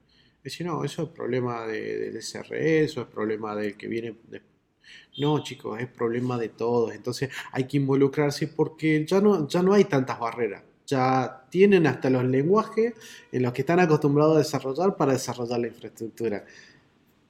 Es 0.47 0.61
no, 0.61 0.85
eso 0.85 1.03
es 1.03 1.09
problema 1.09 1.67
del 1.67 2.21
SRE, 2.21 2.85
eso 2.85 3.01
es 3.01 3.07
problema 3.07 3.53
del 3.53 3.75
que 3.75 3.87
viene... 3.87 4.15
No, 5.19 5.43
chicos, 5.43 5.77
es 5.81 5.87
problema 5.87 6.37
de 6.37 6.47
todos. 6.47 6.93
Entonces 6.95 7.29
hay 7.51 7.65
que 7.65 7.75
involucrarse 7.75 8.47
porque 8.47 9.05
ya 9.05 9.19
no, 9.19 9.45
ya 9.47 9.61
no 9.61 9.73
hay 9.73 9.83
tantas 9.83 10.17
barreras. 10.19 10.63
Ya 10.85 11.45
tienen 11.49 11.85
hasta 11.85 12.09
los 12.09 12.23
lenguajes 12.23 12.93
en 13.31 13.43
los 13.43 13.51
que 13.51 13.63
están 13.63 13.81
acostumbrados 13.81 14.35
a 14.35 14.39
desarrollar 14.39 14.95
para 14.95 15.11
desarrollar 15.11 15.59
la 15.59 15.67
infraestructura. 15.67 16.45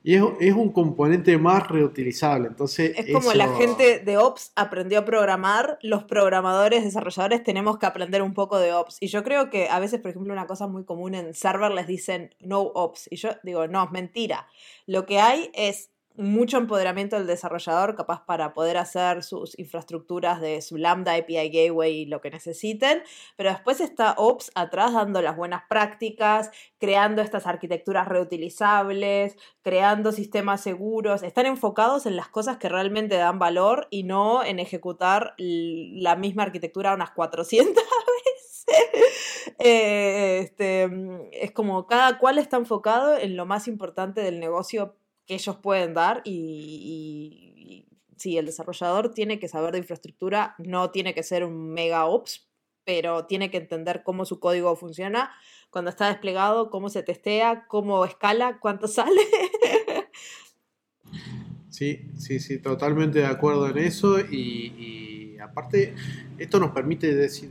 Y 0.08 0.16
es, 0.16 0.54
un 0.54 0.72
componente 0.72 1.38
más 1.38 1.68
reutilizable. 1.68 2.48
Entonces, 2.48 2.94
es 2.96 3.12
como 3.12 3.34
la 3.34 3.54
gente 3.58 4.00
de 4.00 4.18
Ops 4.18 4.54
aprendió 4.56 5.00
a 5.00 5.04
programar, 5.04 5.80
los 5.82 6.06
programadores, 6.06 6.86
desarrolladores 6.86 7.44
tenemos 7.44 7.78
que 7.78 7.88
aprender 7.88 8.22
un 8.22 8.34
poco 8.34 8.58
de 8.58 8.72
Ops. 8.72 8.96
Y 9.02 9.08
yo 9.08 9.22
creo 9.26 9.50
que 9.50 9.68
a 9.68 9.82
veces, 9.82 10.00
por 10.00 10.12
ejemplo, 10.12 10.32
una 10.32 10.48
cosa 10.48 10.66
muy 10.66 10.86
común 10.86 11.14
en 11.14 11.34
server 11.34 11.74
les 11.74 11.88
dicen 11.88 12.34
no 12.40 12.62
Ops. 12.62 13.10
Y 13.12 13.18
yo 13.18 13.32
digo, 13.44 13.68
no, 13.68 13.84
es 13.84 13.92
mentira. 13.92 14.48
Lo 14.86 15.06
que 15.06 15.20
hay 15.20 15.52
es 15.54 15.90
mucho 16.18 16.58
empoderamiento 16.58 17.16
del 17.16 17.28
desarrollador, 17.28 17.96
capaz 17.96 18.26
para 18.26 18.54
poder 18.54 18.78
hacer 18.78 19.24
sus 19.24 19.58
infraestructuras 19.60 20.42
de 20.42 20.62
su 20.62 20.78
Lambda, 20.78 21.14
API 21.14 21.50
Gateway 21.50 22.02
y 22.02 22.06
lo 22.06 22.22
que 22.22 22.30
necesiten, 22.30 23.04
pero 23.36 23.52
después 23.52 23.82
está 23.82 24.16
Ops 24.18 24.52
atrás 24.56 24.94
dando 24.94 25.22
las 25.22 25.38
buenas 25.38 25.64
prácticas, 25.70 26.52
creando 26.80 27.22
estas 27.22 27.48
arquitecturas 27.48 28.08
reutilizables, 28.08 29.38
creando 29.62 30.12
sistemas 30.12 30.62
seguros, 30.62 31.24
están 31.24 31.46
enfocados 31.46 32.06
en 32.06 32.16
las 32.16 32.30
cosas 32.30 32.58
que 32.58 32.70
realmente 32.70 33.16
dan 33.16 33.40
valor 33.40 33.88
y 33.90 34.04
no 34.04 34.44
en 34.44 34.60
ejecutar 34.60 35.36
la 35.38 36.16
misma 36.16 36.44
arquitectura 36.44 36.94
unas 36.94 37.12
400 37.12 37.76
veces. 38.26 38.66
Eh, 39.60 40.40
este, 40.44 40.90
es 41.32 41.52
como 41.52 41.88
cada 41.88 42.18
cual 42.18 42.38
está 42.38 42.58
enfocado 42.58 43.18
en 43.18 43.36
lo 43.36 43.46
más 43.46 43.68
importante 43.68 44.22
del 44.22 44.40
negocio 44.40 44.96
que 45.28 45.36
ellos 45.36 45.58
pueden 45.58 45.94
dar 45.94 46.22
y, 46.24 47.86
sí, 48.16 48.38
el 48.38 48.46
desarrollador 48.46 49.14
tiene 49.14 49.40
que 49.40 49.48
saber 49.48 49.74
de 49.74 49.80
infraestructura, 49.80 50.56
no 50.58 50.90
tiene 50.90 51.14
que 51.14 51.24
ser 51.24 51.44
un 51.44 51.74
mega 51.74 52.06
ops, 52.06 52.50
pero 52.86 53.26
tiene 53.26 53.52
que 53.52 53.58
entender 53.58 54.02
cómo 54.04 54.26
su 54.26 54.40
código 54.40 54.76
funciona, 54.78 55.32
cuando 55.70 55.90
está 55.90 56.08
desplegado, 56.08 56.70
cómo 56.70 56.90
se 56.90 57.04
testea, 57.04 57.66
cómo 57.68 58.06
escala, 58.06 58.60
cuánto 58.60 58.88
sale. 58.88 59.22
Sí, 61.70 62.10
sí, 62.18 62.40
sí, 62.40 62.60
totalmente 62.60 63.20
de 63.20 63.26
acuerdo 63.26 63.70
en 63.70 63.78
eso 63.78 64.20
y, 64.20 65.07
aparte 65.50 65.94
esto 66.38 66.60
nos 66.60 66.72
permite 66.72 67.14
decir, 67.16 67.50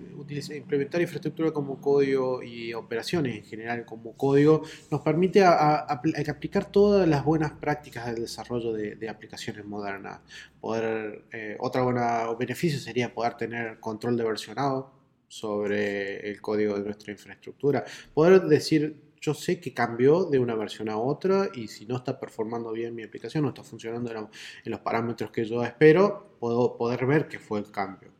implementar 0.54 1.00
infraestructura 1.00 1.50
como 1.52 1.80
código 1.80 2.42
y 2.42 2.74
operaciones 2.74 3.36
en 3.36 3.44
general 3.44 3.84
como 3.84 4.16
código, 4.16 4.62
nos 4.90 5.00
permite 5.00 5.44
aplicar 5.44 6.70
todas 6.70 7.08
las 7.08 7.24
buenas 7.24 7.52
prácticas 7.52 8.06
del 8.06 8.16
desarrollo 8.16 8.72
de, 8.72 9.08
aplicaciones 9.08 9.64
modernas. 9.64 10.20
Poder, 10.60 11.24
eh, 11.32 11.56
otra 11.60 11.82
buena 11.82 12.26
beneficio 12.38 12.78
sería 12.78 13.12
poder 13.14 13.34
tener 13.34 13.78
control 13.80 14.16
de 14.16 14.24
versionado 14.24 14.92
sobre 15.28 16.28
el 16.28 16.40
código 16.40 16.76
de 16.78 16.84
nuestra 16.84 17.12
infraestructura. 17.12 17.84
Poder 18.14 18.42
decir, 18.42 19.05
yo 19.20 19.34
sé 19.34 19.60
que 19.60 19.74
cambió 19.74 20.24
de 20.24 20.38
una 20.38 20.54
versión 20.54 20.88
a 20.88 20.98
otra 20.98 21.50
y 21.54 21.68
si 21.68 21.86
no 21.86 21.96
está 21.96 22.18
performando 22.18 22.72
bien 22.72 22.94
mi 22.94 23.02
aplicación, 23.02 23.42
no 23.44 23.48
está 23.50 23.62
funcionando 23.62 24.10
en 24.10 24.72
los 24.72 24.80
parámetros 24.80 25.30
que 25.30 25.44
yo 25.44 25.64
espero, 25.64 26.36
puedo 26.38 26.76
poder 26.76 27.06
ver 27.06 27.28
que 27.28 27.38
fue 27.38 27.58
el 27.58 27.70
cambio 27.70 28.16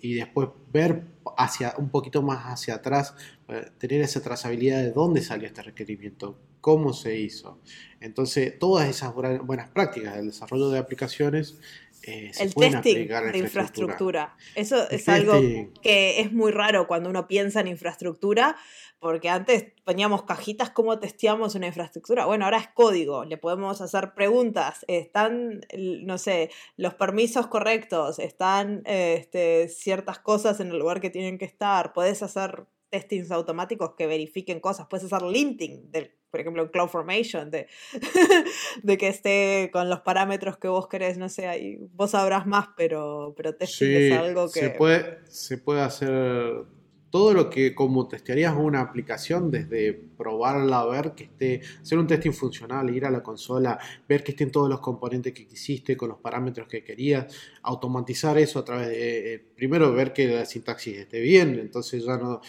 y 0.00 0.14
después 0.14 0.48
ver 0.72 1.04
hacia 1.36 1.74
un 1.78 1.90
poquito 1.90 2.22
más 2.22 2.44
hacia 2.46 2.76
atrás, 2.76 3.14
eh, 3.48 3.70
tener 3.78 4.00
esa 4.00 4.20
trazabilidad 4.20 4.82
de 4.82 4.92
dónde 4.92 5.22
salió 5.22 5.46
este 5.46 5.62
requerimiento, 5.62 6.38
cómo 6.60 6.92
se 6.92 7.18
hizo. 7.18 7.60
Entonces, 8.00 8.58
todas 8.58 8.88
esas 8.88 9.14
buenas 9.14 9.70
prácticas 9.70 10.16
del 10.16 10.26
desarrollo 10.26 10.70
de 10.70 10.78
aplicaciones 10.78 11.58
eh, 12.02 12.32
el 12.38 12.54
testing 12.54 13.08
de 13.08 13.38
infraestructura. 13.38 14.36
Eso 14.54 14.88
es 14.90 15.08
algo 15.08 15.34
que 15.82 16.20
es 16.20 16.32
muy 16.32 16.52
raro 16.52 16.86
cuando 16.86 17.10
uno 17.10 17.26
piensa 17.28 17.60
en 17.60 17.68
infraestructura, 17.68 18.56
porque 18.98 19.28
antes 19.28 19.66
poníamos 19.84 20.24
cajitas, 20.24 20.70
¿cómo 20.70 20.98
testeamos 20.98 21.54
una 21.54 21.68
infraestructura? 21.68 22.26
Bueno, 22.26 22.44
ahora 22.44 22.58
es 22.58 22.68
código, 22.68 23.24
le 23.24 23.36
podemos 23.36 23.80
hacer 23.80 24.14
preguntas, 24.14 24.84
están, 24.88 25.60
no 25.76 26.18
sé, 26.18 26.50
los 26.76 26.94
permisos 26.94 27.46
correctos, 27.46 28.18
están 28.18 28.82
este, 28.84 29.68
ciertas 29.68 30.18
cosas 30.18 30.60
en 30.60 30.68
el 30.68 30.78
lugar 30.78 31.00
que 31.00 31.10
tienen 31.10 31.38
que 31.38 31.44
estar, 31.44 31.92
puedes 31.92 32.22
hacer 32.22 32.66
testings 32.90 33.30
automáticos 33.30 33.94
que 33.96 34.06
verifiquen 34.06 34.60
cosas, 34.60 34.86
puedes 34.88 35.12
hacer 35.12 35.26
linting 35.28 35.90
del 35.90 36.17
por 36.30 36.40
ejemplo, 36.40 36.62
en 36.62 36.68
CloudFormation, 36.68 37.50
de, 37.50 37.66
de 38.82 38.98
que 38.98 39.08
esté 39.08 39.70
con 39.72 39.88
los 39.88 40.00
parámetros 40.00 40.58
que 40.58 40.68
vos 40.68 40.88
querés, 40.88 41.18
no 41.18 41.28
sé, 41.28 41.46
ahí 41.46 41.78
vos 41.94 42.10
sabrás 42.10 42.46
más, 42.46 42.68
pero, 42.76 43.34
pero 43.36 43.54
testing 43.54 43.86
es 43.86 44.12
algo 44.12 44.50
que... 44.50 44.60
Se 44.60 44.70
puede, 44.70 45.18
se 45.28 45.58
puede 45.58 45.80
hacer 45.80 46.66
todo 47.10 47.32
lo 47.32 47.48
que 47.48 47.74
como 47.74 48.06
testearías 48.06 48.54
una 48.56 48.80
aplicación, 48.80 49.50
desde 49.50 49.94
probarla, 49.94 50.84
ver 50.86 51.12
que 51.14 51.24
esté, 51.24 51.62
hacer 51.80 51.98
un 51.98 52.06
testing 52.06 52.32
funcional, 52.32 52.94
ir 52.94 53.06
a 53.06 53.10
la 53.10 53.22
consola, 53.22 53.78
ver 54.08 54.22
que 54.22 54.32
estén 54.32 54.50
todos 54.50 54.68
los 54.68 54.80
componentes 54.80 55.32
que 55.32 55.46
quisiste 55.46 55.96
con 55.96 56.10
los 56.10 56.18
parámetros 56.18 56.68
que 56.68 56.84
querías, 56.84 57.34
automatizar 57.62 58.36
eso 58.38 58.58
a 58.58 58.64
través 58.64 58.88
de, 58.88 59.34
eh, 59.34 59.44
primero 59.56 59.92
ver 59.92 60.12
que 60.12 60.26
la 60.26 60.44
sintaxis 60.44 60.98
esté 60.98 61.20
bien, 61.20 61.58
entonces 61.58 62.04
ya 62.04 62.18
no, 62.18 62.40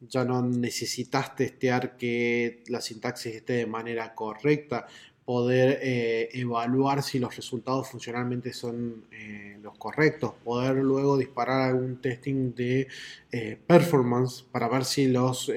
ya 0.00 0.24
no 0.24 0.42
necesitas 0.42 1.34
testear 1.34 1.96
que 1.96 2.62
la 2.68 2.80
sintaxis 2.80 3.36
esté 3.36 3.54
de 3.54 3.66
manera 3.66 4.14
correcta, 4.14 4.86
poder 5.28 5.80
eh, 5.82 6.30
evaluar 6.32 7.02
si 7.02 7.18
los 7.18 7.36
resultados 7.36 7.90
funcionalmente 7.90 8.54
son 8.54 9.04
eh, 9.12 9.58
los 9.60 9.76
correctos, 9.76 10.32
poder 10.42 10.76
luego 10.76 11.18
disparar 11.18 11.68
algún 11.68 12.00
testing 12.00 12.54
de 12.54 12.88
eh, 13.30 13.58
performance 13.66 14.42
para 14.50 14.68
ver 14.68 14.86
si 14.86 15.06
los, 15.06 15.52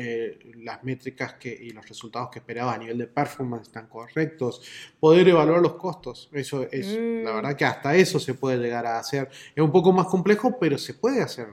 las 0.57 0.83
métricas 0.83 1.35
que, 1.35 1.53
y 1.53 1.69
los 1.69 1.87
resultados 1.87 2.31
que 2.31 2.39
esperaba 2.39 2.73
a 2.73 2.77
nivel 2.79 2.97
de 2.97 3.07
performance 3.07 3.67
están 3.67 3.87
correctos, 3.87 4.61
poder 4.99 5.29
evaluar 5.29 5.61
los 5.61 5.75
costos. 5.75 6.29
Eso 6.33 6.67
es, 6.69 6.87
la 6.87 7.31
mm. 7.31 7.35
verdad 7.35 7.55
que 7.55 7.63
hasta 7.63 7.95
eso 7.95 8.19
se 8.19 8.33
puede 8.33 8.57
llegar 8.57 8.85
a 8.85 8.99
hacer. 8.99 9.29
Es 9.55 9.63
un 9.63 9.71
poco 9.71 9.93
más 9.93 10.07
complejo, 10.07 10.59
pero 10.59 10.77
se 10.77 10.95
puede 10.95 11.21
hacer. 11.21 11.47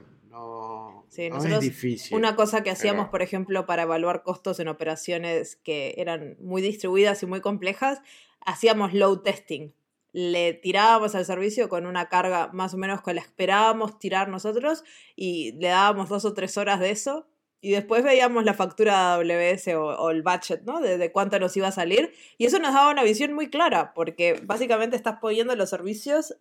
Sí, 1.09 1.23
es 1.23 1.59
difícil. 1.59 2.15
Una 2.15 2.35
cosa 2.35 2.61
que 2.61 2.69
hacíamos, 2.69 3.09
por 3.09 3.21
ejemplo, 3.21 3.65
para 3.65 3.83
evaluar 3.83 4.21
costos 4.21 4.59
en 4.59 4.67
operaciones 4.67 5.55
que 5.55 5.95
eran 5.97 6.37
muy 6.39 6.61
distribuidas 6.61 7.23
y 7.23 7.25
muy 7.25 7.41
complejas, 7.41 7.99
hacíamos 8.45 8.93
load 8.93 9.19
testing. 9.19 9.71
Le 10.11 10.53
tirábamos 10.53 11.15
al 11.15 11.25
servicio 11.25 11.67
con 11.67 11.85
una 11.85 12.09
carga 12.09 12.49
más 12.53 12.73
o 12.73 12.77
menos 12.77 13.01
que 13.01 13.13
la 13.13 13.21
esperábamos 13.21 13.99
tirar 13.99 14.29
nosotros 14.29 14.83
y 15.15 15.53
le 15.53 15.69
dábamos 15.69 16.09
dos 16.09 16.25
o 16.25 16.33
tres 16.33 16.57
horas 16.57 16.79
de 16.79 16.91
eso 16.91 17.27
y 17.61 17.71
después 17.71 18.03
veíamos 18.03 18.45
la 18.45 18.53
factura 18.53 19.13
AWS 19.15 19.67
o, 19.75 20.11
el 20.11 20.23
budget, 20.23 20.61
¿no? 20.63 20.79
De, 20.79 20.97
de, 20.97 21.11
cuánto 21.11 21.39
nos 21.39 21.55
iba 21.57 21.67
a 21.67 21.73
salir. 21.73 22.13
Y 22.37 22.45
eso 22.45 22.59
nos 22.59 22.73
daba 22.73 22.91
una 22.91 23.03
visión 23.03 23.33
muy 23.33 23.49
clara, 23.49 23.93
porque 23.93 24.39
básicamente 24.43 24.95
estás 24.95 25.19
poniendo 25.19 25.55
los 25.55 25.69
servicios 25.69 26.37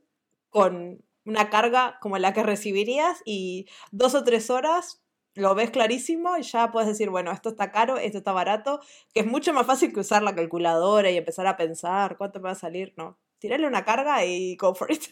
con 0.50 1.02
una 1.28 1.50
carga 1.50 1.98
como 2.00 2.16
la 2.16 2.32
que 2.32 2.42
recibirías 2.42 3.20
y 3.26 3.66
dos 3.92 4.14
o 4.14 4.24
tres 4.24 4.48
horas 4.48 5.02
lo 5.34 5.54
ves 5.54 5.70
clarísimo 5.70 6.38
y 6.38 6.42
ya 6.42 6.72
puedes 6.72 6.88
decir, 6.88 7.10
bueno, 7.10 7.30
esto 7.30 7.50
está 7.50 7.70
caro, 7.70 7.98
esto 7.98 8.18
está 8.18 8.32
barato, 8.32 8.80
que 9.12 9.20
es 9.20 9.26
mucho 9.26 9.52
más 9.52 9.66
fácil 9.66 9.92
que 9.92 10.00
usar 10.00 10.22
la 10.22 10.34
calculadora 10.34 11.10
y 11.10 11.18
empezar 11.18 11.46
a 11.46 11.56
pensar 11.56 12.16
cuánto 12.16 12.40
me 12.40 12.44
va 12.44 12.52
a 12.52 12.56
salir, 12.56 12.94
no. 12.96 13.18
Tirarle 13.38 13.68
una 13.68 13.84
carga 13.84 14.24
y 14.24 14.56
go 14.56 14.74
for 14.74 14.90
it. 14.90 15.02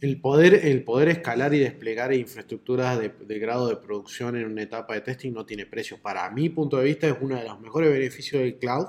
El 0.00 0.20
poder, 0.20 0.66
el 0.66 0.84
poder 0.84 1.08
escalar 1.08 1.54
y 1.54 1.58
desplegar 1.58 2.12
infraestructuras 2.12 2.98
de, 2.98 3.08
de, 3.08 3.38
grado 3.38 3.68
de 3.68 3.76
producción 3.76 4.36
en 4.36 4.44
una 4.44 4.62
etapa 4.62 4.94
de 4.94 5.00
testing 5.00 5.32
no 5.32 5.46
tiene 5.46 5.64
precio. 5.64 6.00
Para 6.02 6.30
mi 6.30 6.50
punto 6.50 6.76
de 6.76 6.84
vista 6.84 7.06
es 7.08 7.16
uno 7.20 7.36
de 7.36 7.44
los 7.44 7.58
mejores 7.58 7.90
beneficios 7.90 8.42
del 8.42 8.58
cloud 8.58 8.88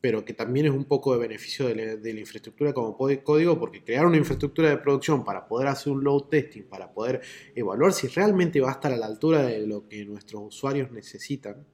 pero 0.00 0.24
que 0.24 0.32
también 0.32 0.66
es 0.66 0.72
un 0.72 0.84
poco 0.84 1.12
de 1.12 1.18
beneficio 1.18 1.68
de 1.68 1.98
la, 2.02 2.20
infraestructura 2.20 2.72
como 2.72 2.96
código, 2.96 3.58
porque 3.58 3.84
crear 3.84 4.06
una 4.06 4.16
infraestructura 4.16 4.70
de 4.70 4.78
producción 4.78 5.24
para 5.24 5.46
poder 5.46 5.68
hacer 5.68 5.92
un 5.92 6.02
load 6.02 6.24
testing, 6.24 6.62
para 6.62 6.92
poder 6.92 7.20
evaluar 7.54 7.92
si 7.92 8.08
realmente 8.08 8.60
va 8.60 8.70
a 8.70 8.72
estar 8.72 8.92
a 8.92 8.96
la 8.96 9.06
altura 9.06 9.42
de 9.42 9.66
lo 9.66 9.86
que 9.86 10.04
nuestros 10.04 10.42
usuarios 10.42 10.90
necesitan. 10.90 11.66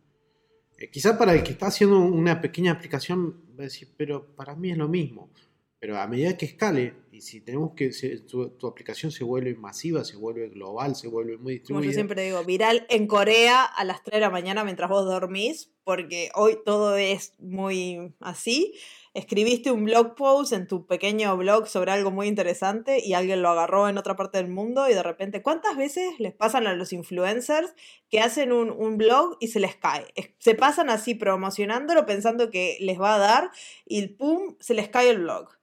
Eh, 0.79 0.91
quizá 0.91 1.17
para 1.17 1.35
el 1.35 1.43
que 1.43 1.53
está 1.53 1.69
haciendo 1.69 2.01
una 2.01 2.41
pequeña 2.41 2.73
aplicación 2.73 3.45
va 3.59 3.63
a 3.63 3.65
decir, 3.65 3.89
pero 3.97 4.35
para 4.35 4.57
mí 4.57 4.73
es 4.73 4.77
lo 4.77 4.89
mismo. 4.89 5.31
Pero 5.79 5.99
a 5.99 6.07
medida 6.07 6.37
que 6.39 6.47
escale, 6.47 6.95
y 7.13 7.21
si 7.21 7.43
tenemos 7.43 7.73
que 7.77 7.91
tu, 8.29 8.67
aplicación 8.67 9.13
se 9.13 9.25
vuelve 9.25 9.55
masiva, 9.55 10.05
se 10.05 10.17
vuelve 10.17 10.49
global, 10.49 10.97
se 10.97 11.07
vuelve 11.07 11.37
muy 11.37 11.55
distribuida. 11.55 11.83
Como 11.83 11.91
yo 11.91 11.95
siempre 11.95 12.25
digo, 12.25 12.43
viral 12.45 12.87
en 12.89 13.07
Corea 13.07 13.63
a 13.65 13.85
las 13.85 14.03
3 14.03 14.17
de 14.17 14.21
la 14.21 14.31
mañana 14.31 14.65
mientras 14.65 14.89
vos 14.89 15.05
dormís, 15.05 15.71
porque 15.85 16.31
hoy 16.35 16.59
todo 16.65 16.97
es 16.97 17.35
muy 17.39 18.15
así. 18.21 18.75
Escribiste 19.13 19.71
un 19.71 19.85
blog 19.85 20.15
post 20.15 20.53
en 20.53 20.67
tu 20.67 20.87
pequeño 20.87 21.37
blog 21.37 21.69
sobre 21.69 21.93
algo 21.93 22.11
muy 22.11 22.27
interesante 22.27 23.03
y 23.03 23.13
alguien 23.13 23.43
lo 23.43 23.51
agarró 23.51 23.89
en 23.89 23.99
otra 23.99 24.17
parte 24.17 24.39
del 24.39 24.49
mundo 24.49 24.89
y 24.89 24.95
de 24.95 25.03
repente, 25.03 25.43
¿cuántas 25.43 25.77
veces 25.77 26.19
les 26.19 26.35
pasan 26.35 26.67
a 26.67 26.75
los 26.75 26.93
influencers 26.93 27.75
que 28.11 28.21
hacen 28.21 28.53
un, 28.53 28.71
un 28.71 28.97
blog 28.97 29.37
y 29.41 29.49
se 29.49 29.61
les 29.61 29.77
cae? 29.77 30.07
Se 30.39 30.55
pasan 30.55 30.91
así 30.91 31.15
promocionándolo 31.15 32.07
pensando 32.07 32.51
que 32.51 32.79
les 32.81 33.01
va 33.01 33.15
a 33.15 33.19
dar 33.19 33.51
y 33.87 34.07
¡pum! 34.09 34.57
se 34.61 34.75
les 34.75 34.89
cae 34.89 35.11
el 35.11 35.21
blog 35.21 35.57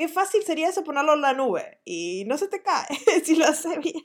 Qué 0.00 0.08
fácil 0.08 0.42
sería 0.44 0.70
eso 0.70 0.82
ponerlo 0.82 1.12
en 1.12 1.20
la 1.20 1.34
nube 1.34 1.76
y 1.84 2.24
no 2.26 2.38
se 2.38 2.48
te 2.48 2.62
cae 2.62 2.86
si 3.22 3.36
lo 3.36 3.44
hace 3.44 3.78
bien. 3.80 4.02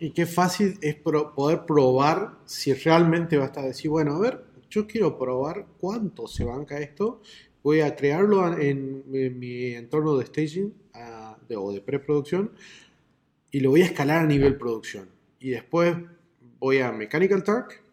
y 0.00 0.10
qué 0.10 0.26
fácil 0.26 0.76
es 0.82 0.96
poder 0.96 1.64
probar 1.64 2.38
si 2.44 2.74
realmente 2.74 3.36
va 3.36 3.52
a 3.54 3.62
decir, 3.62 3.92
bueno, 3.92 4.16
a 4.16 4.18
ver, 4.18 4.44
yo 4.68 4.88
quiero 4.88 5.16
probar 5.16 5.68
cuánto 5.78 6.26
se 6.26 6.42
banca 6.42 6.80
esto. 6.80 7.22
Voy 7.62 7.82
a 7.82 7.94
crearlo 7.94 8.58
en, 8.58 9.04
mi 9.38 9.66
entorno 9.66 10.16
de 10.16 10.26
staging 10.26 10.74
o 11.56 11.72
de 11.72 11.80
preproducción 11.80 12.50
y 13.52 13.60
lo 13.60 13.70
voy 13.70 13.82
a 13.82 13.86
escalar 13.86 14.24
a 14.24 14.26
nivel 14.26 14.58
producción. 14.58 15.10
Y 15.38 15.50
después 15.50 15.94
voy 16.58 16.80
a 16.80 16.90
Mechanical 16.90 17.44
Turk 17.44 17.84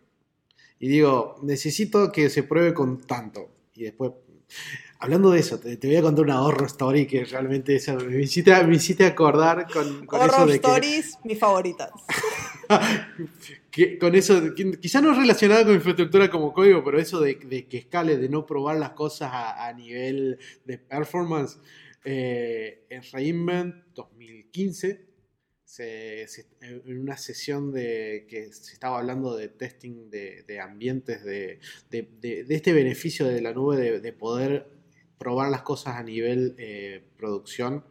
y 0.80 0.88
digo, 0.88 1.36
necesito 1.44 2.12
que 2.12 2.32
se 2.32 2.42
pruebe 2.42 2.74
con 2.74 3.00
tanto. 3.00 3.52
Y 3.76 3.84
después 3.84 4.14
Hablando 5.04 5.32
de 5.32 5.40
eso, 5.40 5.60
te, 5.60 5.76
voy 5.82 5.96
a 5.96 6.02
contar 6.04 6.26
una 6.26 6.44
horror 6.44 6.68
story 6.68 7.08
que 7.08 7.26
realmente 7.26 7.80
me, 8.08 8.22
hiciste, 8.22 8.52
me 8.64 9.06
acordar 9.08 9.66
con, 9.66 10.06
con 10.06 10.22
eso 10.22 10.46
de 10.46 10.56
stories, 10.56 11.18
mis 11.24 11.40
favoritas. 11.40 11.90
con 14.00 14.14
eso, 14.14 14.54
quizá 14.80 15.02
no 15.02 15.16
relacionado 15.16 15.66
con 15.66 15.74
infraestructura 15.74 16.30
como 16.30 16.54
código, 16.54 16.84
pero 16.84 17.00
eso 17.00 17.20
de, 17.20 17.40
que 17.40 17.78
escale, 17.78 18.18
de 18.18 18.30
no 18.30 18.46
probar 18.46 18.78
las 18.78 18.92
cosas 18.92 19.32
a, 19.34 19.74
nivel 19.74 20.38
de 20.66 20.78
performance. 20.78 21.58
Eh, 22.06 22.86
en 22.90 23.02
Reinvent 23.12 23.76
2015, 23.96 25.08
en 25.80 27.00
una 27.00 27.18
sesión 27.18 27.72
de 27.72 28.28
que 28.30 28.54
se 28.54 28.74
estaba 28.74 29.00
hablando 29.00 29.36
de 29.36 29.48
testing 29.48 30.10
de, 30.10 30.60
ambientes, 30.62 31.24
de, 31.24 31.60
este 32.50 32.74
beneficio 32.74 33.26
de 33.26 33.42
la 33.42 33.54
nube 33.54 34.00
de, 34.00 34.14
poder 34.14 34.81
probar 35.22 35.52
las 35.52 35.62
cosas 35.62 35.98
a 35.98 36.04
nivel 36.04 36.56
eh, 36.58 37.04
producción 37.16 37.84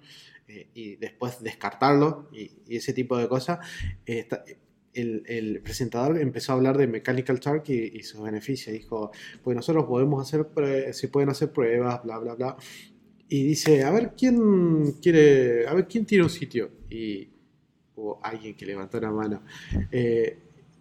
eh, 0.48 0.66
y 0.74 0.96
después 0.96 1.40
descartarlo 1.40 2.28
y, 2.32 2.50
ese 2.76 2.92
tipo 2.92 3.16
de 3.16 3.28
cosas, 3.28 3.60
eh, 4.04 4.26
el, 4.94 5.60
presentador 5.62 6.18
empezó 6.18 6.50
a 6.50 6.56
hablar 6.56 6.76
de 6.76 6.88
Mechanical 6.88 7.38
Turk 7.38 7.68
y, 7.68 8.02
sus 8.02 8.20
beneficios. 8.20 8.74
Dijo, 8.74 9.12
pues 9.44 9.54
nosotros 9.54 9.84
podemos 9.84 10.26
hacer, 10.26 10.44
se 10.92 11.06
pueden 11.06 11.28
hacer 11.28 11.52
pruebas, 11.52 12.02
bla, 12.02 12.18
bla, 12.18 12.34
bla. 12.34 12.56
Y 13.28 13.44
dice, 13.44 13.84
a 13.84 13.92
ver 13.92 14.14
quién 14.18 14.94
quiere, 15.00 15.68
a 15.68 15.74
ver 15.74 15.86
quién 15.86 16.04
tiene 16.04 16.24
un 16.24 16.30
sitio. 16.30 16.68
Y 16.90 17.28
hubo 17.94 18.18
alguien 18.24 18.56
que 18.56 18.66
levantó 18.66 19.00
la 19.00 19.12
mano. 19.12 19.44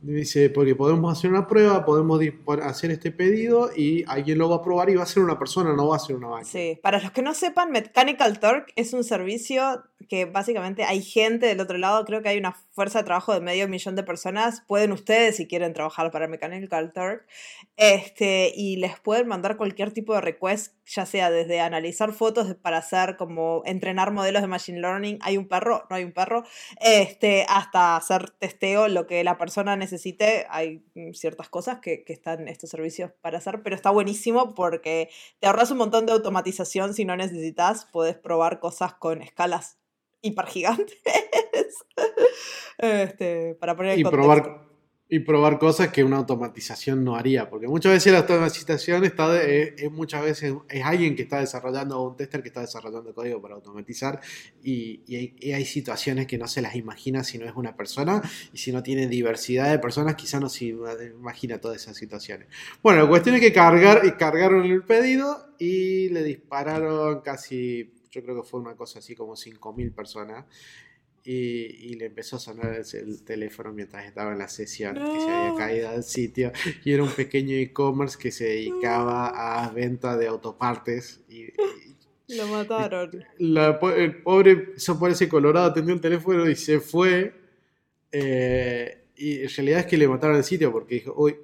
Dice, 0.02 0.50
porque 0.50 0.76
podemos 0.76 1.12
hacer 1.12 1.30
una 1.30 1.46
prueba, 1.46 1.84
podemos 1.84 2.22
hacer 2.64 2.92
este 2.92 3.12
pedido 3.12 3.70
y 3.76 4.06
alguien 4.08 4.38
lo 4.38 4.50
va 4.50 4.58
a 4.58 4.62
probar 4.62 4.90
y 4.90 4.96
va 4.96 5.04
a 5.04 5.06
ser 5.06 5.24
una 5.24 5.38
persona, 5.38 5.74
no 5.76 5.90
va 5.90 5.98
a 5.98 6.00
ser 6.00 6.16
una 6.16 6.30
máquina. 6.30 6.50
Sí, 6.50 6.80
para 6.82 7.02
los 7.02 7.12
que 7.12 7.22
no 7.22 7.34
sepan, 7.34 7.72
Mechanical 7.72 8.40
Turk 8.40 8.72
es 8.78 8.94
un 8.94 9.04
servicio 9.04 9.84
que 10.08 10.24
básicamente 10.24 10.86
hay 10.86 11.02
gente 11.02 11.48
del 11.48 11.60
otro 11.60 11.78
lado, 11.78 12.06
creo 12.06 12.22
que 12.22 12.30
hay 12.30 12.38
una 12.38 12.54
fuerza 12.72 13.00
de 13.00 13.06
trabajo 13.06 13.34
de 13.34 13.42
medio 13.42 13.68
millón 13.68 13.98
de 13.98 14.04
personas, 14.04 14.64
pueden 14.68 14.94
ustedes 14.94 15.36
si 15.36 15.48
quieren 15.48 15.74
trabajar 15.74 16.12
para 16.12 16.30
Mechanical 16.30 16.94
Turk, 16.94 17.26
este, 17.76 18.54
y 18.56 18.78
les 18.78 18.98
pueden 19.02 19.28
mandar 19.28 19.58
cualquier 19.58 19.92
tipo 19.92 20.14
de 20.14 20.22
request, 20.22 20.74
ya 20.90 21.06
sea 21.06 21.30
desde 21.30 21.60
analizar 21.60 22.14
fotos 22.14 22.56
para 22.56 22.78
hacer 22.78 23.16
como 23.16 23.62
entrenar 23.66 24.12
modelos 24.12 24.42
de 24.42 24.48
Machine 24.48 24.80
Learning, 24.80 25.20
hay 25.22 25.38
un 25.38 25.48
perro, 25.48 25.86
no 25.90 25.96
hay 25.96 26.04
un 26.04 26.12
perro, 26.12 26.44
este, 26.82 27.46
hasta 27.48 27.96
hacer 27.96 28.32
testeo, 28.32 28.88
lo 28.88 29.06
que 29.06 29.24
la 29.24 29.38
persona 29.38 29.76
necesite, 29.76 30.48
hay 30.50 30.84
mm, 30.96 31.14
ciertas 31.14 31.50
cosas 31.50 31.80
que, 31.80 32.04
que 32.04 32.14
están 32.14 32.48
estos 32.48 32.70
servicios 32.70 33.12
para 33.22 33.38
hacer, 33.38 33.62
pero 33.64 33.76
está 33.76 33.92
buenísimo 33.92 34.56
porque 34.56 35.10
te 35.40 35.48
ahorras 35.48 35.72
un 35.72 35.78
montón 35.78 36.06
de 36.06 36.14
automatización 36.14 36.94
si 36.94 37.06
no 37.06 37.16
necesitas, 37.16 37.88
puedes 37.92 38.18
probar 38.18 38.60
cosas 38.60 38.94
con 38.96 39.22
escalas 39.22 39.78
hipergigantes. 40.22 40.98
este, 42.80 43.56
para 43.56 43.76
poner 43.76 44.00
y 44.00 44.04
probar, 44.04 44.69
y 45.12 45.20
probar 45.20 45.58
cosas 45.58 45.90
que 45.90 46.04
una 46.04 46.18
automatización 46.18 47.04
no 47.04 47.16
haría, 47.16 47.50
porque 47.50 47.68
muchas 47.68 47.94
veces 47.94 48.14
la 48.14 48.20
automatización 48.20 49.04
está 49.06 49.42
es, 49.42 49.92
muchas 49.92 50.24
veces 50.24 50.54
es 50.70 50.86
alguien 50.86 51.16
que 51.16 51.24
está 51.24 51.40
desarrollando 51.40 52.00
un 52.04 52.16
tester 52.16 52.44
que 52.44 52.50
está 52.50 52.62
desarrollando 52.62 53.12
código 53.16 53.42
para 53.42 53.56
automatizar 53.56 54.22
y, 54.64 55.02
hay, 55.52 55.66
situaciones 55.66 56.28
que 56.28 56.38
no 56.38 56.48
se 56.48 56.62
las 56.62 56.76
imagina 56.76 57.24
si 57.24 57.40
no 57.40 57.48
es 57.48 57.56
una 57.56 57.76
persona 57.76 58.22
y 58.54 58.58
si 58.60 58.72
no 58.72 58.84
tiene 58.84 59.08
diversidad 59.08 59.72
de 59.72 59.80
personas 59.80 60.16
quizá 60.16 60.40
no 60.40 60.48
se 60.48 60.66
imagina 60.66 61.60
todas 61.60 61.82
esas 61.82 61.98
situaciones. 61.98 62.48
Bueno, 62.84 63.02
la 63.02 63.10
cuestión 63.10 63.36
es 63.36 63.42
que 63.42 63.52
cargar, 63.52 64.16
cargaron 64.18 64.64
el 64.66 64.84
pedido 64.84 65.56
y 65.58 66.10
le 66.10 66.24
dispararon 66.24 67.22
casi, 67.22 67.92
yo 68.12 68.24
creo 68.24 68.42
que 68.42 68.48
fue 68.48 68.60
una 68.60 68.76
cosa 68.76 69.00
así 69.00 69.16
como 69.16 69.34
5.000 69.34 69.92
personas 69.94 70.46
y, 71.24 71.96
le 71.96 72.06
empezó 72.06 72.38
a 72.38 72.40
sonar 72.40 72.82
el, 72.94 73.24
teléfono 73.24 73.72
mientras 73.74 74.06
estaba 74.06 74.32
en 74.32 74.40
la 74.40 74.48
sesión, 74.48 74.96
que 74.96 75.20
se 75.20 75.30
había 75.30 75.56
caído 75.58 75.90
al 75.90 76.04
sitio. 76.04 76.52
Y 76.84 76.94
era 76.94 77.04
un 77.04 77.12
pequeño 77.12 77.56
e-commerce 77.56 78.18
que 78.18 78.32
se 78.32 78.46
dedicaba 78.46 79.64
a 79.64 79.70
venta 79.70 80.18
de 80.18 80.28
autopartes. 80.28 81.22
Y, 81.30 81.48
lo 82.36 82.48
mataron. 82.48 83.26
el 83.38 84.22
pobre, 84.22 84.74
eso 84.76 85.00
parece 85.00 85.28
colorado, 85.28 85.68
atendió 85.68 85.94
el 85.94 86.02
teléfono 86.02 86.50
y 86.50 86.56
se 86.56 86.80
fue. 86.80 87.34
Eh, 88.12 89.04
y 89.16 89.42
en 89.42 89.50
realidad 89.50 89.80
es 89.82 89.86
que 89.86 89.98
le 89.98 90.08
mataron 90.08 90.38
el 90.38 90.44
sitio 90.44 90.72
porque 90.72 90.96
dijo, 90.96 91.14
uy, 91.18 91.36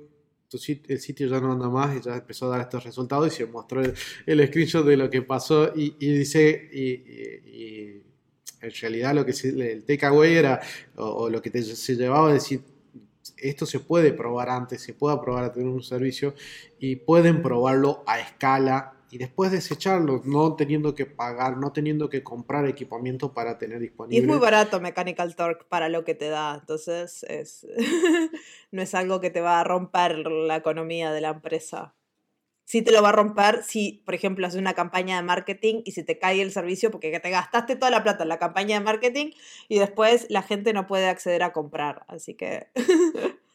el 0.87 0.99
sitio 0.99 1.27
ya 1.27 1.41
no 1.41 1.51
anda 1.51 1.69
más 1.69 1.97
y 1.97 2.01
ya 2.01 2.15
empezó 2.15 2.45
a 2.45 2.49
dar 2.49 2.61
estos 2.61 2.85
resultados 2.85 3.33
y 3.33 3.35
se 3.35 3.45
mostró 3.45 3.81
el, 3.81 3.93
el 4.25 4.47
screenshot 4.47 4.85
de 4.85 4.95
lo 4.95 5.09
que 5.09 5.21
pasó 5.21 5.73
y, 5.75 5.89
dice, 5.99 6.69
y 6.71 8.04
en 8.65 8.73
realidad 8.81 9.13
lo 9.13 9.25
que 9.25 9.31
el 9.31 9.83
takeaway 9.83 10.35
era, 10.35 10.61
o, 10.95 11.29
lo 11.29 11.41
que 11.41 11.49
se 11.61 11.95
llevaba 11.95 12.29
a 12.29 12.33
decir, 12.33 12.61
esto 13.37 13.65
se 13.65 13.79
puede 13.79 14.13
probar 14.13 14.49
antes, 14.49 14.81
se 14.81 14.93
puede 14.93 15.17
probar 15.19 15.45
a 15.45 15.51
tener 15.51 15.67
un 15.67 15.83
servicio 15.83 16.33
y 16.79 16.97
pueden 16.97 17.41
probarlo 17.41 18.03
a 18.07 18.19
escala 18.19 18.93
y 19.11 19.17
después 19.17 19.51
desecharlo, 19.51 20.21
no 20.25 20.55
teniendo 20.55 20.95
que 20.95 21.05
pagar, 21.05 21.57
no 21.57 21.71
teniendo 21.71 22.09
que 22.09 22.23
comprar 22.23 22.67
equipamiento 22.67 23.33
para 23.33 23.57
tener 23.57 23.79
disponible. 23.79 24.17
Y 24.17 24.19
es 24.19 24.27
muy 24.27 24.39
barato 24.39 24.81
Mechanical 24.81 25.35
Turk 25.35 25.67
para 25.67 25.89
lo 25.89 26.03
que 26.03 26.15
te 26.15 26.27
da, 26.27 26.57
entonces 26.59 27.23
es 27.29 27.65
no 28.71 28.81
es 28.81 28.95
algo 28.95 29.21
que 29.21 29.29
te 29.29 29.41
va 29.41 29.59
a 29.59 29.63
romper 29.63 30.17
la 30.17 30.57
economía 30.57 31.11
de 31.11 31.21
la 31.21 31.29
empresa 31.29 31.95
si 32.65 32.81
te 32.81 32.91
lo 32.91 33.01
va 33.01 33.09
a 33.09 33.13
romper 33.13 33.63
si, 33.63 34.03
por 34.05 34.15
ejemplo, 34.15 34.45
haces 34.45 34.59
una 34.59 34.73
campaña 34.73 35.15
de 35.15 35.23
marketing 35.23 35.81
y 35.85 35.91
se 35.91 36.03
te 36.03 36.19
cae 36.19 36.41
el 36.41 36.51
servicio 36.51 36.91
porque 36.91 37.17
te 37.19 37.29
gastaste 37.29 37.75
toda 37.75 37.91
la 37.91 38.03
plata 38.03 38.23
en 38.23 38.29
la 38.29 38.39
campaña 38.39 38.77
de 38.77 38.83
marketing 38.83 39.31
y 39.69 39.79
después 39.79 40.25
la 40.29 40.41
gente 40.41 40.73
no 40.73 40.87
puede 40.87 41.07
acceder 41.07 41.43
a 41.43 41.53
comprar. 41.53 42.05
Así 42.07 42.33
que... 42.33 42.67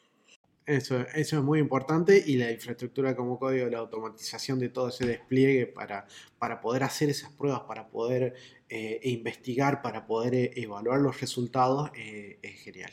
Eso, 0.66 1.00
eso 1.14 1.38
es 1.38 1.42
muy 1.42 1.58
importante 1.58 2.22
y 2.24 2.36
la 2.36 2.52
infraestructura 2.52 3.16
como 3.16 3.40
código, 3.40 3.68
la 3.68 3.78
automatización 3.78 4.60
de 4.60 4.68
todo 4.68 4.90
ese 4.90 5.04
despliegue 5.04 5.66
para, 5.66 6.06
para 6.38 6.60
poder 6.60 6.84
hacer 6.84 7.08
esas 7.08 7.32
pruebas, 7.32 7.62
para 7.62 7.88
poder 7.88 8.34
eh, 8.68 9.00
investigar, 9.02 9.82
para 9.82 10.06
poder 10.06 10.34
eh, 10.34 10.52
evaluar 10.54 11.00
los 11.00 11.20
resultados, 11.20 11.90
eh, 11.96 12.38
es 12.42 12.60
genial. 12.60 12.92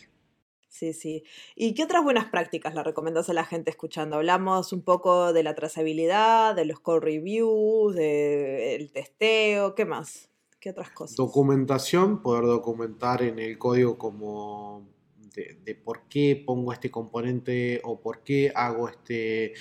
Sí, 0.78 0.94
sí. 0.94 1.24
¿Y 1.56 1.74
qué 1.74 1.86
otras 1.86 2.04
buenas 2.04 2.26
prácticas 2.26 2.76
le 2.76 2.84
recomiendas 2.84 3.32
a 3.32 3.34
la 3.34 3.46
gente 3.46 3.72
escuchando? 3.72 4.18
Hablamos 4.18 4.72
un 4.74 4.84
poco 4.84 5.34
de 5.34 5.42
la 5.42 5.56
trazabilidad, 5.56 6.56
de 6.56 6.66
los 6.66 6.80
code 6.80 7.00
reviews, 7.00 7.96
del 7.96 8.92
testeo, 8.92 9.74
¿qué 9.74 9.86
más? 9.86 10.30
¿Qué 10.60 10.70
otras 10.70 10.92
cosas? 10.92 11.16
Documentación, 11.16 12.22
poder 12.22 12.44
documentar 12.44 13.24
en 13.24 13.40
el 13.40 13.58
código 13.58 13.98
como 13.98 14.88
de, 15.34 15.74
por 15.74 16.08
qué 16.10 16.44
pongo 16.46 16.72
este 16.72 16.92
componente 16.92 17.82
o 17.84 18.00
por 18.00 18.22
qué 18.22 18.52
hago 18.54 18.88
este, 18.88 19.54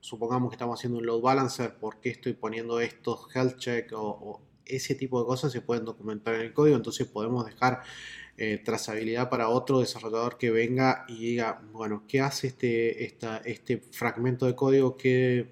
supongamos 0.00 0.48
que 0.48 0.54
estamos 0.54 0.80
haciendo 0.80 0.98
un 0.98 1.04
load 1.04 1.20
balancer, 1.20 1.76
por 1.76 2.00
qué 2.00 2.08
estoy 2.08 2.32
poniendo 2.32 2.80
estos 2.80 3.28
health 3.36 3.58
check 3.58 3.92
o 3.94 4.40
ese 4.64 4.94
tipo 4.94 5.20
de 5.20 5.26
cosas 5.26 5.52
se 5.52 5.60
pueden 5.60 5.84
documentar 5.84 6.36
en 6.36 6.40
el 6.40 6.54
código, 6.54 6.76
entonces 6.76 7.06
podemos 7.06 7.44
dejar 7.44 7.82
eh, 8.36 8.60
trazabilidad 8.64 9.30
para 9.30 9.48
otro 9.48 9.78
desarrollador 9.78 10.38
que 10.38 10.50
venga 10.50 11.04
y 11.06 11.18
diga, 11.18 11.62
bueno, 11.72 12.02
¿qué 12.08 12.20
hace 12.20 12.48
este, 12.48 13.04
este 13.44 13.78
fragmento 13.92 14.46
de 14.46 14.56
código? 14.56 14.96
¿Qué 14.96 15.46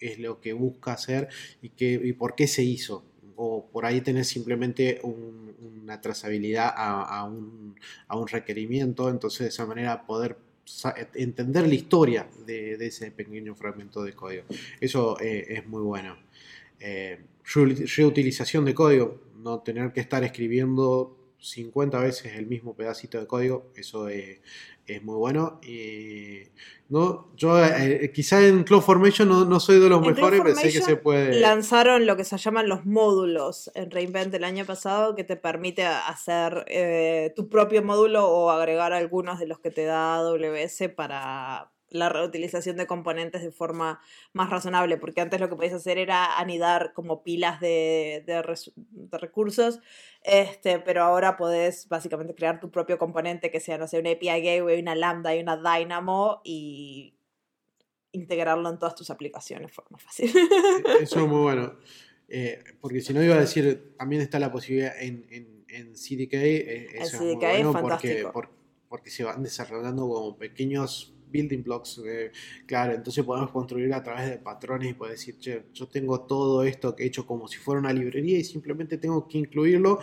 es 0.00 0.18
lo 0.18 0.40
que 0.40 0.52
busca 0.52 0.92
hacer 0.92 1.28
y, 1.62 1.68
qué, 1.70 2.00
y 2.02 2.12
por 2.14 2.34
qué 2.34 2.48
se 2.48 2.64
hizo? 2.64 3.04
O 3.36 3.66
por 3.66 3.86
ahí 3.86 4.00
tener 4.00 4.24
simplemente 4.24 5.00
una 5.04 6.00
trazabilidad 6.00 6.72
a, 6.76 7.24
un, 7.24 7.76
requerimiento, 8.26 9.08
entonces 9.08 9.40
de 9.40 9.48
esa 9.48 9.66
manera 9.66 10.04
poder 10.04 10.36
entender 11.14 11.68
la 11.68 11.74
historia 11.74 12.28
de, 12.44 12.74
ese 12.74 13.12
pequeño 13.12 13.54
fragmento 13.54 14.02
de 14.02 14.14
código. 14.14 14.44
Eso 14.80 15.16
eh, 15.20 15.46
es 15.48 15.66
muy 15.68 15.82
bueno. 15.82 16.16
Eh, 16.80 17.20
reutilización 17.44 18.64
de 18.64 18.74
código, 18.74 19.20
no 19.36 19.60
tener 19.60 19.92
que 19.92 20.00
estar 20.00 20.24
escribiendo 20.24 21.15
50 21.38 21.98
veces 22.00 22.34
el 22.34 22.46
mismo 22.46 22.74
pedacito 22.74 23.18
de 23.20 23.26
código, 23.26 23.70
eso 23.76 24.08
es, 24.08 24.40
muy 25.02 25.16
bueno. 25.16 25.60
Y, 25.62 26.42
no, 26.88 27.32
yo 27.36 27.62
eh, 27.64 28.10
quizá 28.14 28.46
en 28.46 28.62
CloudFormation 28.62 29.28
no, 29.28 29.44
no 29.44 29.58
soy 29.58 29.80
de 29.80 29.88
los 29.88 30.00
mejores, 30.00 30.40
pero 30.42 30.54
sé 30.54 30.72
que 30.72 30.80
se 30.80 30.96
puede. 30.96 31.40
Lanzaron 31.40 32.06
lo 32.06 32.16
que 32.16 32.24
se 32.24 32.38
llaman 32.38 32.68
los 32.68 32.86
módulos 32.86 33.70
en 33.74 33.90
Reinvent 33.90 34.32
el 34.34 34.44
año 34.44 34.64
pasado, 34.64 35.14
que 35.14 35.24
te 35.24 35.36
permite 35.36 35.84
hacer 35.84 36.64
eh, 36.68 37.32
tu 37.34 37.48
propio 37.48 37.82
módulo 37.82 38.28
o 38.28 38.50
agregar 38.50 38.92
algunos 38.92 39.38
de 39.38 39.46
los 39.46 39.58
que 39.58 39.70
te 39.70 39.84
da 39.84 40.14
AWS 40.16 40.90
para, 40.94 41.72
la 41.98 42.08
reutilización 42.08 42.76
de 42.76 42.86
componentes 42.86 43.42
de 43.42 43.50
forma 43.50 44.00
más 44.32 44.50
razonable, 44.50 44.96
porque 44.96 45.20
antes 45.20 45.40
lo 45.40 45.48
que 45.48 45.56
podías 45.56 45.74
hacer 45.74 45.98
era 45.98 46.38
anidar 46.38 46.92
como 46.94 47.22
pilas 47.22 47.60
de, 47.60 48.24
recursos, 49.12 49.80
este, 50.22 50.78
pero 50.80 51.02
ahora 51.02 51.36
podés 51.36 51.88
básicamente 51.88 52.34
crear 52.34 52.60
tu 52.60 52.70
propio 52.70 52.98
componente 52.98 53.50
que 53.50 53.60
sea, 53.60 53.78
no 53.78 53.88
sé, 53.88 53.98
una 53.98 54.10
API 54.10 54.42
Gateway, 54.42 54.80
una 54.80 54.94
Lambda 54.94 55.34
y 55.34 55.40
una 55.40 55.56
Dynamo 55.56 56.40
y 56.44 57.14
integrarlo 58.12 58.68
en 58.70 58.78
todas 58.78 58.94
tus 58.94 59.10
aplicaciones 59.10 59.68
de 59.68 59.72
forma 59.72 59.98
fácil. 59.98 60.30
E, 60.30 61.02
eso 61.02 61.20
es 61.20 61.28
muy 61.28 61.40
bueno. 61.42 61.76
Eh, 62.28 62.62
porque 62.80 63.00
si 63.00 63.12
no 63.12 63.22
iba 63.22 63.36
a 63.36 63.40
decir, 63.40 63.94
también 63.96 64.22
está 64.22 64.38
la 64.38 64.50
posibilidad 64.50 65.00
en, 65.00 65.26
en, 65.30 65.94
CDK. 65.94 66.34
Eh, 66.34 66.86
eso 66.94 67.18
CDK 67.18 67.42
es, 67.42 67.64
muy 67.64 67.72
bueno 67.72 67.72
porque, 67.82 68.26
porque 68.88 69.10
se 69.10 69.24
van 69.24 69.42
desarrollando 69.42 70.08
como 70.08 70.36
pequeños 70.38 71.15
building 71.30 71.62
blocks, 71.62 72.00
claro, 72.66 72.94
entonces 72.94 73.24
podemos 73.24 73.50
construir 73.50 73.92
a 73.92 74.02
través 74.02 74.30
de 74.30 74.38
patrones 74.38 74.90
y 74.90 74.94
poder 74.94 75.12
decir, 75.12 75.38
che, 75.38 75.64
yo 75.72 75.88
tengo 75.88 76.20
todo 76.22 76.62
esto 76.64 76.94
que 76.94 77.04
he 77.04 77.06
hecho 77.06 77.26
como 77.26 77.48
si 77.48 77.58
fuera 77.58 77.80
una 77.80 77.92
librería 77.92 78.38
y 78.38 78.44
simplemente 78.44 78.98
tengo 78.98 79.26
que 79.26 79.38
incluirlo 79.38 80.00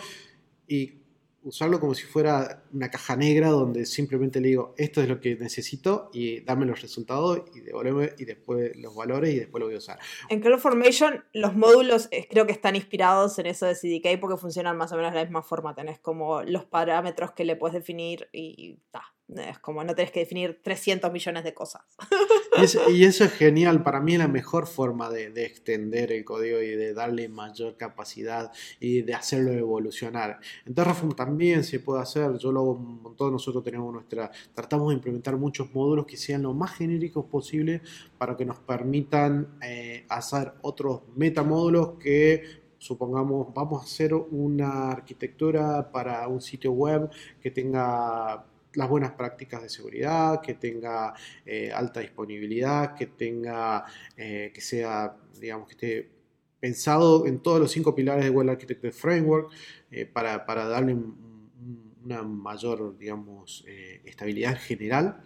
y 0.68 1.04
usarlo 1.44 1.80
como 1.80 1.94
si 1.94 2.04
fuera 2.04 2.64
una 2.72 2.90
caja 2.90 3.16
negra 3.16 3.50
donde 3.50 3.86
simplemente 3.86 4.40
le 4.40 4.50
digo, 4.50 4.74
esto 4.78 5.02
es 5.02 5.10
lo 5.10 5.20
que 5.20 5.36
necesito 5.36 6.10
y 6.14 6.40
dame 6.42 6.66
los 6.66 6.82
resultados 6.82 7.44
y 7.54 7.60
devuélveme 7.60 8.14
y 8.18 8.26
después 8.26 8.76
los 8.78 8.96
valores 8.96 9.34
y 9.34 9.40
después 9.40 9.60
lo 9.60 9.68
voy 9.68 9.76
a 9.76 9.80
usar. 9.80 10.00
En 10.30 10.40
CloudFormation 10.40 11.24
los 11.34 11.56
módulos 11.56 12.08
eh, 12.12 12.28
creo 12.30 12.46
que 12.46 12.54
están 12.54 12.76
inspirados 12.76 13.38
en 13.40 13.48
eso 13.48 13.66
de 13.66 13.76
CDK 13.76 14.20
porque 14.20 14.38
funcionan 14.38 14.78
más 14.78 14.92
o 14.94 14.96
menos 14.96 15.12
de 15.12 15.20
la 15.20 15.26
misma 15.26 15.44
forma. 15.44 15.76
Tenés 15.76 16.00
como 16.00 16.44
los 16.44 16.66
parámetros 16.66 17.32
que 17.32 17.44
le 17.44 17.56
puedes 17.56 17.74
definir 17.74 18.30
y 18.32 18.78
ta. 18.92 19.13
Es 19.30 19.58
como 19.60 19.84
no 19.84 19.96
tenés 19.96 20.12
que 20.12 20.20
definir 20.20 20.60
300 20.62 21.12
millones 21.12 21.44
de 21.44 21.54
cosas. 21.54 21.82
Y, 22.90 23.04
eso 23.04 23.24
es 23.24 23.32
genial. 23.32 23.82
Para 23.82 24.00
mí 24.00 24.14
es 24.14 24.20
la 24.20 24.28
mejor 24.28 24.68
forma 24.68 25.10
de, 25.10 25.28
extender 25.44 26.12
el 26.12 26.24
código 26.24 26.62
y 26.62 26.70
de 26.70 26.94
darle 26.94 27.28
mayor 27.30 27.78
capacidad 27.78 28.52
y 28.80 29.02
de 29.02 29.14
hacerlo 29.16 29.52
evolucionar. 29.52 30.40
En 30.66 30.76
Terraform 30.76 31.16
también 31.16 31.64
se 31.64 31.80
puede 31.80 32.02
hacer. 32.02 32.38
Yo 32.38 32.52
lo 32.52 32.60
hago 32.60 32.72
un 32.74 33.02
montón. 33.02 33.32
Nosotros 33.32 33.64
tenemos 33.64 33.92
nuestra. 33.92 34.30
Tratamos 34.54 34.90
de 34.90 34.96
implementar 34.96 35.36
muchos 35.38 35.74
módulos 35.74 36.06
que 36.06 36.18
sean 36.18 36.44
lo 36.44 36.54
más 36.54 36.76
genéricos 36.76 37.26
posible 37.26 37.82
para 38.18 38.38
que 38.38 38.46
nos 38.46 38.60
permitan 38.60 39.58
eh, 39.64 40.06
hacer 40.10 40.54
otros 40.62 41.02
metamódulos 41.16 41.98
que 42.00 42.64
supongamos, 42.78 43.54
vamos 43.54 43.82
a 43.82 43.86
hacer 43.86 44.14
una 44.14 44.92
arquitectura 44.92 45.90
para 45.90 46.28
un 46.28 46.42
sitio 46.42 46.74
web 46.74 47.10
que 47.42 47.50
tenga 47.50 48.46
las 48.76 48.90
buenas 48.90 49.12
prácticas 49.12 49.62
de 49.62 49.70
seguridad, 49.70 50.42
que 50.42 50.56
tenga 50.56 51.14
eh, 51.46 51.72
alta 51.72 52.00
disponibilidad, 52.00 52.96
que 52.96 53.08
tenga, 53.08 53.86
eh, 54.18 54.52
que 54.54 54.62
sea, 54.62 55.16
digamos, 55.40 55.68
que 55.68 55.74
esté 55.74 56.12
pensado 56.60 57.28
en 57.28 57.40
todos 57.40 57.60
los 57.60 57.72
cinco 57.72 57.94
pilares 57.94 58.24
de 58.24 58.30
Well 58.30 58.50
Architected 58.50 58.92
Framework 58.92 59.52
eh, 59.92 60.06
para, 60.06 60.38
darle 60.68 60.98
una 62.04 62.24
mayor, 62.24 62.98
digamos, 62.98 63.66
estabilidad 64.06 64.58
general. 64.58 65.24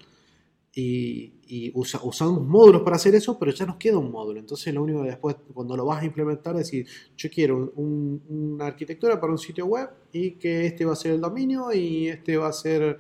Y, 0.80 1.72
usamos 1.74 2.46
módulos 2.46 2.84
para 2.84 2.98
hacer 2.98 3.16
eso, 3.16 3.40
pero 3.40 3.52
ya 3.52 3.66
nos 3.66 3.78
queda 3.78 3.98
un 3.98 4.12
módulo. 4.12 4.40
Entonces 4.40 4.72
lo 4.74 4.84
único 4.84 5.02
que 5.02 5.10
después, 5.10 5.36
cuando 5.52 5.76
lo 5.76 5.86
vas 5.86 6.04
a 6.04 6.06
implementar, 6.06 6.54
es 6.56 6.66
decir, 6.66 6.86
yo 7.16 7.30
quiero 7.32 7.74
una 7.76 8.68
arquitectura 8.68 9.20
para 9.20 9.32
un 9.32 9.40
sitio 9.40 9.66
web 9.66 9.90
y 10.12 10.32
que 10.34 10.68
este 10.68 10.86
va 10.86 10.94
a 10.94 10.96
ser 10.96 11.14
el 11.14 11.22
dominio 11.22 11.74
y 11.74 12.10
este 12.10 12.38
va 12.38 12.50
a 12.50 12.54
ser 12.54 13.00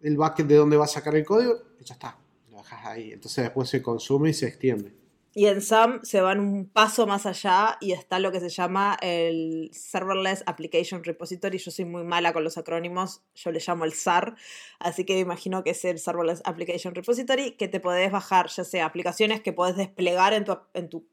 el 0.00 0.16
bucket 0.16 0.46
de 0.46 0.56
dónde 0.56 0.76
va 0.76 0.84
a 0.84 0.88
sacar 0.88 1.14
el 1.16 1.24
código 1.24 1.58
y 1.80 1.84
ya 1.84 1.94
está. 1.94 2.18
Lo 2.50 2.58
dejas 2.58 2.86
ahí. 2.86 3.12
Entonces 3.12 3.44
después 3.44 3.68
se 3.68 3.82
consume 3.82 4.30
y 4.30 4.34
se 4.34 4.46
extiende. 4.46 4.98
Y 5.34 5.46
en 5.46 5.60
SAM 5.60 6.00
se 6.02 6.20
van 6.20 6.40
un 6.40 6.68
paso 6.68 7.06
más 7.06 7.24
allá 7.24 7.76
y 7.80 7.92
está 7.92 8.18
lo 8.18 8.32
que 8.32 8.40
se 8.40 8.48
llama 8.48 8.96
el 9.00 9.70
Serverless 9.72 10.42
Application 10.46 11.04
Repository. 11.04 11.58
Yo 11.58 11.70
soy 11.70 11.84
muy 11.84 12.02
mala 12.02 12.32
con 12.32 12.42
los 12.42 12.58
acrónimos, 12.58 13.22
yo 13.36 13.52
le 13.52 13.60
llamo 13.64 13.84
el 13.84 13.92
SAR, 13.92 14.34
así 14.80 15.04
que 15.04 15.18
imagino 15.18 15.62
que 15.62 15.70
es 15.70 15.84
el 15.84 16.00
Serverless 16.00 16.42
Application 16.44 16.92
Repository, 16.94 17.52
que 17.52 17.68
te 17.68 17.78
podés 17.78 18.10
bajar 18.10 18.48
ya 18.48 18.64
sea 18.64 18.86
aplicaciones 18.86 19.40
que 19.40 19.52
podés 19.52 19.76
desplegar 19.76 20.32
en 20.32 20.44
tu, 20.44 20.58
en 20.74 20.88
tu 20.88 21.06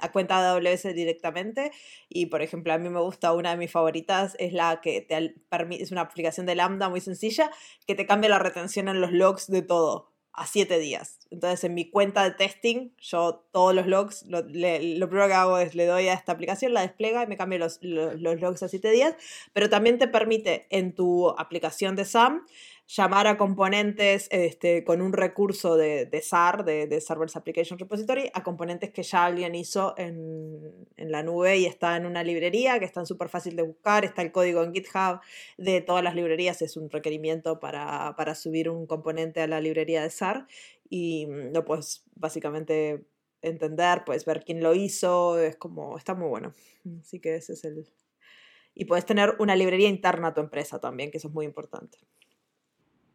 a 0.00 0.12
cuenta 0.12 0.40
de 0.40 0.68
AWS 0.68 0.94
directamente 0.94 1.72
y 2.08 2.26
por 2.26 2.42
ejemplo 2.42 2.72
a 2.72 2.78
mí 2.78 2.88
me 2.88 3.00
gusta 3.00 3.32
una 3.32 3.50
de 3.50 3.56
mis 3.56 3.72
favoritas 3.72 4.36
es 4.38 4.52
la 4.52 4.80
que 4.80 5.00
te 5.00 5.34
permite 5.48 5.82
es 5.82 5.90
una 5.90 6.02
aplicación 6.02 6.46
de 6.46 6.54
Lambda 6.54 6.88
muy 6.88 7.00
sencilla 7.00 7.50
que 7.86 7.94
te 7.94 8.06
cambia 8.06 8.30
la 8.30 8.38
retención 8.38 8.88
en 8.88 9.00
los 9.00 9.12
logs 9.12 9.48
de 9.48 9.62
todo 9.62 10.16
a 10.36 10.46
siete 10.46 10.78
días. 10.78 11.18
Entonces, 11.30 11.64
en 11.64 11.74
mi 11.74 11.90
cuenta 11.90 12.22
de 12.22 12.30
testing, 12.30 12.90
yo 12.98 13.46
todos 13.52 13.74
los 13.74 13.86
logs, 13.86 14.24
lo, 14.28 14.44
primero 14.44 15.26
que 15.26 15.32
hago 15.32 15.58
es 15.58 15.74
le 15.74 15.86
doy 15.86 16.08
a 16.08 16.12
esta 16.12 16.32
aplicación, 16.32 16.74
la 16.74 16.82
despliega 16.82 17.24
y 17.24 17.26
me 17.26 17.38
cambia 17.38 17.58
los, 17.58 17.78
los, 17.80 18.20
los 18.20 18.40
logs 18.40 18.62
a 18.62 18.68
siete 18.68 18.90
días, 18.90 19.14
pero 19.54 19.70
también 19.70 19.98
te 19.98 20.08
permite 20.08 20.66
en 20.68 20.94
tu 20.94 21.30
aplicación 21.30 21.96
de 21.96 22.04
SAM 22.04 22.44
llamar 22.88 23.26
a 23.26 23.36
componentes 23.36 24.28
este, 24.30 24.84
con 24.84 25.02
un 25.02 25.12
recurso 25.12 25.76
de, 25.76 26.06
de 26.06 26.22
SAR, 26.22 26.64
de, 26.64 27.00
Serverless 27.00 27.36
Application 27.36 27.78
Repository, 27.78 28.30
a 28.32 28.42
componentes 28.42 28.90
que 28.90 29.02
ya 29.02 29.24
alguien 29.24 29.54
hizo 29.54 29.94
en, 29.98 30.86
la 30.96 31.22
nube 31.22 31.58
y 31.58 31.66
está 31.66 31.96
en 31.96 32.06
una 32.06 32.22
librería 32.22 32.78
que 32.78 32.84
están 32.84 33.06
súper 33.06 33.28
fácil 33.28 33.56
de 33.56 33.62
buscar, 33.62 34.04
está 34.04 34.22
el 34.22 34.32
código 34.32 34.62
en 34.62 34.72
GitHub 34.72 35.20
de 35.56 35.80
todas 35.80 36.04
las 36.04 36.14
librerías, 36.14 36.62
es 36.62 36.76
un 36.76 36.90
requerimiento 36.90 37.58
para, 37.58 38.14
para 38.16 38.34
subir 38.34 38.70
un 38.70 38.86
componente 38.86 39.40
a 39.40 39.46
la 39.46 39.60
librería 39.60 40.02
de 40.02 40.10
SAR 40.10 40.46
y 40.88 41.26
mm, 41.26 41.52
lo 41.52 41.64
puedes 41.64 42.04
básicamente 42.14 43.04
entender, 43.42 44.04
puedes 44.04 44.24
ver 44.24 44.44
quién 44.44 44.62
lo 44.62 44.74
hizo, 44.74 45.38
es 45.40 45.56
como, 45.56 45.96
está 45.98 46.14
muy 46.14 46.28
bueno. 46.28 46.52
Así 47.00 47.20
que 47.20 47.36
ese 47.36 47.54
es 47.54 47.64
el... 47.64 47.86
Y 48.74 48.84
puedes 48.84 49.06
tener 49.06 49.36
una 49.38 49.56
librería 49.56 49.88
interna 49.88 50.28
a 50.28 50.34
tu 50.34 50.40
empresa 50.40 50.78
también, 50.80 51.10
que 51.10 51.18
eso 51.18 51.28
es 51.28 51.34
muy 51.34 51.46
importante. 51.46 51.98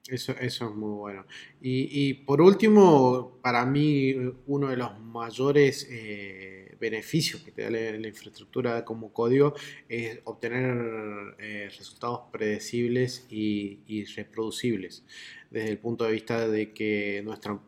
Eso, 0.08 0.34
eso 0.40 0.70
es 0.70 0.76
muy 0.76 0.98
bueno. 0.98 1.26
Y, 1.62 2.14
por 2.26 2.42
último, 2.42 3.38
para 3.42 3.66
mí, 3.66 4.16
uno 4.48 4.70
de 4.70 4.78
los 4.78 5.00
mayores 5.00 5.88
eh, 5.92 6.76
beneficios 6.80 7.44
que 7.44 7.52
te 7.52 7.62
da 7.62 7.70
la, 7.70 8.08
infraestructura 8.08 8.84
como 8.84 9.14
código 9.14 9.54
es 9.88 10.20
obtener 10.24 11.36
eh, 11.38 11.70
resultados 11.78 12.22
predecibles 12.32 13.28
y, 13.30 14.04
reproducibles. 14.16 15.06
Desde 15.52 15.70
el 15.70 15.78
punto 15.78 16.06
de 16.06 16.14
vista 16.14 16.48
de 16.48 16.74
que 16.74 17.22
nuestra, 17.24 17.60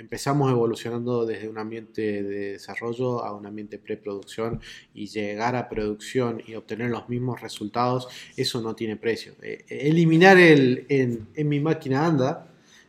empezamos 0.00 0.50
evolucionando 0.50 1.26
desde 1.26 1.46
un 1.48 1.58
ambiente 1.58 2.22
de 2.22 2.52
desarrollo 2.52 3.22
a 3.22 3.34
un 3.34 3.44
ambiente 3.46 3.78
preproducción 3.78 4.60
y 4.94 5.06
llegar 5.08 5.54
a 5.56 5.68
producción 5.68 6.42
y 6.46 6.54
obtener 6.54 6.90
los 6.90 7.08
mismos 7.10 7.42
resultados, 7.42 8.08
eso 8.34 8.62
no 8.62 8.74
tiene 8.74 8.96
precio. 8.96 9.34
Eh, 9.42 9.64
eliminar 9.68 10.38
el 10.38 10.86
en, 10.88 11.48
mi 11.48 11.60
máquina 11.60 12.06
anda, 12.06 12.46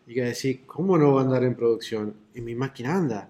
y 0.07 0.13
que 0.13 0.23
decir, 0.23 0.65
¿cómo 0.65 0.97
no 0.97 1.13
va 1.13 1.21
a 1.21 1.23
andar 1.25 1.43
en 1.43 1.55
producción? 1.55 2.15
En 2.33 2.45
mi 2.45 2.55
máquina 2.55 2.95
anda. 2.95 3.29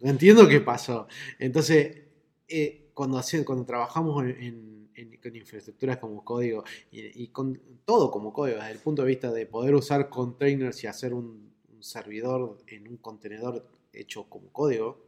No 0.00 0.10
entiendo 0.10 0.48
qué 0.48 0.60
pasó. 0.60 1.06
Entonces, 1.38 2.02
eh, 2.48 2.90
cuando, 2.94 3.22
cuando 3.44 3.64
trabajamos 3.64 4.24
en, 4.24 4.88
con 5.22 5.36
infraestructuras 5.36 5.98
como 5.98 6.24
código 6.24 6.64
y, 6.90 7.22
y, 7.22 7.28
con 7.28 7.60
todo 7.84 8.10
como 8.10 8.32
código, 8.32 8.58
desde 8.58 8.72
el 8.72 8.78
punto 8.78 9.02
de 9.02 9.08
vista 9.08 9.30
de 9.30 9.46
poder 9.46 9.74
usar 9.74 10.08
containers 10.08 10.82
y 10.82 10.88
hacer 10.88 11.14
un 11.14 11.51
servidor 11.82 12.58
en 12.66 12.88
un 12.88 12.96
contenedor 12.96 13.66
hecho 13.92 14.24
como 14.24 14.48
código 14.48 14.98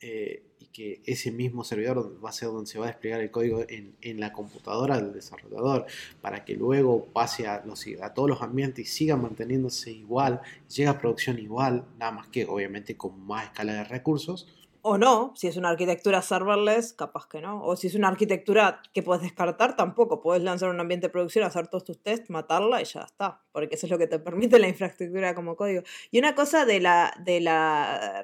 eh, 0.00 0.42
y 0.58 0.66
que 0.66 1.00
ese 1.06 1.30
mismo 1.30 1.64
servidor 1.64 2.22
va 2.22 2.30
a 2.30 2.32
ser 2.32 2.48
donde 2.48 2.70
se 2.70 2.78
va 2.78 2.86
a 2.86 2.88
desplegar 2.88 3.20
el 3.20 3.30
código 3.30 3.64
en, 3.68 4.20
la 4.20 4.32
computadora 4.32 4.96
del 5.00 5.12
desarrollador 5.12 5.86
para 6.20 6.44
que 6.44 6.54
luego 6.54 7.06
pase 7.06 7.46
a, 7.46 7.64
los, 7.64 7.84
a 8.00 8.12
todos 8.12 8.28
los 8.28 8.42
ambientes 8.42 8.86
y 8.86 8.90
siga 8.90 9.16
manteniéndose 9.16 9.90
igual, 9.90 10.40
llega 10.68 10.90
a 10.90 10.98
producción 10.98 11.38
igual, 11.38 11.84
nada 11.98 12.12
más 12.12 12.28
que 12.28 12.44
obviamente 12.44 12.96
con 12.96 13.26
más 13.26 13.44
escala 13.44 13.72
de 13.72 13.84
recursos 13.84 14.46
o 14.88 14.98
no, 14.98 15.32
si 15.34 15.48
es 15.48 15.56
una 15.56 15.70
arquitectura 15.70 16.22
serverless, 16.22 16.92
capaz 16.92 17.26
que 17.26 17.40
no. 17.40 17.60
O 17.64 17.74
si 17.74 17.88
es 17.88 17.96
una 17.96 18.06
arquitectura 18.06 18.80
que 18.94 19.02
puedes 19.02 19.20
descartar, 19.22 19.74
tampoco. 19.74 20.20
Puedes 20.20 20.44
lanzar 20.44 20.70
un 20.70 20.78
ambiente 20.78 21.08
de 21.08 21.10
producción, 21.10 21.44
hacer 21.44 21.66
todos 21.66 21.82
tus 21.82 22.00
tests, 22.00 22.30
matarla 22.30 22.80
y 22.80 22.84
ya 22.84 23.00
está. 23.00 23.42
Porque 23.50 23.74
eso 23.74 23.86
es 23.86 23.90
lo 23.90 23.98
que 23.98 24.06
te 24.06 24.20
permite 24.20 24.60
la 24.60 24.68
infraestructura 24.68 25.34
como 25.34 25.56
código. 25.56 25.82
Y 26.12 26.20
una 26.20 26.36
cosa 26.36 26.64
de 26.64 26.78
la, 26.78 27.12
de 27.18 27.40
la 27.40 28.22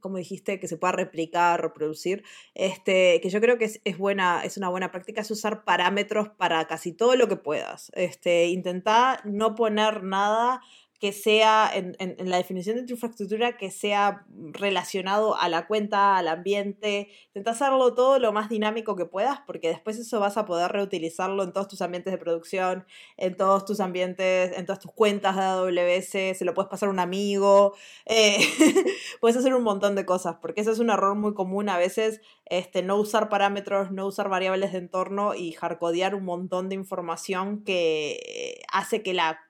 como 0.00 0.16
dijiste, 0.16 0.60
que 0.60 0.68
se 0.68 0.76
pueda 0.76 0.92
replicar, 0.92 1.60
reproducir, 1.60 2.22
este, 2.54 3.20
que 3.20 3.28
yo 3.28 3.40
creo 3.40 3.58
que 3.58 3.66
es, 3.66 3.80
es, 3.84 3.98
buena, 3.98 4.42
es 4.44 4.56
una 4.56 4.68
buena 4.68 4.92
práctica, 4.92 5.20
es 5.20 5.30
usar 5.30 5.64
parámetros 5.64 6.28
para 6.30 6.66
casi 6.68 6.92
todo 6.92 7.16
lo 7.16 7.26
que 7.26 7.36
puedas. 7.36 7.90
Este, 7.96 8.46
intenta 8.46 9.20
no 9.24 9.56
poner 9.56 10.04
nada 10.04 10.62
que 11.00 11.12
sea, 11.12 11.70
en, 11.72 11.96
la 12.28 12.36
definición 12.36 12.76
de 12.76 12.82
tu 12.82 12.92
infraestructura, 12.92 13.56
que 13.56 13.70
sea 13.70 14.26
relacionado 14.52 15.34
a 15.34 15.48
la 15.48 15.66
cuenta, 15.66 16.18
al 16.18 16.28
ambiente. 16.28 17.08
Intenta 17.28 17.52
hacerlo 17.52 17.94
todo 17.94 18.18
lo 18.18 18.32
más 18.32 18.50
dinámico 18.50 18.96
que 18.96 19.06
puedas, 19.06 19.40
porque 19.46 19.68
después 19.68 19.98
eso 19.98 20.20
vas 20.20 20.36
a 20.36 20.44
poder 20.44 20.70
reutilizarlo 20.70 21.42
en 21.42 21.54
todos 21.54 21.68
tus 21.68 21.80
ambientes 21.80 22.12
de 22.12 22.18
producción, 22.18 22.84
en 23.16 23.34
todos 23.34 23.64
tus 23.64 23.80
ambientes, 23.80 24.52
en 24.58 24.66
todas 24.66 24.78
tus 24.78 24.92
cuentas 24.92 25.36
de 25.36 25.42
AWS, 25.42 26.36
se 26.36 26.44
lo 26.44 26.52
puedes 26.52 26.68
pasar 26.68 26.90
a 26.90 26.92
un 26.92 26.98
amigo, 26.98 27.74
eh, 28.04 28.36
puedes 29.22 29.38
hacer 29.38 29.54
un 29.54 29.62
montón 29.62 29.94
de 29.94 30.04
cosas, 30.04 30.36
porque 30.42 30.60
eso 30.60 30.70
es 30.70 30.80
un 30.80 30.90
error 30.90 31.16
muy 31.16 31.32
común 31.32 31.70
a 31.70 31.78
veces, 31.78 32.20
este, 32.44 32.82
no 32.82 32.96
usar 32.96 33.30
parámetros, 33.30 33.90
no 33.90 34.06
usar 34.06 34.28
variables 34.28 34.72
de 34.72 34.78
entorno 34.78 35.34
y 35.34 35.52
hardcodear 35.52 36.14
un 36.14 36.26
montón 36.26 36.68
de 36.68 36.74
información 36.74 37.64
que 37.64 38.60
hace 38.70 39.02
que 39.02 39.14
la 39.14 39.40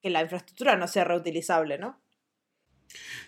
que 0.00 0.10
la 0.10 0.22
infraestructura 0.22 0.76
no 0.76 0.86
sea 0.88 1.04
reutilizable, 1.04 1.78
¿no? 1.78 2.00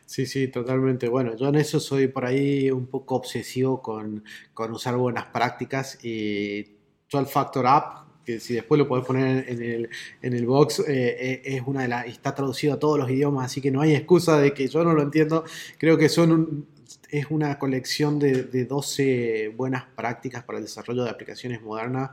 Sí, 0.06 0.26
sí, 0.26 0.48
totalmente. 0.48 1.08
Bueno, 1.08 1.36
yo 1.36 1.48
en 1.48 1.56
eso 1.56 1.80
soy 1.80 2.08
por 2.08 2.24
ahí 2.24 2.70
un 2.70 2.86
poco 2.86 3.16
obsesivo 3.16 3.80
con, 3.82 4.24
usar 4.70 4.96
buenas 4.96 5.26
prácticas 5.26 6.04
y 6.04 6.76
12 7.10 7.30
Factor 7.30 7.66
App, 7.66 8.24
que 8.24 8.40
si 8.40 8.54
después 8.54 8.78
lo 8.78 8.88
podés 8.88 9.04
poner 9.04 9.48
en 9.48 9.62
el, 9.62 9.90
en 10.22 10.32
el 10.32 10.46
box, 10.46 10.80
eh, 10.80 10.84
eh, 10.88 11.42
es 11.44 11.62
una 11.66 11.82
de 11.82 11.88
las, 11.88 12.06
está 12.06 12.34
traducido 12.34 12.74
a 12.74 12.78
todos 12.78 12.98
los 12.98 13.10
idiomas, 13.10 13.46
así 13.46 13.60
que 13.60 13.70
no 13.70 13.80
hay 13.80 13.94
excusa 13.94 14.38
de 14.38 14.52
que 14.52 14.68
yo 14.68 14.84
no 14.84 14.94
lo 14.94 15.02
entiendo. 15.02 15.44
Creo 15.78 15.96
que 15.98 16.08
son 16.08 16.66
es 17.10 17.26
una 17.30 17.58
colección 17.58 18.18
de, 18.18 18.44
de 18.44 18.64
12 18.64 19.52
buenas 19.56 19.84
prácticas 19.96 20.44
para 20.44 20.58
el 20.58 20.64
desarrollo 20.64 21.04
de 21.04 21.10
aplicaciones 21.10 21.60
modernas 21.60 22.10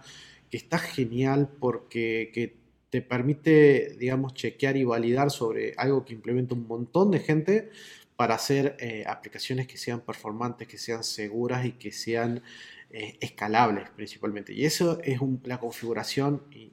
que 0.50 0.58
está 0.58 0.80
genial 0.80 1.50
porque 1.60 2.32
que 2.34 2.67
te 2.90 3.02
permite, 3.02 3.96
digamos, 4.00 4.34
chequear 4.34 4.78
y 4.78 4.84
validar 4.84 5.32
sobre 5.32 5.74
algo 5.78 6.06
que 6.06 6.14
implementa 6.14 6.56
un 6.56 6.68
montón 6.68 7.12
de 7.12 7.20
gente 7.20 7.70
para 8.16 8.36
hacer 8.36 8.76
eh, 8.80 9.04
aplicaciones 9.08 9.68
que 9.68 9.78
sean 9.78 10.02
performantes, 10.02 10.68
que 10.68 10.78
sean 10.78 11.04
seguras 11.04 11.66
y 11.66 11.74
que 11.74 11.92
sean 11.92 12.42
eh, 12.90 13.18
escalables 13.22 13.90
principalmente. 13.92 14.54
Y 14.54 14.66
eso 14.66 15.00
es 15.04 15.20
la 15.44 15.60
configuración 15.60 16.44
y, 16.52 16.68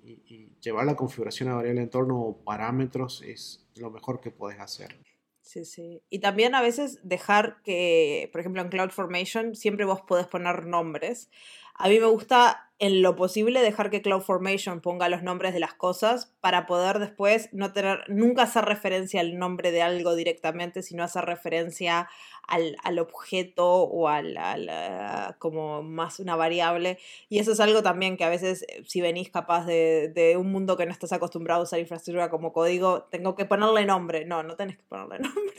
llevar 0.61 0.87
la 0.87 0.97
configuración 0.97 1.51
a 1.51 1.57
variable 1.57 1.83
entorno 1.83 2.19
o 2.19 2.39
parámetros 2.39 3.21
es 3.21 3.67
lo 3.75 3.91
mejor 3.91 4.23
que 4.23 4.31
puedes 4.31 4.59
hacer. 4.59 4.97
Sí, 5.43 5.67
sí. 5.67 6.03
Y 6.09 6.21
también 6.21 6.55
a 6.55 6.62
veces 6.62 7.01
dejar 7.03 7.61
que, 7.62 8.31
por 8.33 8.41
ejemplo, 8.41 8.62
en 8.62 8.71
CloudFormation 8.71 9.55
siempre 9.55 9.85
vos 9.85 10.01
podés 10.01 10.27
poner 10.27 10.65
nombres. 10.65 11.29
A 11.75 11.89
mí 11.89 11.99
me 11.99 12.07
gusta 12.07 12.64
en 12.81 13.03
lo 13.03 13.14
posible 13.14 13.62
dejar 13.62 13.89
que 13.89 14.03
CloudFormation 14.03 14.81
ponga 14.81 15.09
los 15.09 15.22
nombres 15.22 15.55
de 15.55 15.61
las 15.61 15.75
cosas 15.75 16.35
para 16.41 16.66
poder 16.66 16.99
después 16.99 17.49
no 17.53 17.72
tener, 17.72 18.01
nunca 18.09 18.43
hacer 18.43 18.64
referencia 18.64 19.20
al 19.20 19.39
nombre 19.39 19.70
de 19.70 19.81
algo 19.81 20.16
directamente, 20.16 20.83
sino 20.83 21.05
hacer 21.05 21.25
referencia 21.25 22.09
al, 22.49 22.77
al 22.83 22.99
objeto 22.99 23.85
o 23.85 24.09
al, 24.09 24.37
al, 24.37 25.39
como 25.39 25.83
más 25.83 26.18
una 26.18 26.35
variable. 26.35 26.99
Y 27.29 27.39
eso 27.39 27.53
es 27.53 27.61
algo 27.61 27.83
también 27.83 28.16
que 28.16 28.25
a 28.25 28.29
veces, 28.29 28.64
eh, 28.68 28.83
si 28.87 29.01
venís 29.01 29.31
capaz 29.31 29.66
de, 29.66 30.12
de, 30.14 30.37
un 30.37 30.51
mundo 30.51 30.77
que 30.77 30.85
no 30.85 30.93
estás 30.93 31.12
acostumbrado 31.12 31.61
a 31.61 31.64
usar 31.64 31.79
infraestructura 31.79 32.29
como 32.29 32.53
código, 32.53 33.05
tengo 33.05 33.37
que 33.37 33.45
ponerle 33.45 33.87
nombre. 33.87 34.25
No, 34.27 34.43
no 34.43 34.57
tenés 34.57 34.77
que 34.77 34.85
ponerle 34.85 35.18
nombre. 35.20 35.55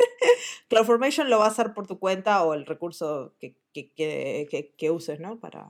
CloudFormation 0.68 1.30
lo 1.30 1.40
va 1.40 1.46
a 1.46 1.50
hacer 1.50 1.74
por 1.74 1.88
tu 1.88 1.98
cuenta 1.98 2.44
o 2.44 2.54
el 2.54 2.66
recurso 2.66 3.34
que, 3.40 3.56
que, 3.74 3.92
que, 3.96 4.74
que 4.78 4.92
uses, 4.92 5.20
¿no? 5.20 5.40
Para, 5.40 5.70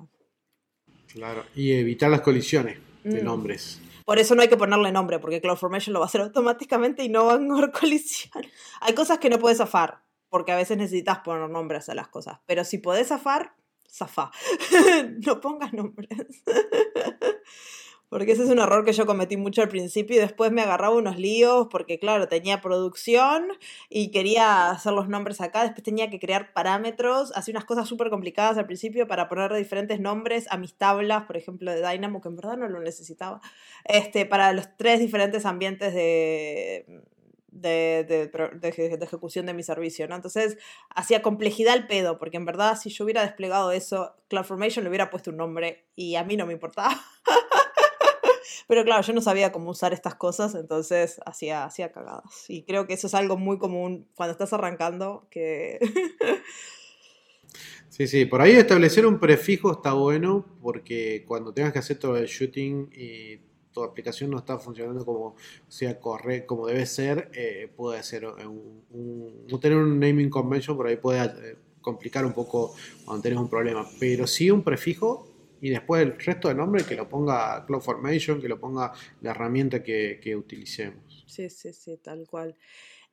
Claro, 1.15 1.45
y 1.55 1.71
evitar 1.71 2.11
las 2.11 2.19
colisiones 2.19 2.77
de 3.03 3.21
mm. 3.21 3.25
nombres. 3.25 3.81
Por 4.03 4.19
eso 4.19 4.35
no 4.35 4.41
hay 4.41 4.49
que 4.49 4.57
ponerle 4.57 4.91
nombre, 4.91 5.17
porque 5.17 5.39
CloudFormation 5.39 5.93
lo 5.93 6.01
va 6.01 6.05
a 6.05 6.09
hacer 6.09 6.21
automáticamente 6.21 7.03
y 7.03 7.09
no 7.09 7.25
va 7.25 7.33
a 7.33 7.35
haber 7.35 7.71
colisión. 7.71 8.45
Hay 8.81 8.93
cosas 8.93 9.19
que 9.19 9.29
no 9.29 9.39
puedes 9.39 9.59
zafar, 9.59 10.03
porque 10.29 10.51
a 10.51 10.57
veces 10.57 10.77
necesitas 10.77 11.19
poner 11.19 11.49
nombres 11.49 11.87
a 11.87 11.95
las 11.95 12.09
cosas. 12.09 12.39
Pero 12.45 12.65
si 12.65 12.79
podés 12.79 13.07
zafar, 13.07 13.55
zafa. 13.89 14.29
no 15.25 15.39
pongas 15.39 15.71
nombres. 15.71 16.09
Porque 18.15 18.31
ese 18.31 18.43
es 18.43 18.49
un 18.49 18.59
error 18.59 18.85
que 18.85 18.93
yo 18.93 19.05
cometí 19.05 19.35
mucho 19.35 19.61
al 19.61 19.67
principio 19.67 20.15
y 20.15 20.19
después 20.19 20.49
me 20.49 20.61
agarraba 20.61 20.95
unos 20.95 21.19
líos 21.19 21.67
porque, 21.69 21.99
claro, 21.99 22.29
tenía 22.29 22.61
producción 22.61 23.45
y 23.89 24.09
quería 24.09 24.69
hacer 24.71 24.93
los 24.93 25.09
nombres 25.09 25.41
acá, 25.41 25.63
después 25.63 25.83
tenía 25.83 26.09
que 26.09 26.17
crear 26.17 26.53
parámetros, 26.53 27.33
hacía 27.35 27.51
unas 27.51 27.65
cosas 27.65 27.89
súper 27.89 28.09
complicadas 28.09 28.57
al 28.57 28.67
principio 28.67 29.05
para 29.05 29.27
poner 29.27 29.53
diferentes 29.53 29.99
nombres 29.99 30.47
a 30.49 30.55
mis 30.55 30.75
tablas, 30.75 31.23
por 31.23 31.35
ejemplo, 31.35 31.69
de 31.69 31.85
Dynamo, 31.85 32.21
que 32.21 32.29
en 32.29 32.37
verdad 32.37 32.55
no 32.55 32.69
lo 32.69 32.79
necesitaba, 32.79 33.41
este, 33.83 34.25
para 34.25 34.53
los 34.53 34.69
tres 34.77 35.01
diferentes 35.01 35.45
ambientes 35.45 35.93
de, 35.93 36.85
de, 37.47 38.05
de, 38.05 39.03
ejecución 39.03 39.45
de 39.45 39.53
mi 39.53 39.63
servicio, 39.63 40.07
¿no? 40.07 40.15
Entonces, 40.15 40.57
hacía 40.89 41.21
complejidad 41.21 41.73
al 41.73 41.87
pedo, 41.87 42.17
porque 42.17 42.37
en 42.37 42.45
verdad 42.45 42.77
si 42.77 42.89
yo 42.91 43.03
hubiera 43.03 43.23
desplegado 43.23 43.73
eso, 43.73 44.15
CloudFormation 44.29 44.85
le 44.85 44.89
hubiera 44.89 45.09
puesto 45.09 45.31
un 45.31 45.37
nombre 45.37 45.83
y 45.97 46.15
a 46.15 46.23
mí 46.23 46.37
no 46.37 46.45
me 46.45 46.53
importaba. 46.53 46.95
Pero 48.67 48.83
claro, 48.83 49.01
yo 49.03 49.13
no 49.13 49.21
sabía 49.21 49.51
cómo 49.51 49.71
usar 49.71 49.93
estas 49.93 50.15
cosas, 50.15 50.55
entonces 50.55 51.19
hacía, 51.25 51.65
hacía 51.65 51.91
cagadas. 51.91 52.45
Y 52.47 52.63
creo 52.63 52.87
que 52.87 52.93
eso 52.93 53.07
es 53.07 53.13
algo 53.13 53.37
muy 53.37 53.57
común 53.57 54.07
cuando 54.15 54.31
estás 54.31 54.53
arrancando, 54.53 55.27
que... 55.29 55.79
Sí, 57.87 58.07
sí, 58.07 58.25
por 58.25 58.41
ahí 58.41 58.51
establecer 58.51 59.05
un 59.05 59.21
prefijo 59.21 59.71
está 59.71 59.93
bueno 59.93 60.45
porque 60.61 61.23
cuando 61.25 61.53
tengas 61.53 61.71
que 61.71 61.79
hacer 61.79 61.97
todo 61.97 62.17
el 62.17 62.25
shooting 62.25 62.89
y 62.91 63.37
tu 63.71 63.83
aplicación 63.83 64.31
no 64.31 64.37
está 64.37 64.59
funcionando 64.59 65.05
como 65.05 65.35
sea 65.69 65.97
corre, 65.97 66.45
como 66.45 66.67
debe 66.67 66.85
ser, 66.85 67.31
eh, 67.33 67.71
puede 67.73 68.03
ser 68.03 68.25
un, 68.25 69.47
tener 69.61 69.77
un 69.77 69.97
naming 69.97 70.29
convention 70.29 70.75
por 70.75 70.87
ahí 70.87 70.97
puede 70.97 71.23
eh, 71.23 71.55
complicar 71.79 72.25
un 72.25 72.33
poco 72.33 72.75
cuando 73.05 73.21
tienes 73.21 73.39
un 73.39 73.49
problema, 73.49 73.87
pero 73.97 74.27
sí 74.27 74.51
un 74.51 74.63
prefijo 74.63 75.34
y 75.65 75.69
después 75.71 76.03
el 76.03 76.19
resto 76.19 76.47
de 76.47 76.53
nombre 76.53 76.85
que 76.85 76.93
lo 76.93 77.09
ponga 77.09 77.65
CloudFormation, 77.65 78.39
que 78.39 78.47
lo 78.47 78.59
ponga 78.59 78.93
la 79.21 79.31
herramienta 79.31 79.81
que, 79.81 80.35
utilicemos. 80.37 81.25
Sí, 81.25 81.49
sí, 81.49 81.73
sí, 81.73 81.97
tal 81.97 82.27
cual. 82.27 82.55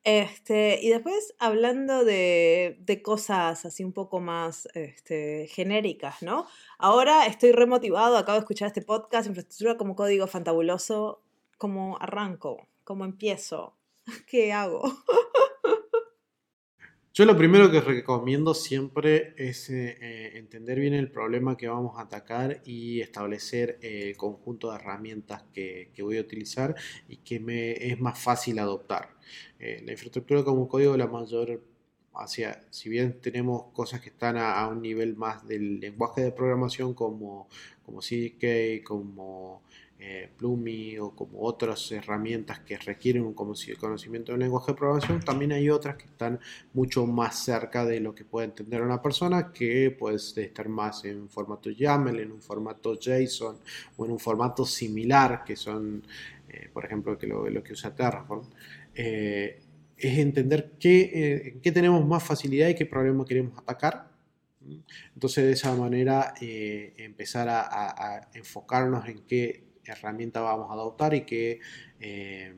Este, 0.05 0.79
y 0.83 0.91
después 0.91 1.35
hablando 1.39 2.05
de, 2.05 3.01
cosas 3.03 3.65
así 3.65 3.85
un 3.85 3.95
poco 3.95 4.21
más 4.21 4.69
este, 4.75 5.47
genéricas, 5.47 6.23
¿no? 6.23 6.47
Ahora 6.77 7.25
estoy 7.25 7.53
remotivado, 7.53 8.19
acabo 8.19 8.37
de 8.37 8.41
escuchar 8.41 8.67
este 8.67 8.83
podcast, 8.83 9.27
infraestructura 9.29 9.79
como 9.79 9.97
código 9.97 10.27
fantabuloso, 10.27 11.23
¿cómo 11.57 11.97
arranco? 12.03 12.69
¿Cómo 12.85 13.07
empiezo? 13.07 13.79
¿Qué 14.27 14.53
hago? 14.53 14.83
Yo 17.15 17.27
lo 17.27 17.37
primero 17.37 17.71
que 17.71 17.83
recomiendo 17.83 18.55
siempre 18.55 19.35
es 19.37 19.69
eh, 19.69 19.99
eh, 20.01 20.33
entender 20.37 20.81
bien 20.81 20.95
el 20.95 21.11
problema 21.11 21.59
que 21.59 21.69
vamos 21.69 21.99
a 21.99 22.03
atacar 22.05 22.63
y 22.65 23.03
establecer 23.03 23.79
eh, 23.83 24.09
el 24.09 24.17
conjunto 24.17 24.71
de 24.71 24.77
herramientas 24.77 25.45
que, 25.53 25.93
voy 26.01 26.17
a 26.17 26.23
utilizar 26.23 26.75
y 27.09 27.19
que 27.19 27.39
me 27.39 27.73
es 27.73 28.01
más 28.01 28.19
fácil 28.19 28.59
adoptar. 28.59 29.11
la 29.59 29.93
infraestructura 29.93 30.43
como 30.43 30.67
código, 30.69 30.97
la 30.97 31.07
mayor 31.07 31.63
hacia, 32.15 32.63
si 32.71 32.89
bien 32.89 33.21
tenemos 33.21 33.65
cosas 33.75 34.01
que 34.01 34.09
están 34.09 34.39
a, 34.39 34.67
un 34.69 34.81
nivel 34.81 35.15
más 35.15 35.47
del 35.47 35.81
lenguaje 35.81 36.23
de 36.23 36.33
programación 36.33 36.95
como, 36.95 37.49
como 37.85 38.01
CDK, 38.01 38.83
como 38.85 39.63
eh, 40.05 40.29
Plumi 40.37 40.99
o 40.99 41.15
como 41.15 41.43
otras 41.43 41.93
herramientas 41.93 42.59
que 42.59 42.77
requieren 42.77 43.23
un 43.23 43.35
conocimiento 43.35 44.33
del 44.33 44.41
lenguaje 44.41 44.73
de 44.73 44.77
programación, 44.77 45.21
también 45.21 45.53
hay 45.53 45.71
otras 45.71 45.95
que 45.95 46.07
están 46.07 46.41
mucho 46.73 47.07
más 47.07 47.45
cerca 47.45 47.85
de 47.85 48.01
lo 48.01 48.13
que 48.13 48.25
puede 48.25 48.47
entender 48.47 48.83
una 48.83 49.01
persona, 49.01 49.53
que 49.53 49.93
puede 49.97 50.17
estar 50.17 50.69
más 50.69 51.05
en 51.05 51.29
formato 51.29 51.71
YAML, 51.71 52.19
en 52.19 52.33
un 52.33 52.43
formato 52.43 52.99
JSON 52.99 53.59
o 53.97 54.05
en 54.05 54.11
un 54.11 54.19
formato 54.19 54.65
similar, 54.65 55.45
que 55.45 55.55
son, 55.55 56.03
eh, 56.49 56.69
por 56.73 56.85
ejemplo, 56.85 57.17
que 57.17 57.29
lo, 57.29 57.63
que 57.63 57.73
usa 57.73 57.95
Terraform. 57.95 58.43
Eh, 58.97 59.61
es 59.97 60.19
entender 60.19 60.73
qué, 60.81 61.61
qué 61.63 61.71
tenemos 61.71 62.05
más 62.05 62.25
facilidad 62.25 62.69
y 62.69 62.75
qué 62.75 62.87
problema 62.87 63.25
queremos 63.25 63.57
atacar 63.57 64.11
entonces 65.15 65.45
de 65.45 65.53
esa 65.53 65.75
manera 65.75 66.35
empezar 66.41 67.49
a, 67.49 68.29
enfocarnos 68.35 69.09
en 69.09 69.21
qué 69.27 69.72
herramienta 69.85 70.41
vamos 70.41 70.71
a 70.71 70.75
adoptar 70.75 71.15
y 71.15 71.23
qué, 71.23 71.61
eh, 72.01 72.55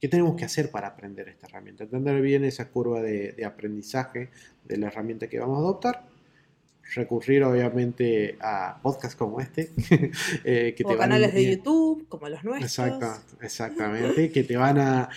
qué 0.00 0.08
tenemos 0.08 0.36
que 0.36 0.44
hacer 0.44 0.70
para 0.70 0.88
aprender 0.88 1.28
esta 1.28 1.46
herramienta. 1.46 1.84
Entender 1.84 2.20
bien 2.20 2.44
esa 2.44 2.68
curva 2.68 3.00
de, 3.00 3.44
aprendizaje 3.44 4.30
de 4.64 4.76
la 4.76 4.88
herramienta 4.88 5.28
que 5.28 5.38
vamos 5.38 5.58
a 5.58 5.60
adoptar 5.60 6.10
recurrir 6.94 7.44
obviamente 7.44 8.36
a 8.40 8.80
podcasts 8.82 9.16
como 9.16 9.40
este. 9.40 9.70
eh, 10.44 10.74
que 10.76 10.84
canales 10.84 11.32
de 11.32 11.54
YouTube, 11.54 12.08
como 12.08 12.28
los 12.28 12.42
nuestros. 12.42 13.22
exactamente, 13.40 14.30
que 14.32 14.42
te 14.42 14.56
van 14.56 14.78
a, 14.78 15.08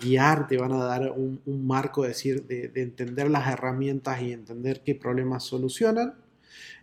guiar, 0.00 0.48
te 0.48 0.56
van 0.56 0.72
a 0.72 0.84
dar 0.84 1.12
un, 1.12 1.40
marco 1.46 2.02
decir, 2.02 2.46
de, 2.46 2.70
entender 2.74 3.30
las 3.30 3.46
herramientas 3.46 4.20
y 4.22 4.32
entender 4.32 4.82
qué 4.82 4.94
problemas 4.94 5.44
solucionan. 5.44 6.14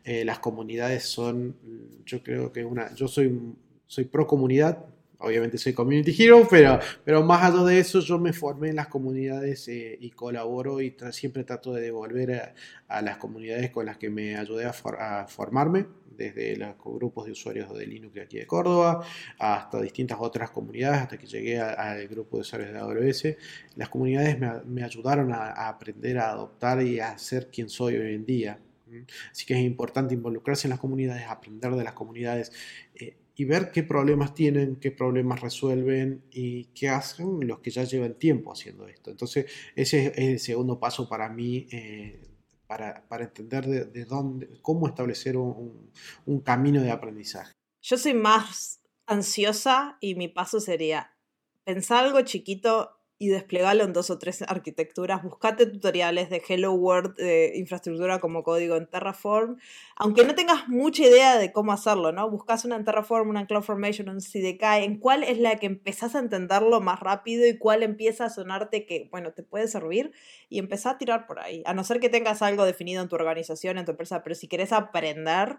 Eh, 0.03 0.23
las 0.23 0.39
comunidades 0.39 1.03
son, 1.03 1.57
yo 2.05 2.23
creo 2.23 2.53
que 2.53 2.63
una, 2.63 2.93
yo 2.95 3.09
soy 3.09 3.55
soy 3.87 4.05
pro 4.05 4.27
comunidad, 4.27 4.85
obviamente 5.19 5.57
soy 5.57 5.73
community 5.73 6.15
hero, 6.17 6.47
pero, 6.49 6.79
pero 7.03 7.23
más 7.23 7.43
allá 7.43 7.63
de 7.63 7.79
eso 7.79 7.99
yo 7.99 8.19
me 8.19 8.33
formé 8.33 8.69
en 8.69 8.75
las 8.75 8.87
comunidades 8.87 9.67
eh, 9.67 9.97
y 9.99 10.11
colaboro 10.11 10.81
y 10.81 10.95
siempre 11.11 11.43
trato 11.43 11.73
de 11.73 11.81
devolver 11.81 12.53
a, 12.87 13.01
las 13.01 13.17
comunidades 13.17 13.71
con 13.71 13.85
las 13.85 13.97
que 13.97 14.09
me 14.09 14.37
ayudé 14.37 14.65
a, 14.65 15.27
formarme, 15.27 15.85
desde 16.15 16.57
los 16.57 16.75
grupos 16.83 17.25
de 17.25 17.31
usuarios 17.31 17.71
de 17.77 17.85
Linux 17.85 18.17
aquí 18.19 18.37
de 18.39 18.47
Córdoba 18.47 19.05
hasta 19.37 19.79
distintas 19.81 20.17
otras 20.19 20.49
comunidades, 20.49 21.01
hasta 21.01 21.17
que 21.17 21.27
llegué 21.27 21.59
al 21.59 22.07
grupo 22.07 22.37
de 22.37 22.41
usuarios 22.41 22.73
de 22.73 22.79
AWS. 22.79 23.37
Las 23.75 23.89
comunidades 23.89 24.37
me, 24.65 24.83
ayudaron 24.83 25.31
a, 25.31 25.67
aprender 25.67 26.17
a 26.17 26.31
adoptar 26.31 26.81
y 26.81 26.99
a 26.99 27.17
ser 27.19 27.49
quien 27.51 27.69
soy 27.69 27.97
hoy 27.97 28.15
en 28.15 28.25
día. 28.25 28.59
Así 29.31 29.45
que 29.45 29.53
es 29.53 29.59
importante 29.59 30.15
involucrarse 30.15 30.67
en 30.67 30.71
las 30.71 30.79
comunidades, 30.79 31.27
aprender 31.27 31.75
de 31.75 31.83
las 31.83 31.93
comunidades. 31.93 32.51
Eh, 32.95 33.15
y 33.39 33.45
ver 33.45 33.71
qué 33.71 33.83
problemas 33.83 34.33
tienen, 34.33 34.77
qué 34.77 34.89
problemas 34.89 35.41
resuelven 35.41 36.23
y 36.31 36.65
qué 36.73 36.89
hacen 36.89 37.39
los 37.47 37.59
que 37.59 37.69
ya 37.69 37.83
llevan 37.83 38.15
tiempo 38.15 38.51
haciendo 38.51 38.87
esto. 38.87 39.11
Entonces, 39.11 39.45
ese 39.75 40.07
es 40.07 40.17
el 40.17 40.39
segundo 40.39 40.79
paso 40.79 41.07
para 41.07 41.29
mí, 41.29 41.67
eh, 41.71 42.19
para, 42.65 43.05
entender 43.19 43.67
de, 43.67 44.05
dónde, 44.05 44.59
cómo 44.63 44.87
establecer 44.87 45.37
un, 45.37 45.91
un 46.25 46.41
camino 46.41 46.81
de 46.81 46.89
aprendizaje. 46.89 47.53
Yo 47.83 47.97
soy 47.97 48.15
más 48.15 48.81
ansiosa 49.05 49.97
y 50.01 50.15
mi 50.15 50.27
paso 50.27 50.59
sería 50.59 51.15
pensar 51.63 52.05
algo 52.05 52.21
chiquito 52.21 52.96
y 53.19 53.29
desplegarlo 53.29 53.83
en 53.83 53.93
dos 53.93 54.09
o 54.09 54.19
tres 54.19 54.43
arquitecturas. 54.43 55.23
Buscate 55.23 55.65
tutoriales 55.65 56.29
de 56.29 56.41
Hello 56.47 56.73
World, 56.73 57.15
de 57.15 57.53
infraestructura 57.55 58.19
como 58.19 58.43
código 58.43 58.75
en 58.75 58.87
Terraform, 58.87 59.57
aunque 59.95 60.23
no 60.23 60.35
tengas 60.35 60.67
mucha 60.67 61.03
idea 61.03 61.37
de 61.37 61.51
cómo 61.51 61.71
hacerlo, 61.71 62.11
¿no? 62.11 62.29
Buscas 62.29 62.65
una 62.65 62.75
en 62.75 62.85
Terraform, 62.85 63.29
una 63.29 63.41
en 63.41 63.45
CloudFormation, 63.47 64.09
un 64.09 64.21
CDK, 64.21 64.63
en 64.83 64.99
cuál 64.99 65.23
es 65.23 65.39
la 65.39 65.55
que 65.55 65.65
empezás 65.65 66.15
a 66.15 66.19
entenderlo 66.19 66.79
más 66.79 66.99
rápido 66.99 67.47
y 67.47 67.57
cuál 67.57 67.81
empieza 67.81 68.25
a 68.25 68.29
sonarte 68.29 68.85
que, 68.85 69.07
bueno, 69.11 69.33
te 69.33 69.41
puede 69.41 69.67
servir 69.67 70.11
y 70.49 70.59
empezá 70.59 70.91
a 70.91 70.97
tirar 70.97 71.25
por 71.25 71.39
ahí. 71.39 71.63
A 71.65 71.73
no 71.73 71.83
ser 71.83 71.99
que 71.99 72.09
tengas 72.09 72.41
algo 72.43 72.65
definido 72.65 73.01
en 73.01 73.09
tu 73.09 73.15
organización, 73.15 73.79
en 73.79 73.85
tu 73.85 73.91
empresa, 73.91 74.21
pero 74.23 74.35
si 74.35 74.47
querés 74.47 74.71
aprender, 74.71 75.57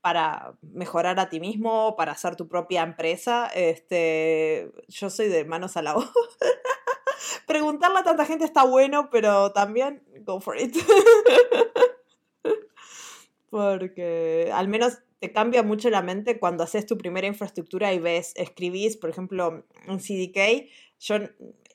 para 0.00 0.54
mejorar 0.62 1.18
a 1.18 1.28
ti 1.28 1.40
mismo, 1.40 1.96
para 1.96 2.12
hacer 2.12 2.36
tu 2.36 2.48
propia 2.48 2.82
empresa, 2.82 3.48
este, 3.54 4.70
yo 4.86 5.10
soy 5.10 5.28
de 5.28 5.44
manos 5.44 5.76
a 5.76 5.82
la 5.82 5.92
voz. 5.94 6.12
Preguntarle 7.46 7.98
a 7.98 8.04
tanta 8.04 8.24
gente 8.24 8.44
está 8.44 8.64
bueno, 8.64 9.10
pero 9.10 9.52
también 9.52 10.02
go 10.24 10.40
for 10.40 10.58
it. 10.58 10.76
Porque 13.50 14.50
al 14.52 14.68
menos 14.68 14.98
te 15.20 15.32
cambia 15.32 15.62
mucho 15.62 15.90
la 15.90 16.02
mente 16.02 16.38
cuando 16.38 16.64
haces 16.64 16.86
tu 16.86 16.96
primera 16.98 17.26
infraestructura 17.26 17.92
y 17.92 17.98
ves, 17.98 18.32
escribís, 18.36 18.96
por 18.96 19.10
ejemplo, 19.10 19.64
un 19.86 19.98
CDK. 19.98 20.68
Yo 21.00 21.16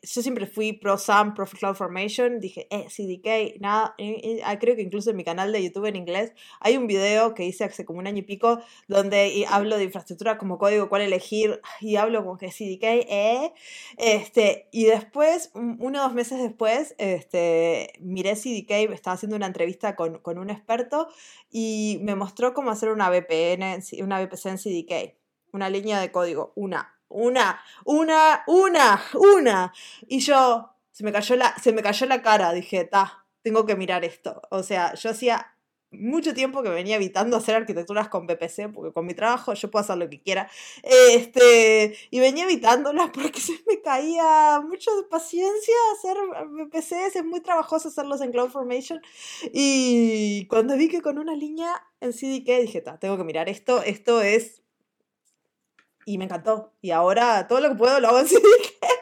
yo 0.03 0.21
siempre 0.21 0.47
fui 0.47 0.73
pro 0.73 0.97
SAM, 0.97 1.33
pro 1.33 1.45
Cloud 1.45 1.75
Formation, 1.75 2.39
dije, 2.41 2.67
eh, 2.69 2.87
CDK, 2.89 3.59
nada, 3.61 3.95
ah, 4.43 4.59
creo 4.59 4.75
que 4.75 4.81
incluso 4.81 5.11
en 5.11 5.15
mi 5.15 5.23
canal 5.23 5.53
de 5.53 5.63
YouTube 5.63 5.85
en 5.85 5.95
inglés 5.95 6.33
hay 6.59 6.75
un 6.75 6.87
video 6.87 7.33
que 7.33 7.45
hice 7.45 7.63
hace 7.63 7.85
como 7.85 7.99
un 7.99 8.07
año 8.07 8.19
y 8.19 8.23
pico 8.23 8.59
donde 8.89 9.45
hablo 9.49 9.77
de 9.77 9.85
infraestructura 9.85 10.37
como 10.37 10.57
código, 10.57 10.89
cuál 10.89 11.03
elegir, 11.03 11.61
y 11.79 11.95
hablo 11.95 12.25
con 12.25 12.37
que 12.37 12.49
CDK, 12.49 12.83
eh, 12.83 13.53
este, 13.97 14.67
y 14.71 14.85
después, 14.85 15.51
uno 15.53 15.99
o 15.99 16.03
dos 16.03 16.13
meses 16.13 16.41
después, 16.41 16.95
este, 16.97 17.93
miré 17.99 18.35
CDK, 18.35 18.91
estaba 18.93 19.15
haciendo 19.15 19.37
una 19.37 19.47
entrevista 19.47 19.95
con, 19.95 20.19
con 20.19 20.37
un 20.37 20.49
experto 20.49 21.07
y 21.49 21.99
me 22.01 22.15
mostró 22.15 22.53
cómo 22.53 22.71
hacer 22.71 22.89
una 22.89 23.09
VPN, 23.09 23.81
una 24.03 24.19
VPC 24.21 24.45
en 24.47 24.57
CDK, 24.57 25.15
una 25.53 25.69
línea 25.69 26.01
de 26.01 26.11
código, 26.11 26.51
una 26.55 26.93
una, 27.13 27.61
una, 27.85 28.43
una, 28.47 29.01
una. 29.13 29.73
Y 30.07 30.19
yo, 30.19 30.75
se 30.91 31.03
me 31.03 31.11
cayó 31.11 31.35
la, 31.35 31.55
se 31.61 31.71
me 31.71 31.81
cayó 31.81 32.05
la 32.05 32.21
cara, 32.21 32.53
dije, 32.53 32.85
ta, 32.85 33.25
tengo 33.41 33.65
que 33.65 33.75
mirar 33.75 34.03
esto. 34.03 34.41
O 34.49 34.63
sea, 34.63 34.93
yo 34.95 35.11
hacía 35.11 35.53
mucho 35.93 36.33
tiempo 36.33 36.63
que 36.63 36.69
venía 36.69 36.95
evitando 36.95 37.37
hacer 37.37 37.55
arquitecturas 37.55 38.09
con 38.09 38.27
PPC, 38.27 38.71
porque 38.73 38.91
con 38.91 39.05
mi 39.05 39.13
trabajo 39.13 39.53
yo 39.53 39.69
puedo 39.69 39.83
hacer 39.83 39.97
lo 39.97 40.09
que 40.09 40.21
quiera. 40.21 40.49
Este, 40.81 41.95
y 42.09 42.19
venía 42.19 42.45
evitándolas 42.45 43.09
porque 43.11 43.39
se 43.41 43.53
me 43.67 43.81
caía 43.81 44.61
mucho 44.61 44.91
paciencia 45.09 45.75
hacer 45.95 46.17
PPCs, 46.69 47.15
es 47.15 47.25
muy 47.25 47.41
trabajoso 47.41 47.89
hacerlos 47.89 48.21
en 48.21 48.31
CloudFormation. 48.31 49.01
Y 49.53 50.47
cuando 50.47 50.75
vi 50.75 50.89
que 50.89 51.01
con 51.01 51.17
una 51.17 51.35
línea 51.35 51.71
en 52.01 52.11
CDK 52.11 52.61
dije, 52.61 52.83
tengo 52.99 53.17
que 53.17 53.23
mirar 53.23 53.49
esto, 53.49 53.83
esto 53.83 54.21
es... 54.21 54.62
Y 56.05 56.17
me 56.17 56.25
encantó. 56.25 56.73
Y 56.81 56.91
ahora 56.91 57.47
todo 57.47 57.59
lo 57.59 57.69
que 57.69 57.75
puedo 57.75 57.99
lo 57.99 58.09
hago 58.09 58.19
en. 58.19 58.27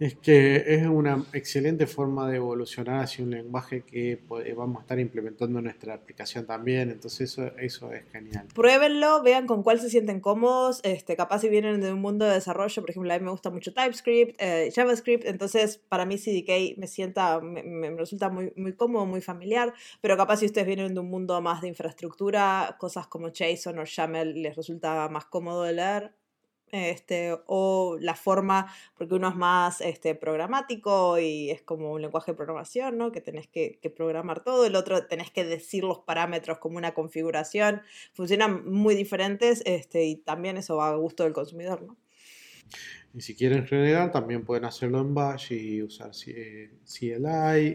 Es 0.00 0.14
que 0.14 0.64
es 0.66 0.86
una 0.86 1.26
excelente 1.34 1.86
forma 1.86 2.26
de 2.30 2.36
evolucionar 2.36 3.02
hacia 3.02 3.22
un 3.22 3.32
lenguaje 3.32 3.82
que 3.82 4.18
vamos 4.56 4.78
a 4.78 4.80
estar 4.80 4.98
implementando 4.98 5.58
en 5.58 5.66
nuestra 5.66 5.92
aplicación 5.92 6.46
también, 6.46 6.90
entonces 6.90 7.32
eso, 7.32 7.54
eso 7.58 7.92
es 7.92 8.04
genial. 8.10 8.46
Pruébenlo, 8.54 9.22
vean 9.22 9.46
con 9.46 9.62
cuál 9.62 9.78
se 9.78 9.90
sienten 9.90 10.20
cómodos, 10.20 10.80
este, 10.84 11.16
capaz 11.16 11.40
si 11.40 11.50
vienen 11.50 11.82
de 11.82 11.92
un 11.92 12.00
mundo 12.00 12.24
de 12.24 12.32
desarrollo, 12.32 12.80
por 12.80 12.88
ejemplo, 12.88 13.12
a 13.12 13.18
mí 13.18 13.24
me 13.26 13.30
gusta 13.30 13.50
mucho 13.50 13.74
TypeScript, 13.74 14.40
eh, 14.40 14.72
JavaScript, 14.74 15.26
entonces 15.26 15.76
para 15.76 16.06
mí 16.06 16.16
CDK 16.16 16.78
me 16.78 16.86
sienta, 16.86 17.38
me, 17.40 17.90
resulta 17.90 18.30
muy, 18.30 18.54
muy 18.56 18.72
cómodo, 18.72 19.04
muy 19.04 19.20
familiar, 19.20 19.74
pero 20.00 20.16
capaz 20.16 20.38
si 20.38 20.46
ustedes 20.46 20.66
vienen 20.66 20.94
de 20.94 21.00
un 21.00 21.10
mundo 21.10 21.38
más 21.42 21.60
de 21.60 21.68
infraestructura, 21.68 22.74
cosas 22.80 23.06
como 23.06 23.28
JSON 23.28 23.78
o 23.78 23.84
YAML 23.84 24.40
les 24.40 24.56
resulta 24.56 25.10
más 25.10 25.26
cómodo 25.26 25.64
de 25.64 25.74
leer, 25.74 26.12
este, 26.72 27.36
o 27.46 27.96
la 28.00 28.14
forma, 28.14 28.72
porque 28.96 29.14
uno 29.14 29.28
es 29.28 29.36
más 29.36 29.80
este, 29.80 30.14
programático 30.14 31.18
y 31.18 31.50
es 31.50 31.62
como 31.62 31.92
un 31.92 32.02
lenguaje 32.02 32.32
de 32.32 32.36
programación, 32.36 32.98
¿no? 32.98 33.12
que 33.12 33.20
tenés 33.20 33.48
que, 33.48 33.78
programar 33.96 34.44
todo, 34.44 34.64
el 34.64 34.76
otro 34.76 35.06
tenés 35.06 35.30
que 35.30 35.44
decir 35.44 35.84
los 35.84 35.98
parámetros 35.98 36.58
como 36.58 36.78
una 36.78 36.94
configuración, 36.94 37.82
funcionan 38.12 38.70
muy 38.70 38.94
diferentes 38.94 39.62
este, 39.66 40.04
y 40.04 40.16
también 40.16 40.56
eso 40.56 40.76
va 40.76 40.90
a 40.90 40.96
gusto 40.96 41.24
del 41.24 41.32
consumidor. 41.32 41.82
¿no? 41.82 41.96
Y 43.12 43.22
si 43.22 43.34
quieren 43.34 43.66
renegar, 43.66 44.12
también 44.12 44.44
pueden 44.44 44.64
hacerlo 44.64 45.00
en 45.00 45.12
Bash 45.12 45.52
y 45.52 45.82
usar 45.82 46.12
CLI 46.12 47.74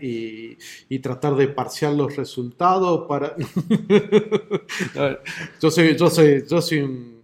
y, 0.89 0.99
tratar 0.99 1.35
de 1.35 1.49
parciar 1.49 1.91
los 1.93 2.15
resultados 2.15 3.05
para... 3.07 3.35
yo 5.61 5.69
soy, 5.69 5.97
yo 5.97 6.09
soy, 6.09 6.45
yo 6.47 6.61
soy 6.61 6.79
un 6.79 7.14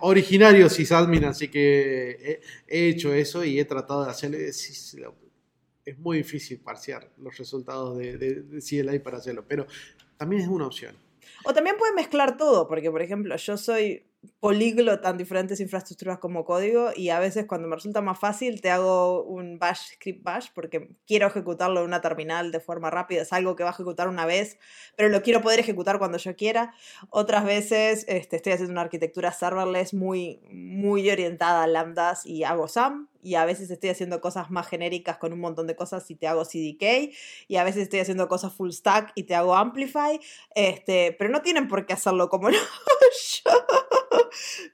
originario 0.00 0.68
sysadmin, 0.68 1.24
así 1.24 1.48
que 1.48 2.40
he, 2.66 2.88
hecho 2.88 3.12
eso 3.12 3.44
y 3.44 3.58
he 3.58 3.64
tratado 3.64 4.04
de 4.04 4.10
hacerlo. 4.10 4.38
Es, 4.38 5.98
muy 5.98 6.18
difícil 6.18 6.60
parciar 6.60 7.10
los 7.18 7.36
resultados 7.36 7.98
de, 7.98 8.16
de, 8.16 8.60
CLI 8.60 8.98
para 9.00 9.18
hacerlo, 9.18 9.44
pero 9.46 9.66
también 10.16 10.42
es 10.42 10.48
una 10.48 10.66
opción. 10.66 10.96
O 11.44 11.52
también 11.52 11.76
puede 11.76 11.92
mezclar 11.92 12.36
todo, 12.36 12.66
porque 12.66 12.90
por 12.90 13.02
ejemplo, 13.02 13.36
yo 13.36 13.56
soy 13.58 14.02
políglota 14.40 15.10
en 15.10 15.18
diferentes 15.18 15.60
infraestructuras 15.60 16.18
como 16.18 16.44
código 16.44 16.90
y 16.94 17.10
a 17.10 17.18
veces 17.18 17.46
cuando 17.46 17.68
me 17.68 17.76
resulta 17.76 18.00
más 18.00 18.18
fácil 18.18 18.60
te 18.60 18.70
hago 18.70 19.22
un 19.24 19.58
bash 19.58 19.94
script 19.94 20.22
bash 20.22 20.48
porque 20.54 20.90
quiero 21.06 21.26
ejecutarlo 21.26 21.80
en 21.80 21.86
una 21.86 22.00
terminal 22.00 22.52
de 22.52 22.60
forma 22.60 22.90
rápida, 22.90 23.22
es 23.22 23.32
algo 23.32 23.56
que 23.56 23.62
va 23.62 23.70
a 23.70 23.72
ejecutar 23.72 24.08
una 24.08 24.26
vez, 24.26 24.58
pero 24.96 25.08
lo 25.08 25.22
quiero 25.22 25.40
poder 25.40 25.60
ejecutar 25.60 25.98
cuando 25.98 26.18
yo 26.18 26.36
quiera. 26.36 26.74
Otras 27.10 27.44
veces 27.44 28.04
este, 28.08 28.36
estoy 28.36 28.52
haciendo 28.52 28.72
una 28.72 28.82
arquitectura 28.82 29.32
serverless 29.32 29.94
muy, 29.94 30.40
muy 30.50 31.10
orientada 31.10 31.62
a 31.62 31.66
lambdas 31.66 32.26
y 32.26 32.44
hago 32.44 32.68
SAM 32.68 33.08
y 33.24 33.34
a 33.36 33.44
veces 33.44 33.70
estoy 33.70 33.90
haciendo 33.90 34.20
cosas 34.20 34.50
más 34.50 34.68
genéricas 34.68 35.16
con 35.16 35.32
un 35.32 35.40
montón 35.40 35.66
de 35.66 35.74
cosas 35.74 36.08
y 36.10 36.14
te 36.14 36.28
hago 36.28 36.44
CDK 36.44 37.10
y 37.48 37.56
a 37.56 37.64
veces 37.64 37.84
estoy 37.84 38.00
haciendo 38.00 38.28
cosas 38.28 38.52
full 38.52 38.70
stack 38.70 39.12
y 39.14 39.24
te 39.24 39.34
hago 39.34 39.56
Amplify, 39.56 40.20
este, 40.54 41.16
pero 41.18 41.30
no 41.30 41.42
tienen 41.42 41.66
por 41.66 41.86
qué 41.86 41.94
hacerlo 41.94 42.28
como 42.28 42.50
yo. 42.50 42.58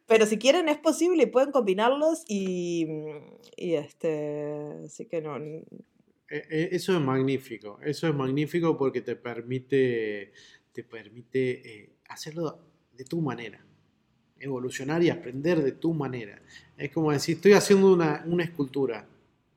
Pero 0.06 0.26
si 0.26 0.38
quieren 0.38 0.68
es 0.68 0.78
posible 0.78 1.24
y 1.24 1.26
pueden 1.26 1.52
combinarlos 1.52 2.24
y, 2.28 2.86
y 3.56 3.74
este, 3.74 4.76
así 4.84 5.06
que 5.06 5.20
no. 5.20 5.36
E, 5.36 5.64
e, 6.28 6.68
eso 6.72 6.94
es 6.94 7.00
magnífico, 7.00 7.78
eso 7.82 8.08
es 8.08 8.14
magnífico 8.14 8.76
porque 8.76 9.00
te 9.00 9.16
permite, 9.16 10.32
te 10.72 10.84
permite 10.84 11.50
eh, 11.68 11.90
hacerlo 12.08 12.58
de 12.96 13.04
tu 13.04 13.20
manera, 13.20 13.64
evolucionar 14.38 15.02
y 15.02 15.10
aprender 15.10 15.62
de 15.62 15.72
tu 15.72 15.92
manera. 15.92 16.40
Es 16.76 16.90
como 16.92 17.12
decir, 17.12 17.36
estoy 17.36 17.52
haciendo 17.52 17.92
una, 17.92 18.24
una 18.26 18.44
escultura, 18.44 19.08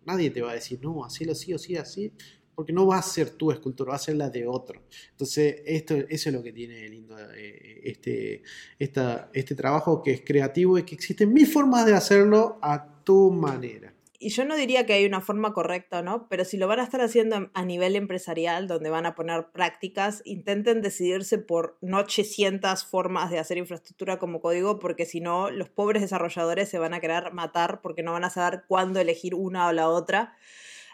nadie 0.05 0.31
te 0.31 0.41
va 0.41 0.51
a 0.51 0.55
decir, 0.55 0.79
no, 0.81 1.05
así 1.05 1.29
así 1.29 1.53
o 1.53 1.59
sí, 1.59 1.75
así, 1.75 2.11
porque 2.55 2.73
no 2.73 2.85
va 2.87 2.97
a 2.97 3.01
ser 3.01 3.31
tu 3.31 3.51
escultura, 3.51 3.91
va 3.91 3.95
a 3.95 3.99
ser 3.99 4.15
la 4.15 4.29
de 4.29 4.47
otro. 4.47 4.81
Entonces, 5.11 5.61
esto, 5.65 5.95
eso 5.95 6.29
es 6.29 6.35
lo 6.35 6.43
que 6.43 6.53
tiene 6.53 6.87
lindo 6.89 7.15
eh, 7.35 7.81
este, 7.83 8.43
este 8.79 9.55
trabajo 9.55 10.01
que 10.01 10.11
es 10.11 10.21
creativo 10.21 10.77
y 10.77 10.83
que 10.83 10.95
existen 10.95 11.33
mil 11.33 11.47
formas 11.47 11.85
de 11.85 11.93
hacerlo 11.93 12.59
a 12.61 13.03
tu 13.03 13.31
manera. 13.31 13.93
Y 14.23 14.29
yo 14.29 14.45
no 14.45 14.55
diría 14.55 14.85
que 14.85 14.93
hay 14.93 15.05
una 15.05 15.19
forma 15.19 15.51
correcta, 15.51 16.01
¿no? 16.01 16.29
Pero 16.29 16.45
si 16.45 16.55
lo 16.55 16.65
van 16.65 16.79
a 16.79 16.83
estar 16.83 17.01
haciendo 17.01 17.49
a 17.53 17.65
nivel 17.65 17.97
empresarial, 17.97 18.69
donde 18.69 18.89
van 18.89 19.05
a 19.05 19.15
poner 19.15 19.47
prácticas, 19.51 20.21
intenten 20.23 20.81
decidirse 20.81 21.39
por 21.39 21.77
no 21.81 21.97
800 21.97 22.85
formas 22.85 23.31
de 23.31 23.39
hacer 23.39 23.57
infraestructura 23.57 24.19
como 24.19 24.39
código, 24.39 24.79
porque 24.79 25.05
si 25.05 25.19
no, 25.19 25.51
los 25.51 25.67
pobres 25.67 26.01
desarrolladores 26.01 26.69
se 26.69 26.79
van 26.79 26.93
a 26.93 27.01
querer 27.01 27.33
matar 27.33 27.81
porque 27.81 28.01
no 28.01 28.13
van 28.13 28.23
a 28.23 28.29
saber 28.29 28.63
cuándo 28.65 29.01
elegir 29.01 29.35
una 29.35 29.67
o 29.67 29.73
la 29.73 29.89
otra. 29.89 30.37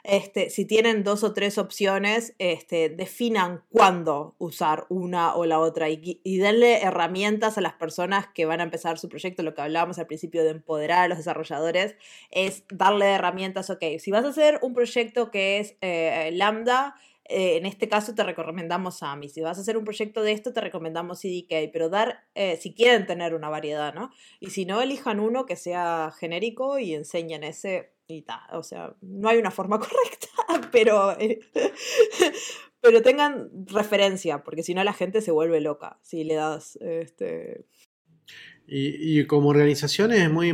Este, 0.03 0.49
si 0.49 0.65
tienen 0.65 1.03
dos 1.03 1.23
o 1.23 1.33
tres 1.33 1.57
opciones, 1.57 2.35
este, 2.39 2.89
definan 2.89 3.63
cuándo 3.69 4.35
usar 4.37 4.85
una 4.89 5.35
o 5.35 5.45
la 5.45 5.59
otra 5.59 5.89
y, 5.89 6.19
denle 6.39 6.81
herramientas 6.81 7.57
a 7.57 7.61
las 7.61 7.73
personas 7.73 8.27
que 8.33 8.45
van 8.45 8.61
a 8.61 8.63
empezar 8.63 8.97
su 8.97 9.09
proyecto. 9.09 9.43
Lo 9.43 9.53
que 9.53 9.61
hablábamos 9.61 9.99
al 9.99 10.07
principio 10.07 10.43
de 10.43 10.51
empoderar 10.51 11.03
a 11.03 11.07
los 11.07 11.17
desarrolladores 11.17 11.95
es 12.31 12.63
darle 12.71 13.05
herramientas, 13.05 13.69
ok, 13.69 13.83
si 13.99 14.11
vas 14.11 14.25
a 14.25 14.29
hacer 14.29 14.59
un 14.61 14.73
proyecto 14.73 15.31
que 15.31 15.59
es 15.59 15.75
eh, 15.81 16.29
Lambda, 16.33 16.95
eh, 17.29 17.57
en 17.57 17.67
este 17.67 17.87
caso 17.87 18.15
te 18.15 18.23
recomendamos 18.23 19.03
AMI. 19.03 19.29
Si 19.29 19.41
vas 19.41 19.59
a 19.59 19.61
hacer 19.61 19.77
un 19.77 19.85
proyecto 19.85 20.23
de 20.23 20.31
esto, 20.31 20.51
te 20.51 20.61
recomendamos 20.61 21.21
CDK, 21.21 21.71
pero 21.71 21.87
dar, 21.89 22.25
eh, 22.33 22.57
si 22.57 22.73
quieren 22.73 23.05
tener 23.05 23.35
una 23.35 23.49
variedad, 23.49 23.93
¿no? 23.93 24.09
Y 24.39 24.49
si 24.49 24.65
no, 24.65 24.81
elijan 24.81 25.19
uno 25.19 25.45
que 25.45 25.55
sea 25.55 26.11
genérico 26.17 26.79
y 26.79 26.95
enseñen 26.95 27.43
ese 27.43 27.93
y 28.15 28.21
tal. 28.21 28.41
O 28.53 28.63
sea, 28.63 28.95
no 29.01 29.29
hay 29.29 29.37
una 29.37 29.51
forma 29.51 29.79
correcta, 29.79 30.69
pero, 30.71 31.15
pero 32.81 33.01
tengan 33.01 33.49
referencia, 33.67 34.43
porque 34.43 34.63
si 34.63 34.73
no 34.73 34.83
la 34.83 34.93
gente 34.93 35.21
se 35.21 35.31
vuelve 35.31 35.61
loca 35.61 35.99
si 36.01 36.23
le 36.23 36.35
das 36.35 36.77
este, 36.81 37.65
y, 38.71 39.25
como 39.25 39.49
organización 39.49 40.11
es 40.11 40.29
muy, 40.31 40.53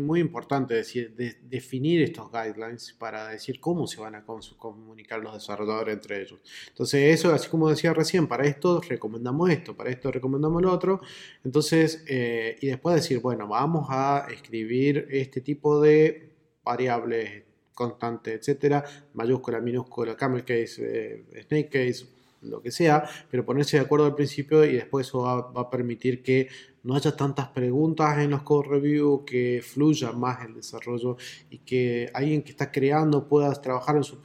muy 0.00 0.18
importante 0.18 0.74
decir, 0.74 1.14
definir 1.42 2.02
estos 2.02 2.28
guidelines 2.32 2.92
para 2.98 3.28
decir 3.28 3.60
cómo 3.60 3.86
se 3.86 4.00
van 4.00 4.16
a 4.16 4.24
comunicar 4.24 5.20
los 5.20 5.34
desarrolladores 5.34 5.94
entre 5.94 6.22
ellos. 6.22 6.40
Entonces, 6.68 7.14
eso, 7.14 7.32
así 7.32 7.48
como 7.48 7.70
decía 7.70 7.94
recién, 7.94 8.26
para 8.26 8.46
esto 8.46 8.80
recomendamos 8.80 9.48
esto, 9.50 9.76
para 9.76 9.90
esto 9.90 10.10
recomendamos 10.10 10.60
lo 10.60 10.72
otro. 10.72 11.02
Entonces, 11.44 12.02
eh, 12.08 12.56
y 12.60 12.66
después 12.66 12.96
decir, 12.96 13.20
bueno, 13.20 13.46
vamos 13.46 13.86
a 13.90 14.26
escribir 14.32 15.06
este 15.10 15.40
tipo 15.40 15.80
de 15.80 16.31
variables 16.64 17.44
constantes, 17.74 18.34
etcétera, 18.34 18.84
mayúscula, 19.14 19.60
minúscula, 19.60 20.16
camel 20.16 20.44
case, 20.44 21.24
eh, 21.34 21.42
snake 21.46 21.70
case, 21.70 22.06
lo 22.42 22.60
que 22.60 22.70
sea, 22.70 23.04
pero 23.30 23.44
ponerse 23.44 23.76
de 23.76 23.84
acuerdo 23.84 24.06
al 24.06 24.14
principio 24.14 24.64
y 24.64 24.74
después 24.74 25.06
eso 25.06 25.22
va 25.22 25.60
a 25.60 25.70
permitir 25.70 26.22
que 26.22 26.48
no 26.82 26.96
haya 26.96 27.16
tantas 27.16 27.48
preguntas 27.48 28.18
en 28.18 28.30
los 28.30 28.42
code 28.42 28.68
review, 28.68 29.24
que 29.24 29.62
fluya 29.62 30.12
más 30.12 30.44
el 30.44 30.54
desarrollo 30.54 31.16
y 31.50 31.58
que 31.58 32.10
alguien 32.12 32.42
que 32.42 32.50
está 32.50 32.72
creando 32.72 33.28
pueda 33.28 33.52
trabajar 33.60 33.96
en 33.96 34.04
su 34.04 34.20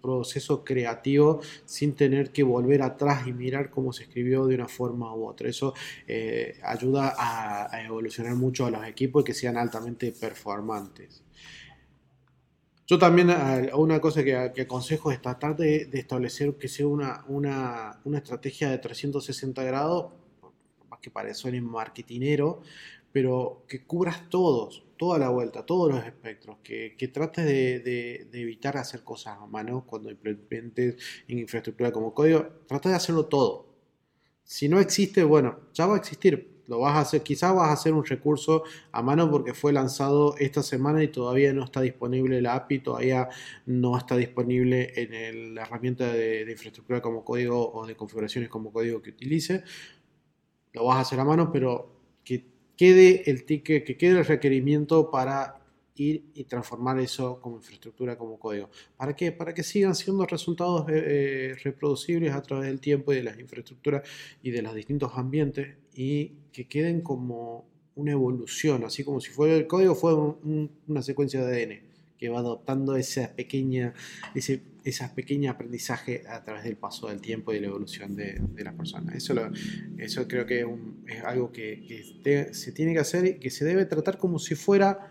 proceso 0.00 0.64
creativo 0.64 1.40
sin 1.64 1.94
tener 1.94 2.30
que 2.30 2.44
volver 2.44 2.82
atrás 2.82 3.26
y 3.26 3.32
mirar 3.32 3.70
cómo 3.70 3.92
se 3.92 4.04
escribió 4.04 4.46
de 4.46 4.54
una 4.54 4.68
forma 4.68 5.12
u 5.14 5.26
otra. 5.26 5.48
Eso 5.48 5.74
eh, 6.06 6.58
ayuda 6.62 7.14
a, 7.18 7.82
evolucionar 7.82 8.36
mucho 8.36 8.66
a 8.66 8.70
los 8.70 8.86
equipos 8.86 9.22
y 9.22 9.24
que 9.24 9.34
sean 9.34 9.56
altamente 9.56 10.12
performantes. 10.12 11.22
Yo 12.88 12.98
también 12.98 13.28
eh, 13.28 13.70
una 13.74 14.00
cosa 14.00 14.24
que, 14.24 14.34
aconsejo 14.34 15.12
es 15.12 15.20
tratar 15.20 15.54
de, 15.56 15.90
establecer 15.92 16.54
que 16.56 16.68
sea 16.68 16.86
una, 16.86 17.22
una, 17.28 18.00
una 18.04 18.18
estrategia 18.18 18.70
de 18.70 18.78
360 18.78 19.62
grados 19.62 20.12
que 21.02 21.10
parece 21.10 21.48
un 21.48 21.70
marketinero, 21.70 22.62
pero 23.12 23.64
que 23.68 23.84
cubras 23.84 24.28
todos, 24.30 24.84
toda 24.96 25.18
la 25.18 25.28
vuelta, 25.28 25.66
todos 25.66 25.92
los 25.92 26.04
espectros, 26.04 26.58
que, 26.62 26.96
que 26.96 27.08
trates 27.08 27.44
de, 27.44 28.28
evitar 28.32 28.78
hacer 28.78 29.04
cosas 29.04 29.38
a 29.38 29.46
mano 29.46 29.84
cuando 29.86 30.10
implementes 30.10 30.96
en 31.28 31.38
infraestructura 31.38 31.92
como 31.92 32.14
código, 32.14 32.46
trata 32.66 32.88
de 32.88 32.96
hacerlo 32.96 33.26
todo. 33.26 33.68
Si 34.44 34.68
no 34.68 34.80
existe, 34.80 35.24
bueno, 35.24 35.60
ya 35.74 35.86
va 35.86 35.94
a 35.96 35.98
existir, 35.98 36.57
Lo 36.68 36.78
vas 36.80 36.96
a 36.96 37.00
hacer, 37.00 37.22
quizás 37.22 37.54
vas 37.54 37.68
a 37.68 37.72
hacer 37.72 37.94
un 37.94 38.04
recurso 38.04 38.62
a 38.92 39.02
mano 39.02 39.30
porque 39.30 39.54
fue 39.54 39.72
lanzado 39.72 40.36
esta 40.38 40.62
semana 40.62 41.02
y 41.02 41.08
todavía 41.08 41.52
no 41.52 41.64
está 41.64 41.80
disponible 41.80 42.40
la 42.42 42.54
API, 42.54 42.80
todavía 42.80 43.28
no 43.66 43.96
está 43.96 44.16
disponible 44.16 44.92
en 44.94 45.54
la 45.54 45.62
herramienta 45.62 46.12
de, 46.12 46.44
de, 46.44 46.52
infraestructura 46.52 47.00
como 47.00 47.24
código 47.24 47.72
o 47.72 47.86
de 47.86 47.96
configuraciones 47.96 48.50
como 48.50 48.70
código 48.72 49.02
que 49.02 49.10
utilice. 49.10 49.64
Lo 50.74 50.84
vas 50.84 50.98
a 50.98 51.00
hacer 51.00 51.18
a 51.18 51.24
mano, 51.24 51.50
pero 51.50 51.90
que 52.22 52.46
quede 52.76 53.30
el 53.30 53.44
ticket, 53.44 53.84
que 53.84 53.96
quede 53.96 54.18
el 54.18 54.24
requerimiento 54.26 55.10
para 55.10 55.58
ir 56.00 56.30
y 56.34 56.44
transformar 56.44 56.98
eso 57.00 57.40
como 57.40 57.56
infraestructura, 57.56 58.16
como 58.16 58.38
código. 58.38 58.70
¿Para 58.96 59.14
qué? 59.16 59.32
Para 59.32 59.54
que 59.54 59.62
sigan 59.62 59.94
siendo 59.94 60.26
resultados 60.26 60.88
eh, 60.88 60.92
eh, 60.94 61.54
reproducibles 61.62 62.32
a 62.32 62.42
través 62.42 62.68
del 62.68 62.80
tiempo 62.80 63.12
y 63.12 63.16
de 63.16 63.22
las 63.24 63.38
infraestructuras 63.38 64.08
y 64.42 64.50
de 64.50 64.62
los 64.62 64.74
distintos 64.74 65.12
ambientes 65.16 65.76
y 65.98 66.32
que 66.52 66.68
queden 66.68 67.00
como 67.00 67.66
una 67.96 68.12
evolución, 68.12 68.84
así 68.84 69.02
como 69.02 69.20
si 69.20 69.30
fuera 69.30 69.56
el 69.56 69.66
código 69.66 69.96
fuera 69.96 70.16
una 70.86 71.02
secuencia 71.02 71.44
de 71.44 71.62
ADN 71.62 71.80
que 72.16 72.28
va 72.28 72.38
adoptando 72.38 72.96
esa 72.96 73.34
pequeña, 73.34 73.94
ese 74.34 74.62
esas 74.84 75.10
pequeños 75.10 75.54
aprendizaje 75.54 76.24
a 76.28 76.42
través 76.42 76.64
del 76.64 76.76
paso 76.76 77.08
del 77.08 77.20
tiempo 77.20 77.52
y 77.52 77.60
la 77.60 77.66
evolución 77.66 78.16
de, 78.16 78.40
de 78.40 78.64
la 78.64 78.72
persona. 78.72 79.12
Eso, 79.14 79.34
eso 79.98 80.26
creo 80.26 80.46
que 80.46 80.66
es, 81.06 81.24
algo 81.24 81.52
que, 81.52 82.48
se 82.52 82.72
tiene 82.72 82.94
que 82.94 83.00
hacer 83.00 83.26
y 83.26 83.34
que 83.34 83.50
se 83.50 83.64
debe 83.64 83.84
tratar 83.84 84.16
como 84.16 84.38
si 84.38 84.54
fuera 84.54 85.10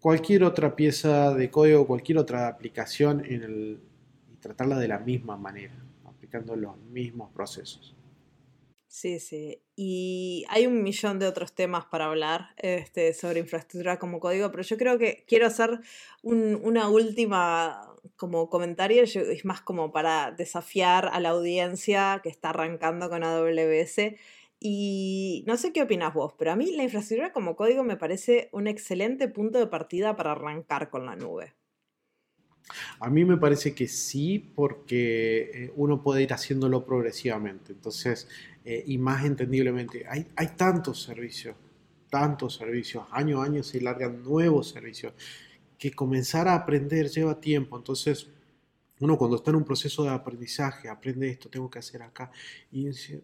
cualquier 0.00 0.44
otra 0.44 0.76
pieza 0.76 1.34
de 1.34 1.50
código, 1.50 1.86
cualquier 1.86 2.18
otra 2.18 2.48
aplicación 2.48 3.24
en 3.24 3.80
y 4.32 4.36
tratarla 4.36 4.78
de 4.78 4.88
la 4.88 4.98
misma 4.98 5.36
manera, 5.36 5.74
aplicando 6.04 6.54
los 6.54 6.76
mismos 6.78 7.30
procesos. 7.32 7.95
Sí, 8.96 9.20
sí. 9.20 9.60
Y 9.76 10.46
hay 10.48 10.66
un 10.66 10.82
millón 10.82 11.18
de 11.18 11.26
otros 11.26 11.54
temas 11.54 11.84
para 11.84 12.06
hablar 12.06 12.54
este, 12.56 13.12
sobre 13.12 13.40
infraestructura 13.40 13.98
como 13.98 14.20
código, 14.20 14.50
pero 14.50 14.62
yo 14.62 14.78
creo 14.78 14.96
que 14.96 15.26
quiero 15.28 15.46
hacer 15.46 15.80
una 16.22 16.88
última 16.88 17.94
como 18.16 18.48
comentario, 18.48 19.02
es 19.02 19.44
más 19.44 19.60
como 19.60 19.92
para 19.92 20.30
desafiar 20.30 21.10
a 21.12 21.20
la 21.20 21.28
audiencia 21.30 22.20
que 22.22 22.30
está 22.30 22.48
arrancando 22.50 23.10
con 23.10 23.22
AWS 23.22 24.14
y 24.60 25.44
no 25.46 25.58
sé 25.58 25.74
qué 25.74 25.82
opinas 25.82 26.14
vos, 26.14 26.32
pero 26.38 26.52
a 26.52 26.56
mí 26.56 26.74
la 26.74 26.84
infraestructura 26.84 27.34
como 27.34 27.54
código 27.54 27.84
me 27.84 27.98
parece 27.98 28.48
un 28.52 28.66
excelente 28.66 29.28
punto 29.28 29.58
de 29.58 29.66
partida 29.66 30.16
para 30.16 30.32
arrancar 30.32 30.88
con 30.88 31.04
la 31.04 31.16
nube. 31.16 31.52
A 33.00 33.10
mí 33.10 33.24
me 33.24 33.36
parece 33.36 33.74
que 33.74 33.88
sí, 33.88 34.38
porque 34.54 35.50
eh, 35.52 35.72
uno 35.76 36.02
puede 36.02 36.22
ir 36.22 36.32
haciéndolo 36.32 36.84
progresivamente. 36.84 37.72
Entonces, 37.72 38.28
eh, 38.64 38.82
y 38.86 38.98
más 38.98 39.24
entendiblemente, 39.24 40.04
hay, 40.08 40.26
hay 40.36 40.48
tantos 40.56 41.02
servicios, 41.02 41.54
tantos 42.10 42.54
servicios, 42.54 43.04
año 43.12 43.40
a 43.40 43.44
año 43.44 43.62
se 43.62 43.80
largan 43.80 44.22
nuevos 44.22 44.68
servicios, 44.68 45.12
que 45.78 45.92
comenzar 45.92 46.48
a 46.48 46.54
aprender 46.54 47.08
lleva 47.08 47.40
tiempo. 47.40 47.76
Entonces, 47.76 48.28
uno 49.00 49.18
cuando 49.18 49.36
está 49.36 49.50
en 49.50 49.56
un 49.56 49.64
proceso 49.64 50.04
de 50.04 50.10
aprendizaje, 50.10 50.88
aprende 50.88 51.28
esto, 51.28 51.48
tengo 51.48 51.70
que 51.70 51.78
hacer 51.78 52.02
acá, 52.02 52.30
y 52.72 52.86
dice, 52.86 53.22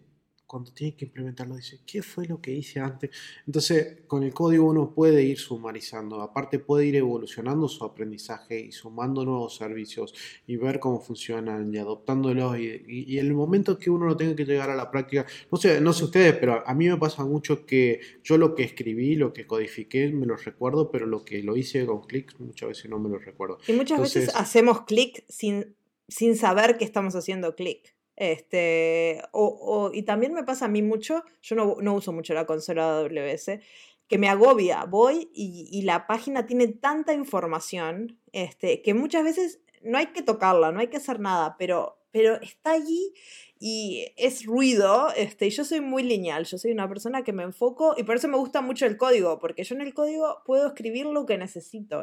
cuando 0.53 0.71
tiene 0.71 0.95
que 0.95 1.07
implementarlo 1.07 1.57
dice, 1.57 1.81
¿qué 1.87 2.03
fue 2.03 2.27
lo 2.27 2.39
que 2.43 2.53
hice 2.53 2.79
antes? 2.79 3.09
Entonces, 3.47 4.03
con 4.07 4.23
el 4.23 4.35
código 4.35 4.67
uno 4.67 4.95
puede 4.95 5.23
ir 5.23 5.39
sumarizando, 5.39 6.21
aparte 6.21 6.59
puede 6.59 6.85
ir 6.85 6.97
evolucionando 6.97 7.67
su 7.69 7.83
aprendizaje 7.87 8.61
y 8.61 8.71
sumando 8.71 9.25
nuevos 9.25 9.57
servicios 9.57 10.13
y 10.47 10.57
ver 10.57 10.79
cómo 10.79 11.01
funcionan 11.01 11.75
y 11.75 11.79
adoptándolos 11.79 12.59
y, 12.59 13.19
en 13.19 13.27
el 13.27 13.33
momento 13.33 13.79
que 13.79 13.89
uno 13.89 14.05
no 14.05 14.15
tenga 14.15 14.37
que 14.37 14.45
llegar 14.45 14.69
a 14.69 14.75
la 14.75 14.91
práctica, 14.91 15.25
no 15.51 15.57
sé, 15.57 15.81
no 15.81 15.95
sé 15.95 16.05
ustedes, 16.05 16.37
pero 16.37 16.63
a 16.69 16.75
mí 16.75 16.87
me 16.87 16.99
pasa 16.99 17.25
mucho 17.25 17.65
que 17.65 18.01
yo 18.23 18.37
lo 18.37 18.55
que 18.55 18.65
escribí, 18.65 19.17
lo 19.17 19.33
que 19.33 19.47
codifiqué, 19.47 20.11
me 20.11 20.27
lo 20.27 20.37
recuerdo, 20.37 20.91
pero 20.91 21.07
lo 21.07 21.25
que 21.25 21.43
lo 21.43 21.57
hice 21.57 21.87
con 21.87 22.03
clics 22.03 22.39
muchas 22.41 22.69
veces 22.69 22.91
no 22.91 22.99
me 22.99 23.09
lo 23.09 23.19
recuerdo. 23.19 23.57
Y 23.67 23.73
muchas 23.73 24.03
veces 24.03 24.31
hacemos 24.35 24.83
clic 24.83 25.25
sin, 25.31 25.75
sin 26.09 26.37
saber 26.37 26.77
que 26.77 26.85
estamos 26.85 27.15
haciendo 27.15 27.57
clic. 27.57 27.95
Este, 28.23 29.21
o, 29.33 29.91
y 29.93 30.05
también 30.05 30.33
me 30.33 30.45
pasa 30.45 30.67
a 30.67 30.69
mí 30.69 30.81
mucho, 30.81 31.25
yo 31.43 31.57
no, 31.57 31.77
no 31.81 31.95
uso 31.95 32.13
mucho 32.13 32.35
la 32.35 32.47
consola 32.47 32.99
AWS, 32.99 33.59
que 34.07 34.17
me 34.17 34.29
agobia, 34.29 34.85
voy 34.85 35.29
y, 35.35 35.69
y, 35.73 35.83
la 35.83 36.07
página 36.07 36.47
tiene 36.47 36.69
tanta 36.69 37.15
información 37.15 38.21
este, 38.31 38.81
que 38.81 38.95
muchas 38.95 39.25
veces 39.25 39.61
no 39.83 39.99
hay 39.99 40.13
que 40.13 40.23
tocarla, 40.23 40.71
no 40.71 40.79
hay 40.79 40.87
que 40.87 40.99
hacer 40.99 41.19
nada, 41.19 41.57
pero, 41.59 41.99
pero 42.13 42.41
está 42.41 42.71
allí 42.75 43.13
y 43.65 44.13
es 44.17 44.45
ruido, 44.45 45.13
este, 45.17 45.49
yo 45.49 45.65
soy 45.65 45.81
muy 45.81 46.03
lineal, 46.03 46.47
yo 46.47 46.59
soy 46.59 46.73
una 46.73 46.89
persona 46.89 47.23
que 47.23 47.33
me 47.33 47.45
enfoco 47.45 47.95
y 47.97 48.03
por 48.03 48.17
eso 48.17 48.27
me 48.27 48.37
gusta 48.37 48.61
mucho 48.61 48.87
el 48.87 48.97
código, 48.97 49.39
porque 49.39 49.63
yo 49.63 49.77
en 49.77 49.83
el 49.83 49.95
código 49.95 50.43
puedo 50.45 50.67
escribir 50.67 51.07
lo 51.07 51.27
que 51.27 51.39
necesito, 51.39 52.03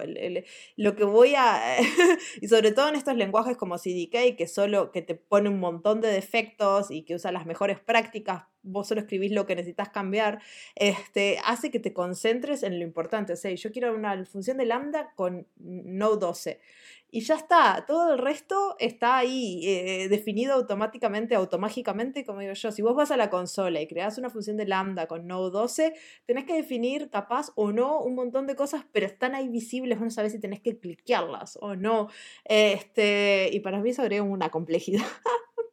lo 0.77 0.95
que 0.95 1.03
voy 1.03 1.33
a, 1.35 1.75
y 2.41 2.47
sobre 2.47 2.71
todo 2.71 2.87
en 2.87 2.95
estos 2.95 3.17
lenguajes 3.17 3.57
como 3.57 3.75
CDK, 3.77 4.37
que 4.37 4.47
solo, 4.47 4.93
que 4.93 5.01
te 5.01 5.15
pone 5.15 5.49
un 5.49 5.59
montón 5.59 5.99
de 5.99 6.07
defectos 6.07 6.91
y 6.91 7.03
que 7.03 7.15
usa 7.15 7.33
las 7.33 7.45
mejores 7.45 7.81
prácticas, 7.81 8.43
vos 8.61 8.87
solo 8.87 9.01
escribís 9.01 9.33
lo 9.33 9.45
que 9.45 9.57
necesitas 9.57 9.89
cambiar, 9.89 10.41
este, 10.75 11.39
hace 11.43 11.71
que 11.71 11.79
te 11.81 11.91
concentres 11.91 12.63
en 12.63 12.79
lo 12.79 12.85
importante, 12.85 13.33
o 13.33 13.35
sea, 13.35 13.53
yo 13.53 13.73
quiero 13.73 13.93
una 13.93 14.23
función 14.23 14.55
de 14.55 14.65
lambda 14.65 15.11
con 15.13 15.45
Node 15.57 16.19
12 16.21 16.59
y 17.11 17.21
ya 17.21 17.35
está, 17.35 17.85
todo 17.87 18.13
el 18.13 18.19
resto 18.19 18.75
está 18.77 19.17
ahí 19.17 19.61
eh, 19.65 20.07
definido 20.09 20.53
automáticamente, 20.53 21.35
automágicamente, 21.49 22.23
como 22.23 22.39
digo 22.41 22.53
yo. 22.53 22.71
Si 22.71 22.81
vos 22.81 22.95
vas 22.95 23.11
a 23.11 23.17
la 23.17 23.29
consola 23.29 23.81
y 23.81 23.87
creas 23.87 24.17
una 24.17 24.29
función 24.29 24.55
de 24.55 24.67
lambda 24.67 25.07
con 25.07 25.27
Node 25.27 25.51
12, 25.51 25.93
tenés 26.25 26.45
que 26.45 26.53
definir 26.53 27.09
capaz 27.09 27.51
o 27.55 27.71
no 27.71 28.01
un 28.01 28.15
montón 28.15 28.45
de 28.45 28.55
cosas, 28.55 28.85
pero 28.91 29.07
están 29.07 29.33
ahí 29.33 29.49
visibles, 29.49 29.97
vos 29.97 30.05
no 30.05 30.11
sabés 30.11 30.31
si 30.31 30.39
tenés 30.39 30.61
que 30.61 30.77
cliquearlas 30.77 31.57
o 31.61 31.75
no. 31.75 32.09
Este, 32.45 33.49
y 33.51 33.59
para 33.61 33.81
mí 33.81 33.89
eso 33.89 34.03
agrega 34.03 34.23
una 34.23 34.49
complejidad. 34.49 35.05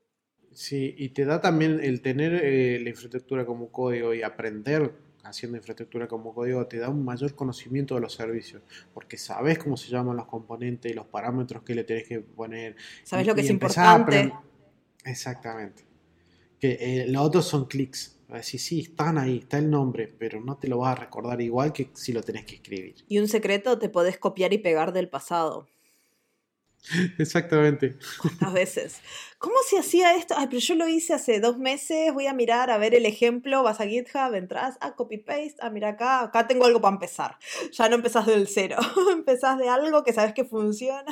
Sí, 0.53 0.95
y 0.97 1.11
te 1.11 1.27
da 1.27 1.43
también 1.43 1.81
el 1.83 2.01
tener 2.01 2.33
eh, 2.43 2.81
la 2.81 2.89
infraestructura 2.89 3.45
como 3.45 3.71
código 3.71 4.15
y 4.15 4.23
aprender 4.23 4.91
haciendo 5.23 5.59
infraestructura 5.59 6.09
como 6.09 6.33
código 6.35 6.67
te 6.67 6.79
da 6.79 6.89
un 6.89 7.05
mayor 7.05 7.35
conocimiento 7.35 7.95
de 7.95 8.01
los 8.01 8.15
servicios, 8.15 8.63
porque 8.95 9.19
sabes 9.19 9.59
cómo 9.59 9.77
se 9.77 9.91
llaman 9.91 10.17
los 10.17 10.27
componentes 10.27 10.91
y 10.91 10.95
los 10.95 11.07
parámetros 11.07 11.63
que 11.63 11.75
le 11.75 11.85
tenés 11.85 12.09
que 12.09 12.21
poner. 12.21 12.77
Sabes 13.05 13.27
lo 13.27 13.35
que 13.35 13.43
es 13.43 13.51
importante. 13.51 14.33
Exactamente. 15.07 15.85
Que 16.61 16.77
eh, 16.81 17.07
los 17.09 17.25
otros 17.25 17.47
son 17.47 17.67
clics. 17.67 18.13
Sí, 18.43 18.59
sí, 18.59 18.81
están 18.81 19.19
ahí, 19.19 19.39
está 19.39 19.59
el 19.59 19.71
nombre, 19.71 20.09
pero 20.19 20.41
no 20.41 20.59
te 20.59 20.67
lo 20.67 20.79
vas 20.79 20.97
a 20.97 21.01
recordar 21.01 21.41
igual 21.41 21.73
que 21.73 21.91
si 21.95 22.13
lo 22.13 22.23
tenés 22.23 22.45
que 22.45 22.57
escribir. 22.57 22.97
Y 23.07 23.19
un 23.19 23.29
secreto 23.29 23.79
te 23.79 23.89
podés 23.89 24.19
copiar 24.19 24.53
y 24.53 24.59
pegar 24.59 24.93
del 24.93 25.09
pasado. 25.09 25.69
Exactamente. 27.19 27.97
¿Cuántas 28.21 28.53
veces? 28.53 29.01
¿Cómo 29.39 29.57
se 29.69 29.79
hacía 29.79 30.17
esto? 30.17 30.35
Ay, 30.37 30.47
pero 30.49 30.61
yo 30.61 30.75
lo 30.75 30.89
hice 30.89 31.13
hace 31.13 31.41
dos 31.41 31.59
meses, 31.59 32.13
voy 32.13 32.27
a 32.27 32.33
mirar 32.33 32.71
a 32.71 32.79
ver 32.79 32.95
el 32.95 33.07
ejemplo, 33.07 33.63
vas 33.63 33.81
a 33.81 33.87
GitHub, 33.87 34.35
entras 34.35 34.77
a 34.81 34.95
copy 34.95 35.19
paste, 35.19 35.57
ah, 35.61 35.71
mira 35.71 35.91
acá, 35.91 36.23
acá 36.23 36.47
tengo 36.47 36.65
algo 36.65 36.81
para 36.81 36.95
empezar. 36.95 37.39
Ya 37.73 37.89
no 37.89 37.97
empezás 37.97 38.27
del 38.27 38.49
cero, 38.49 38.77
empezás 39.13 39.59
de 39.59 39.69
algo 39.69 40.05
que 40.05 40.13
sabes 40.13 40.33
que 40.33 40.45
funciona, 40.45 41.05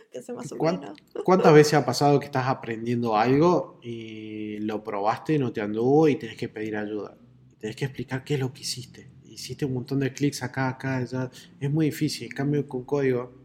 ¿Cuántas 1.24 1.52
veces 1.52 1.74
ha 1.74 1.84
pasado 1.84 2.18
que 2.18 2.26
estás 2.26 2.46
aprendiendo 2.46 3.16
algo 3.16 3.78
y 3.82 4.58
lo 4.58 4.82
probaste, 4.82 5.38
no 5.38 5.52
te 5.52 5.60
anduvo 5.60 6.08
y 6.08 6.16
tenés 6.16 6.36
que 6.36 6.48
pedir 6.48 6.76
ayuda? 6.76 7.16
Tenés 7.58 7.76
que 7.76 7.84
explicar 7.84 8.24
qué 8.24 8.34
es 8.34 8.40
lo 8.40 8.52
que 8.52 8.62
hiciste. 8.62 9.10
Hiciste 9.24 9.64
un 9.64 9.74
montón 9.74 10.00
de 10.00 10.12
clics 10.12 10.42
acá, 10.42 10.68
acá, 10.68 10.98
allá. 10.98 11.30
Es 11.60 11.70
muy 11.70 11.86
difícil. 11.86 12.24
En 12.24 12.32
cambio, 12.32 12.68
con 12.68 12.84
código 12.84 13.41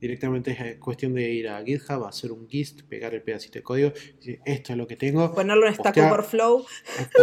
Directamente 0.00 0.52
es 0.52 0.60
eh, 0.60 0.78
cuestión 0.78 1.14
de 1.14 1.30
ir 1.30 1.48
a 1.48 1.62
GitHub, 1.64 2.04
hacer 2.04 2.32
un 2.32 2.48
gist, 2.48 2.82
pegar 2.82 3.14
el 3.14 3.22
pedacito 3.22 3.58
de 3.58 3.62
código, 3.62 3.90
decir, 3.90 4.40
esto 4.44 4.72
es 4.72 4.78
lo 4.78 4.86
que 4.86 4.96
tengo. 4.96 5.34
Ponerlo 5.34 5.66
en 5.66 5.74
Stack 5.74 5.96
Overflow. 5.96 6.64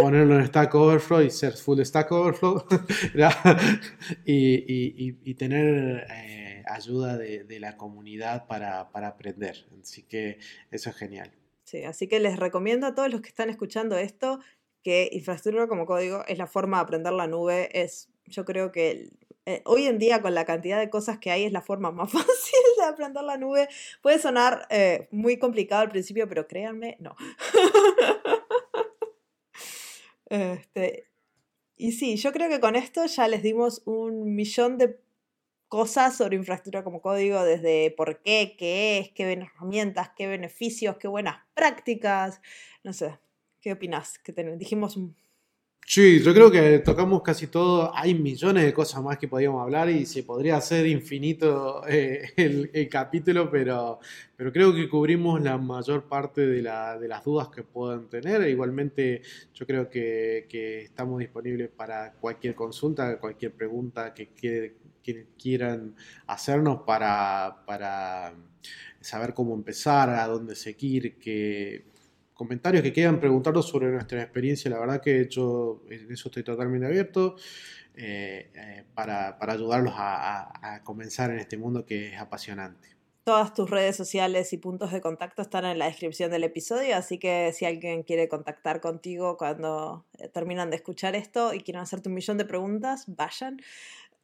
Ponerlo 0.00 0.38
en 0.38 0.46
Stack 0.46 0.74
Overflow 0.74 1.22
y 1.22 1.30
ser 1.30 1.54
full 1.54 1.80
Stack 1.82 2.12
Overflow. 2.12 2.64
y, 4.26 5.34
tener 5.34 6.06
eh, 6.10 6.62
ayuda 6.66 7.16
de, 7.16 7.60
la 7.60 7.76
comunidad 7.76 8.46
para, 8.46 8.90
para 8.90 9.08
aprender. 9.08 9.66
Así 9.80 10.02
que 10.02 10.38
eso 10.70 10.90
es 10.90 10.96
genial. 10.96 11.32
Sí, 11.64 11.82
así 11.82 12.06
que 12.06 12.20
les 12.20 12.38
recomiendo 12.38 12.86
a 12.86 12.94
todos 12.94 13.10
los 13.10 13.20
que 13.20 13.28
están 13.28 13.50
escuchando 13.50 13.96
esto 13.98 14.38
que 14.86 15.08
infraestructura 15.10 15.66
como 15.66 15.84
código 15.84 16.24
es 16.28 16.38
la 16.38 16.46
forma 16.46 16.76
de 16.76 16.82
aprender 16.84 17.12
la 17.12 17.26
nube. 17.26 17.68
Es, 17.72 18.08
yo 18.24 18.44
creo 18.44 18.70
que 18.70 19.10
eh, 19.46 19.62
hoy 19.64 19.86
en 19.86 19.98
día 19.98 20.20
con 20.20 20.34
la 20.34 20.44
cantidad 20.44 20.80
de 20.80 20.90
cosas 20.90 21.18
que 21.18 21.30
hay 21.30 21.44
es 21.44 21.52
la 21.52 21.62
forma 21.62 21.92
más 21.92 22.10
fácil 22.12 22.60
de 22.78 22.84
aprender 22.84 23.22
la 23.22 23.36
nube. 23.36 23.68
Puede 24.02 24.18
sonar 24.18 24.66
eh, 24.70 25.08
muy 25.12 25.38
complicado 25.38 25.82
al 25.82 25.88
principio, 25.88 26.28
pero 26.28 26.48
créanme, 26.48 26.96
no. 26.98 27.14
este, 30.26 31.06
y 31.76 31.92
sí, 31.92 32.16
yo 32.16 32.32
creo 32.32 32.48
que 32.48 32.58
con 32.58 32.74
esto 32.74 33.06
ya 33.06 33.28
les 33.28 33.42
dimos 33.42 33.82
un 33.84 34.34
millón 34.34 34.78
de 34.78 34.98
cosas 35.68 36.16
sobre 36.16 36.36
infraestructura 36.36 36.82
como 36.82 37.00
código, 37.00 37.44
desde 37.44 37.92
por 37.92 38.22
qué, 38.22 38.56
qué 38.58 38.98
es, 38.98 39.12
qué 39.12 39.32
herramientas, 39.32 40.10
qué 40.16 40.26
beneficios, 40.26 40.96
qué 40.96 41.06
buenas 41.06 41.38
prácticas. 41.54 42.40
No 42.82 42.92
sé, 42.92 43.16
¿qué 43.60 43.72
opinas? 43.72 44.18
Que 44.18 44.32
dijimos 44.32 44.98
Sí, 45.88 46.20
yo 46.20 46.34
creo 46.34 46.50
que 46.50 46.80
tocamos 46.80 47.22
casi 47.22 47.46
todo. 47.46 47.94
Hay 47.94 48.12
millones 48.12 48.64
de 48.64 48.74
cosas 48.74 49.02
más 49.04 49.18
que 49.18 49.28
podríamos 49.28 49.62
hablar 49.62 49.88
y 49.88 50.04
se 50.04 50.24
podría 50.24 50.56
hacer 50.56 50.84
infinito 50.84 51.86
eh, 51.88 52.32
el, 52.36 52.88
capítulo, 52.88 53.48
pero, 53.48 54.00
pero 54.36 54.52
creo 54.52 54.74
que 54.74 54.88
cubrimos 54.88 55.40
la 55.40 55.56
mayor 55.58 56.08
parte 56.08 56.44
de, 56.44 56.60
las 56.60 57.24
dudas 57.24 57.48
que 57.48 57.62
puedan 57.62 58.08
tener. 58.08 58.42
Igualmente, 58.48 59.22
yo 59.54 59.64
creo 59.64 59.88
que, 59.88 60.46
estamos 60.82 61.20
disponibles 61.20 61.68
para 61.70 62.14
cualquier 62.14 62.56
consulta, 62.56 63.18
cualquier 63.20 63.52
pregunta 63.52 64.12
que, 64.12 64.74
quieran 65.38 65.94
hacernos 66.26 66.82
para, 66.82 67.62
para 67.64 68.34
saber 69.00 69.34
cómo 69.34 69.54
empezar, 69.54 70.10
a 70.10 70.26
dónde 70.26 70.56
seguir, 70.56 71.16
que 71.18 71.84
comentarios 72.36 72.82
que 72.82 72.92
quieran 72.92 73.18
preguntarnos 73.18 73.66
sobre 73.66 73.90
nuestra 73.90 74.22
experiencia, 74.22 74.70
la 74.70 74.78
verdad 74.78 75.00
que 75.00 75.26
yo 75.28 75.82
en 75.88 76.12
eso 76.12 76.28
estoy 76.28 76.44
totalmente 76.44 76.86
abierto 76.86 77.36
eh, 77.94 78.50
eh, 78.54 78.84
para, 78.94 79.38
ayudarlos 79.40 79.94
a, 79.96 80.82
comenzar 80.84 81.30
en 81.30 81.38
este 81.38 81.56
mundo 81.56 81.86
que 81.86 82.08
es 82.08 82.20
apasionante. 82.20 82.94
Todas 83.24 83.54
tus 83.54 83.68
redes 83.70 83.96
sociales 83.96 84.52
y 84.52 84.58
puntos 84.58 84.92
de 84.92 85.00
contacto 85.00 85.42
están 85.42 85.64
en 85.64 85.78
la 85.78 85.86
descripción 85.86 86.30
del 86.30 86.44
episodio, 86.44 86.94
así 86.94 87.18
que 87.18 87.52
si 87.52 87.64
alguien 87.64 88.04
quiere 88.04 88.28
contactar 88.28 88.80
contigo 88.80 89.36
cuando 89.36 90.04
eh, 90.18 90.28
terminan 90.28 90.70
de 90.70 90.76
escuchar 90.76 91.16
esto 91.16 91.54
y 91.54 91.60
quieren 91.60 91.82
hacerte 91.82 92.10
un 92.10 92.14
millón 92.14 92.36
de 92.36 92.44
preguntas, 92.44 93.04
vayan. 93.08 93.56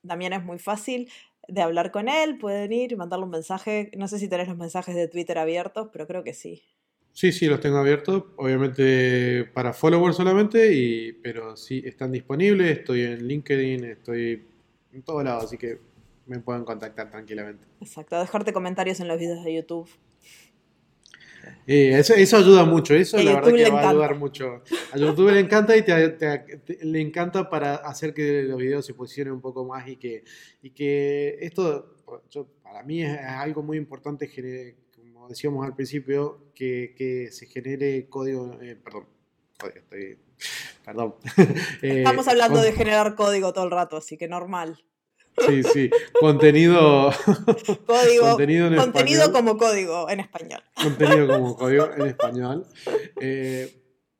También 0.06 0.34
es 0.34 0.44
muy 0.44 0.58
fácil 0.58 1.10
de 1.48 1.62
hablar 1.62 1.90
con 1.90 2.08
él, 2.08 2.38
pueden 2.38 2.72
ir 2.72 2.92
y 2.92 2.96
mandarle 2.96 3.24
un 3.24 3.30
mensaje. 3.30 3.90
No 3.96 4.06
sé 4.06 4.18
si 4.18 4.28
tenés 4.28 4.48
los 4.48 4.58
mensajes 4.58 4.94
de 4.94 5.08
Twitter 5.08 5.38
abiertos, 5.38 5.88
pero 5.92 6.06
creo 6.06 6.22
que 6.22 6.34
sí. 6.34 6.62
Sí, 7.12 7.30
sí, 7.30 7.46
los 7.46 7.60
tengo 7.60 7.76
abiertos, 7.76 8.24
obviamente 8.36 9.44
para 9.52 9.72
followers 9.72 10.16
solamente, 10.16 10.72
y, 10.74 11.12
pero 11.12 11.56
sí 11.56 11.82
están 11.84 12.10
disponibles, 12.10 12.78
estoy 12.78 13.02
en 13.02 13.26
LinkedIn, 13.26 13.84
estoy 13.84 14.46
en 14.92 15.02
todos 15.02 15.22
lados, 15.22 15.44
así 15.44 15.58
que 15.58 15.78
me 16.26 16.40
pueden 16.40 16.64
contactar 16.64 17.10
tranquilamente. 17.10 17.66
Exacto, 17.80 18.18
dejarte 18.18 18.52
comentarios 18.52 19.00
en 19.00 19.08
los 19.08 19.18
videos 19.18 19.44
de 19.44 19.54
YouTube. 19.54 19.90
Eh, 21.66 21.98
eso, 21.98 22.36
ayuda 22.36 22.64
mucho, 22.64 22.94
eso 22.94 23.18
la 23.18 23.34
verdad 23.34 23.52
que 23.52 23.70
va 23.70 23.80
a 23.80 23.90
ayudar 23.90 24.16
mucho. 24.16 24.62
A 24.92 24.98
YouTube 24.98 25.30
le 25.30 25.40
encanta 25.40 25.76
y 25.76 25.84
le 26.82 27.00
encanta 27.00 27.48
para 27.48 27.76
hacer 27.76 28.14
que 28.14 28.42
los 28.42 28.58
videos 28.58 28.86
se 28.86 28.94
posicionen 28.94 29.34
un 29.34 29.40
poco 29.40 29.64
más 29.64 29.86
y 29.88 29.96
que, 29.96 30.24
y 30.62 30.70
que 30.70 31.38
esto, 31.40 31.94
para 32.62 32.82
mí 32.82 33.02
es, 33.02 33.18
algo 33.18 33.62
muy 33.62 33.76
importante 33.76 34.28
decíamos 35.28 35.64
al 35.66 35.74
principio, 35.74 36.52
que, 36.54 37.28
se 37.32 37.46
genere 37.46 38.08
código, 38.08 38.58
eh, 38.60 38.76
perdón, 38.76 39.06
estoy, 39.74 40.18
perdón. 40.84 41.14
Eh, 41.82 41.98
Estamos 41.98 42.28
hablando 42.28 42.60
de 42.60 42.72
generar 42.72 43.14
código 43.14 43.52
todo 43.52 43.64
el 43.64 43.70
rato, 43.70 43.96
así 43.96 44.16
que 44.16 44.28
normal. 44.28 44.84
Sí, 45.46 45.62
sí, 45.62 45.90
contenido. 46.20 47.10
Código, 47.86 48.36
contenido, 48.76 49.32
como 49.32 49.56
código 49.56 50.10
en 50.10 50.20
español. 50.20 50.62
Contenido 50.74 51.26
como 51.26 51.56
código 51.56 51.90
en 51.96 52.06
español. 52.08 52.66
Eh, 53.18 53.74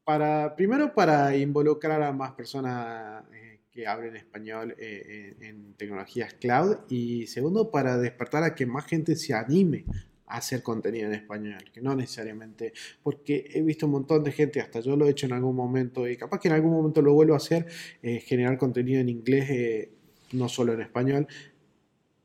para, 0.05 0.57
primero 0.57 0.95
para 0.95 1.37
involucrar 1.37 2.03
a 2.03 2.13
más 2.13 2.33
personas 2.33 3.25
que 3.71 3.87
hablen 3.87 4.17
español 4.17 4.75
en 4.79 5.75
tecnologías 5.75 6.33
cloud 6.35 6.79
y 6.89 7.27
segundo 7.27 7.71
para 7.71 7.99
despertar 7.99 8.43
a 8.43 8.55
que 8.55 8.65
más 8.65 8.87
gente 8.87 9.15
se 9.15 9.35
anime 9.35 9.85
hacer 10.33 10.63
contenido 10.63 11.07
en 11.07 11.15
español, 11.15 11.65
que 11.73 11.81
no 11.81 11.95
necesariamente, 11.95 12.73
porque 13.03 13.51
he 13.53 13.63
visto 13.63 13.87
un 13.87 13.93
montón 13.93 14.25
de 14.25 14.33
gente, 14.33 14.61
hasta 14.61 14.81
yo 14.81 14.97
lo 14.97 15.07
he 15.07 15.11
hecho 15.11 15.27
en 15.27 15.33
algún 15.33 15.55
momento 15.55 16.09
y 16.09 16.17
capaz 16.17 16.41
que 16.41 16.49
en 16.49 16.55
algún 16.55 16.73
momento 16.73 17.03
lo 17.03 17.13
vuelvo 17.13 17.35
a 17.35 17.37
hacer, 17.37 17.67
eh, 18.03 18.21
generar 18.21 18.57
contenido 18.59 19.01
en 19.01 19.09
inglés, 19.09 19.51
eh, 19.51 19.91
no 20.33 20.49
solo 20.49 20.73
en 20.73 20.81
español. 20.81 21.27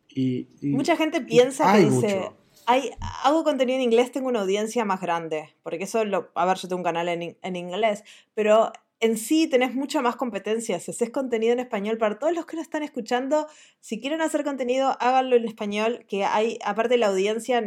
Y, 0.10 0.48
Mucha 0.62 0.96
gente 0.96 1.22
piensa 1.22 1.74
que 1.74 1.86
dice, 1.86 2.32
hay, 2.66 2.92
hago 3.24 3.44
contenido 3.44 3.78
en 3.78 3.84
inglés, 3.84 4.12
tengo 4.12 4.30
una 4.30 4.42
audiencia 4.42 4.86
más 4.86 5.02
grande, 5.02 5.54
porque 5.64 5.84
eso, 5.84 6.06
lo, 6.06 6.32
a 6.34 6.46
ver, 6.46 6.58
yo 6.58 6.68
tengo 6.68 6.80
un 6.80 6.86
canal 6.86 7.08
en, 7.10 7.38
en 7.42 7.56
inglés, 7.56 8.04
pero 8.34 8.72
en 9.00 9.18
sí 9.18 9.48
tenés 9.48 9.76
mucha 9.76 10.02
más 10.02 10.16
competencia. 10.16 10.80
Si 10.80 10.92
haces 10.92 11.10
contenido 11.10 11.54
en 11.54 11.60
español, 11.60 11.98
para 11.98 12.18
todos 12.18 12.34
los 12.34 12.46
que 12.46 12.56
lo 12.56 12.62
están 12.62 12.84
escuchando, 12.84 13.48
si 13.80 14.00
quieren 14.00 14.22
hacer 14.22 14.44
contenido, 14.44 14.98
háganlo 15.00 15.36
en 15.36 15.46
español, 15.46 16.06
que 16.08 16.24
hay, 16.24 16.58
aparte 16.64 16.98
la 16.98 17.08
audiencia, 17.08 17.64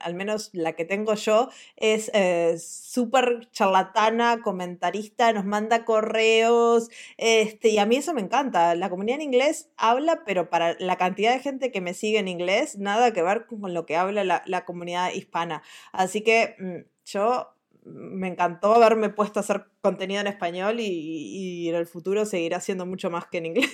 al 0.00 0.14
menos 0.14 0.50
la 0.52 0.72
que 0.74 0.84
tengo 0.84 1.14
yo, 1.14 1.48
es 1.76 2.10
eh, 2.14 2.56
súper 2.58 3.48
charlatana, 3.50 4.40
comentarista, 4.42 5.32
nos 5.32 5.44
manda 5.44 5.84
correos, 5.84 6.90
este, 7.16 7.68
y 7.68 7.78
a 7.78 7.86
mí 7.86 7.96
eso 7.96 8.14
me 8.14 8.20
encanta. 8.20 8.74
La 8.74 8.90
comunidad 8.90 9.16
en 9.16 9.22
inglés 9.22 9.70
habla, 9.76 10.22
pero 10.24 10.50
para 10.50 10.76
la 10.78 10.96
cantidad 10.96 11.32
de 11.32 11.40
gente 11.40 11.70
que 11.70 11.80
me 11.80 11.94
sigue 11.94 12.18
en 12.18 12.28
inglés, 12.28 12.78
nada 12.78 13.12
que 13.12 13.22
ver 13.22 13.46
con 13.46 13.74
lo 13.74 13.86
que 13.86 13.96
habla 13.96 14.24
la, 14.24 14.64
comunidad 14.64 15.12
hispana. 15.12 15.62
Así 15.92 16.22
que 16.22 16.56
mm, 16.58 16.88
yo 17.06 17.48
me 17.84 18.28
encantó 18.28 18.74
haberme 18.74 19.08
puesto 19.08 19.38
a 19.38 19.42
hacer 19.42 19.66
contenido 19.80 20.20
en 20.20 20.26
español 20.26 20.78
y, 20.80 21.68
en 21.68 21.74
el 21.74 21.86
futuro 21.86 22.26
seguiré 22.26 22.56
haciendo 22.56 22.84
mucho 22.86 23.10
más 23.10 23.26
que 23.26 23.38
en 23.38 23.46
inglés. 23.46 23.70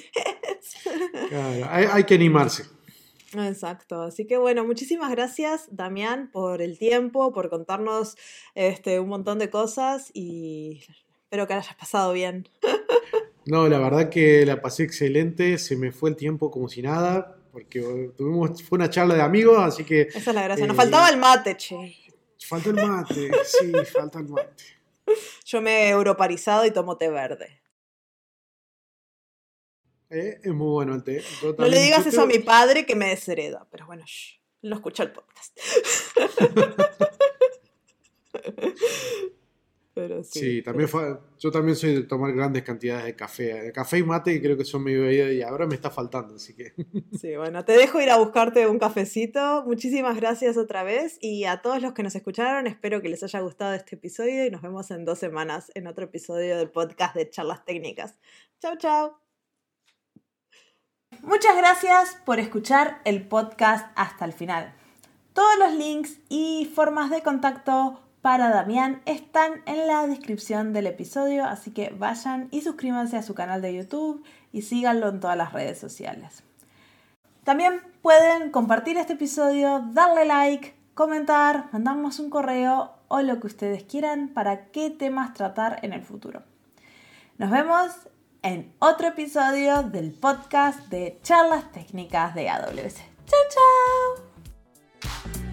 Claro, 1.28 1.66
hay 1.70 2.04
que 2.04 2.14
animarse. 2.14 2.64
Exacto, 3.42 4.02
así 4.02 4.26
que 4.26 4.36
bueno, 4.36 4.64
muchísimas 4.64 5.10
gracias 5.10 5.66
Damián 5.70 6.30
por 6.30 6.62
el 6.62 6.78
tiempo, 6.78 7.32
por 7.32 7.50
contarnos 7.50 8.16
este, 8.54 9.00
un 9.00 9.08
montón 9.08 9.38
de 9.38 9.50
cosas 9.50 10.10
y 10.14 10.82
espero 11.22 11.46
que 11.46 11.54
hayas 11.54 11.74
pasado 11.74 12.12
bien. 12.12 12.48
No, 13.46 13.68
la 13.68 13.78
verdad 13.78 14.08
que 14.08 14.46
la 14.46 14.62
pasé 14.62 14.84
excelente, 14.84 15.58
se 15.58 15.76
me 15.76 15.92
fue 15.92 16.08
el 16.08 16.16
tiempo 16.16 16.50
como 16.50 16.66
si 16.66 16.80
nada, 16.80 17.36
porque 17.52 18.10
tuvimos, 18.16 18.62
fue 18.62 18.76
una 18.76 18.88
charla 18.88 19.14
de 19.14 19.20
amigos, 19.20 19.58
así 19.58 19.84
que... 19.84 20.02
Esa 20.02 20.30
es 20.30 20.34
la 20.34 20.44
gracia, 20.44 20.66
nos 20.66 20.74
faltaba 20.74 21.10
el 21.10 21.18
mate, 21.18 21.54
che. 21.54 21.94
Falta 22.38 22.70
el 22.70 22.76
mate, 22.76 23.30
sí, 23.44 23.70
falta 23.92 24.20
el 24.20 24.28
mate. 24.28 24.64
Yo 25.44 25.60
me 25.60 25.84
he 25.84 25.90
europarizado 25.90 26.64
y 26.64 26.70
tomo 26.70 26.96
té 26.96 27.10
verde. 27.10 27.60
Eh, 30.10 30.40
es 30.42 30.52
muy 30.52 30.68
bueno 30.68 30.94
el 30.94 31.02
té. 31.02 31.22
No 31.58 31.66
le 31.66 31.80
digas 31.80 32.06
eso 32.06 32.22
a 32.22 32.26
mi 32.26 32.38
padre 32.38 32.86
que 32.86 32.94
me 32.94 33.08
deshereda, 33.08 33.66
pero 33.70 33.86
bueno, 33.86 34.04
no 34.62 34.76
escucha 34.76 35.02
el 35.02 35.12
podcast. 35.12 35.58
pero 39.94 40.24
sí. 40.24 40.62
también 40.62 40.88
fue, 40.88 41.18
yo 41.38 41.50
también 41.50 41.76
soy 41.76 41.94
de 41.94 42.02
tomar 42.02 42.32
grandes 42.32 42.62
cantidades 42.62 43.04
de 43.04 43.14
café. 43.14 43.72
Café 43.72 43.98
y 43.98 44.02
mate 44.02 44.40
creo 44.40 44.56
que 44.56 44.64
son 44.64 44.82
mi 44.82 44.94
bebida 44.94 45.32
y 45.32 45.42
ahora 45.42 45.66
me 45.66 45.74
está 45.74 45.90
faltando, 45.90 46.34
así 46.34 46.54
que... 46.54 46.72
Sí, 47.18 47.36
bueno, 47.36 47.64
te 47.64 47.72
dejo 47.72 48.00
ir 48.00 48.10
a 48.10 48.18
buscarte 48.18 48.66
un 48.66 48.78
cafecito. 48.78 49.64
Muchísimas 49.66 50.16
gracias 50.16 50.56
otra 50.56 50.82
vez 50.82 51.18
y 51.20 51.44
a 51.44 51.62
todos 51.62 51.80
los 51.80 51.92
que 51.92 52.02
nos 52.02 52.14
escucharon, 52.14 52.66
espero 52.66 53.00
que 53.00 53.08
les 53.08 53.22
haya 53.22 53.40
gustado 53.40 53.74
este 53.74 53.96
episodio 53.96 54.46
y 54.46 54.50
nos 54.50 54.62
vemos 54.62 54.90
en 54.90 55.04
dos 55.04 55.18
semanas 55.18 55.70
en 55.74 55.86
otro 55.86 56.04
episodio 56.04 56.56
del 56.56 56.70
podcast 56.70 57.14
de 57.14 57.30
Charlas 57.30 57.64
Técnicas. 57.64 58.18
Chao, 58.60 58.76
chao. 58.76 59.23
Muchas 61.26 61.56
gracias 61.56 62.18
por 62.26 62.38
escuchar 62.38 63.00
el 63.04 63.26
podcast 63.26 63.86
hasta 63.96 64.26
el 64.26 64.34
final. 64.34 64.74
Todos 65.32 65.58
los 65.58 65.72
links 65.72 66.18
y 66.28 66.70
formas 66.74 67.08
de 67.08 67.22
contacto 67.22 67.98
para 68.20 68.50
Damián 68.50 69.00
están 69.06 69.62
en 69.64 69.86
la 69.86 70.06
descripción 70.06 70.74
del 70.74 70.86
episodio, 70.86 71.46
así 71.46 71.70
que 71.70 71.94
vayan 71.98 72.48
y 72.50 72.60
suscríbanse 72.60 73.16
a 73.16 73.22
su 73.22 73.34
canal 73.34 73.62
de 73.62 73.74
YouTube 73.74 74.22
y 74.52 74.62
síganlo 74.62 75.08
en 75.08 75.20
todas 75.20 75.38
las 75.38 75.54
redes 75.54 75.78
sociales. 75.78 76.42
También 77.42 77.80
pueden 78.02 78.50
compartir 78.50 78.98
este 78.98 79.14
episodio, 79.14 79.82
darle 79.92 80.26
like, 80.26 80.74
comentar, 80.92 81.70
mandarnos 81.72 82.18
un 82.18 82.28
correo 82.28 82.92
o 83.08 83.22
lo 83.22 83.40
que 83.40 83.46
ustedes 83.46 83.84
quieran 83.84 84.28
para 84.28 84.66
qué 84.66 84.90
temas 84.90 85.32
tratar 85.32 85.78
en 85.80 85.94
el 85.94 86.02
futuro. 86.02 86.42
Nos 87.38 87.50
vemos 87.50 87.92
en 88.44 88.74
otro 88.78 89.08
episodio 89.08 89.82
del 89.84 90.12
podcast 90.12 90.78
de 90.88 91.18
charlas 91.22 91.72
técnicas 91.72 92.34
de 92.34 92.50
AWS. 92.50 92.96
¡Chao, 93.24 93.40
chao! 93.50 95.43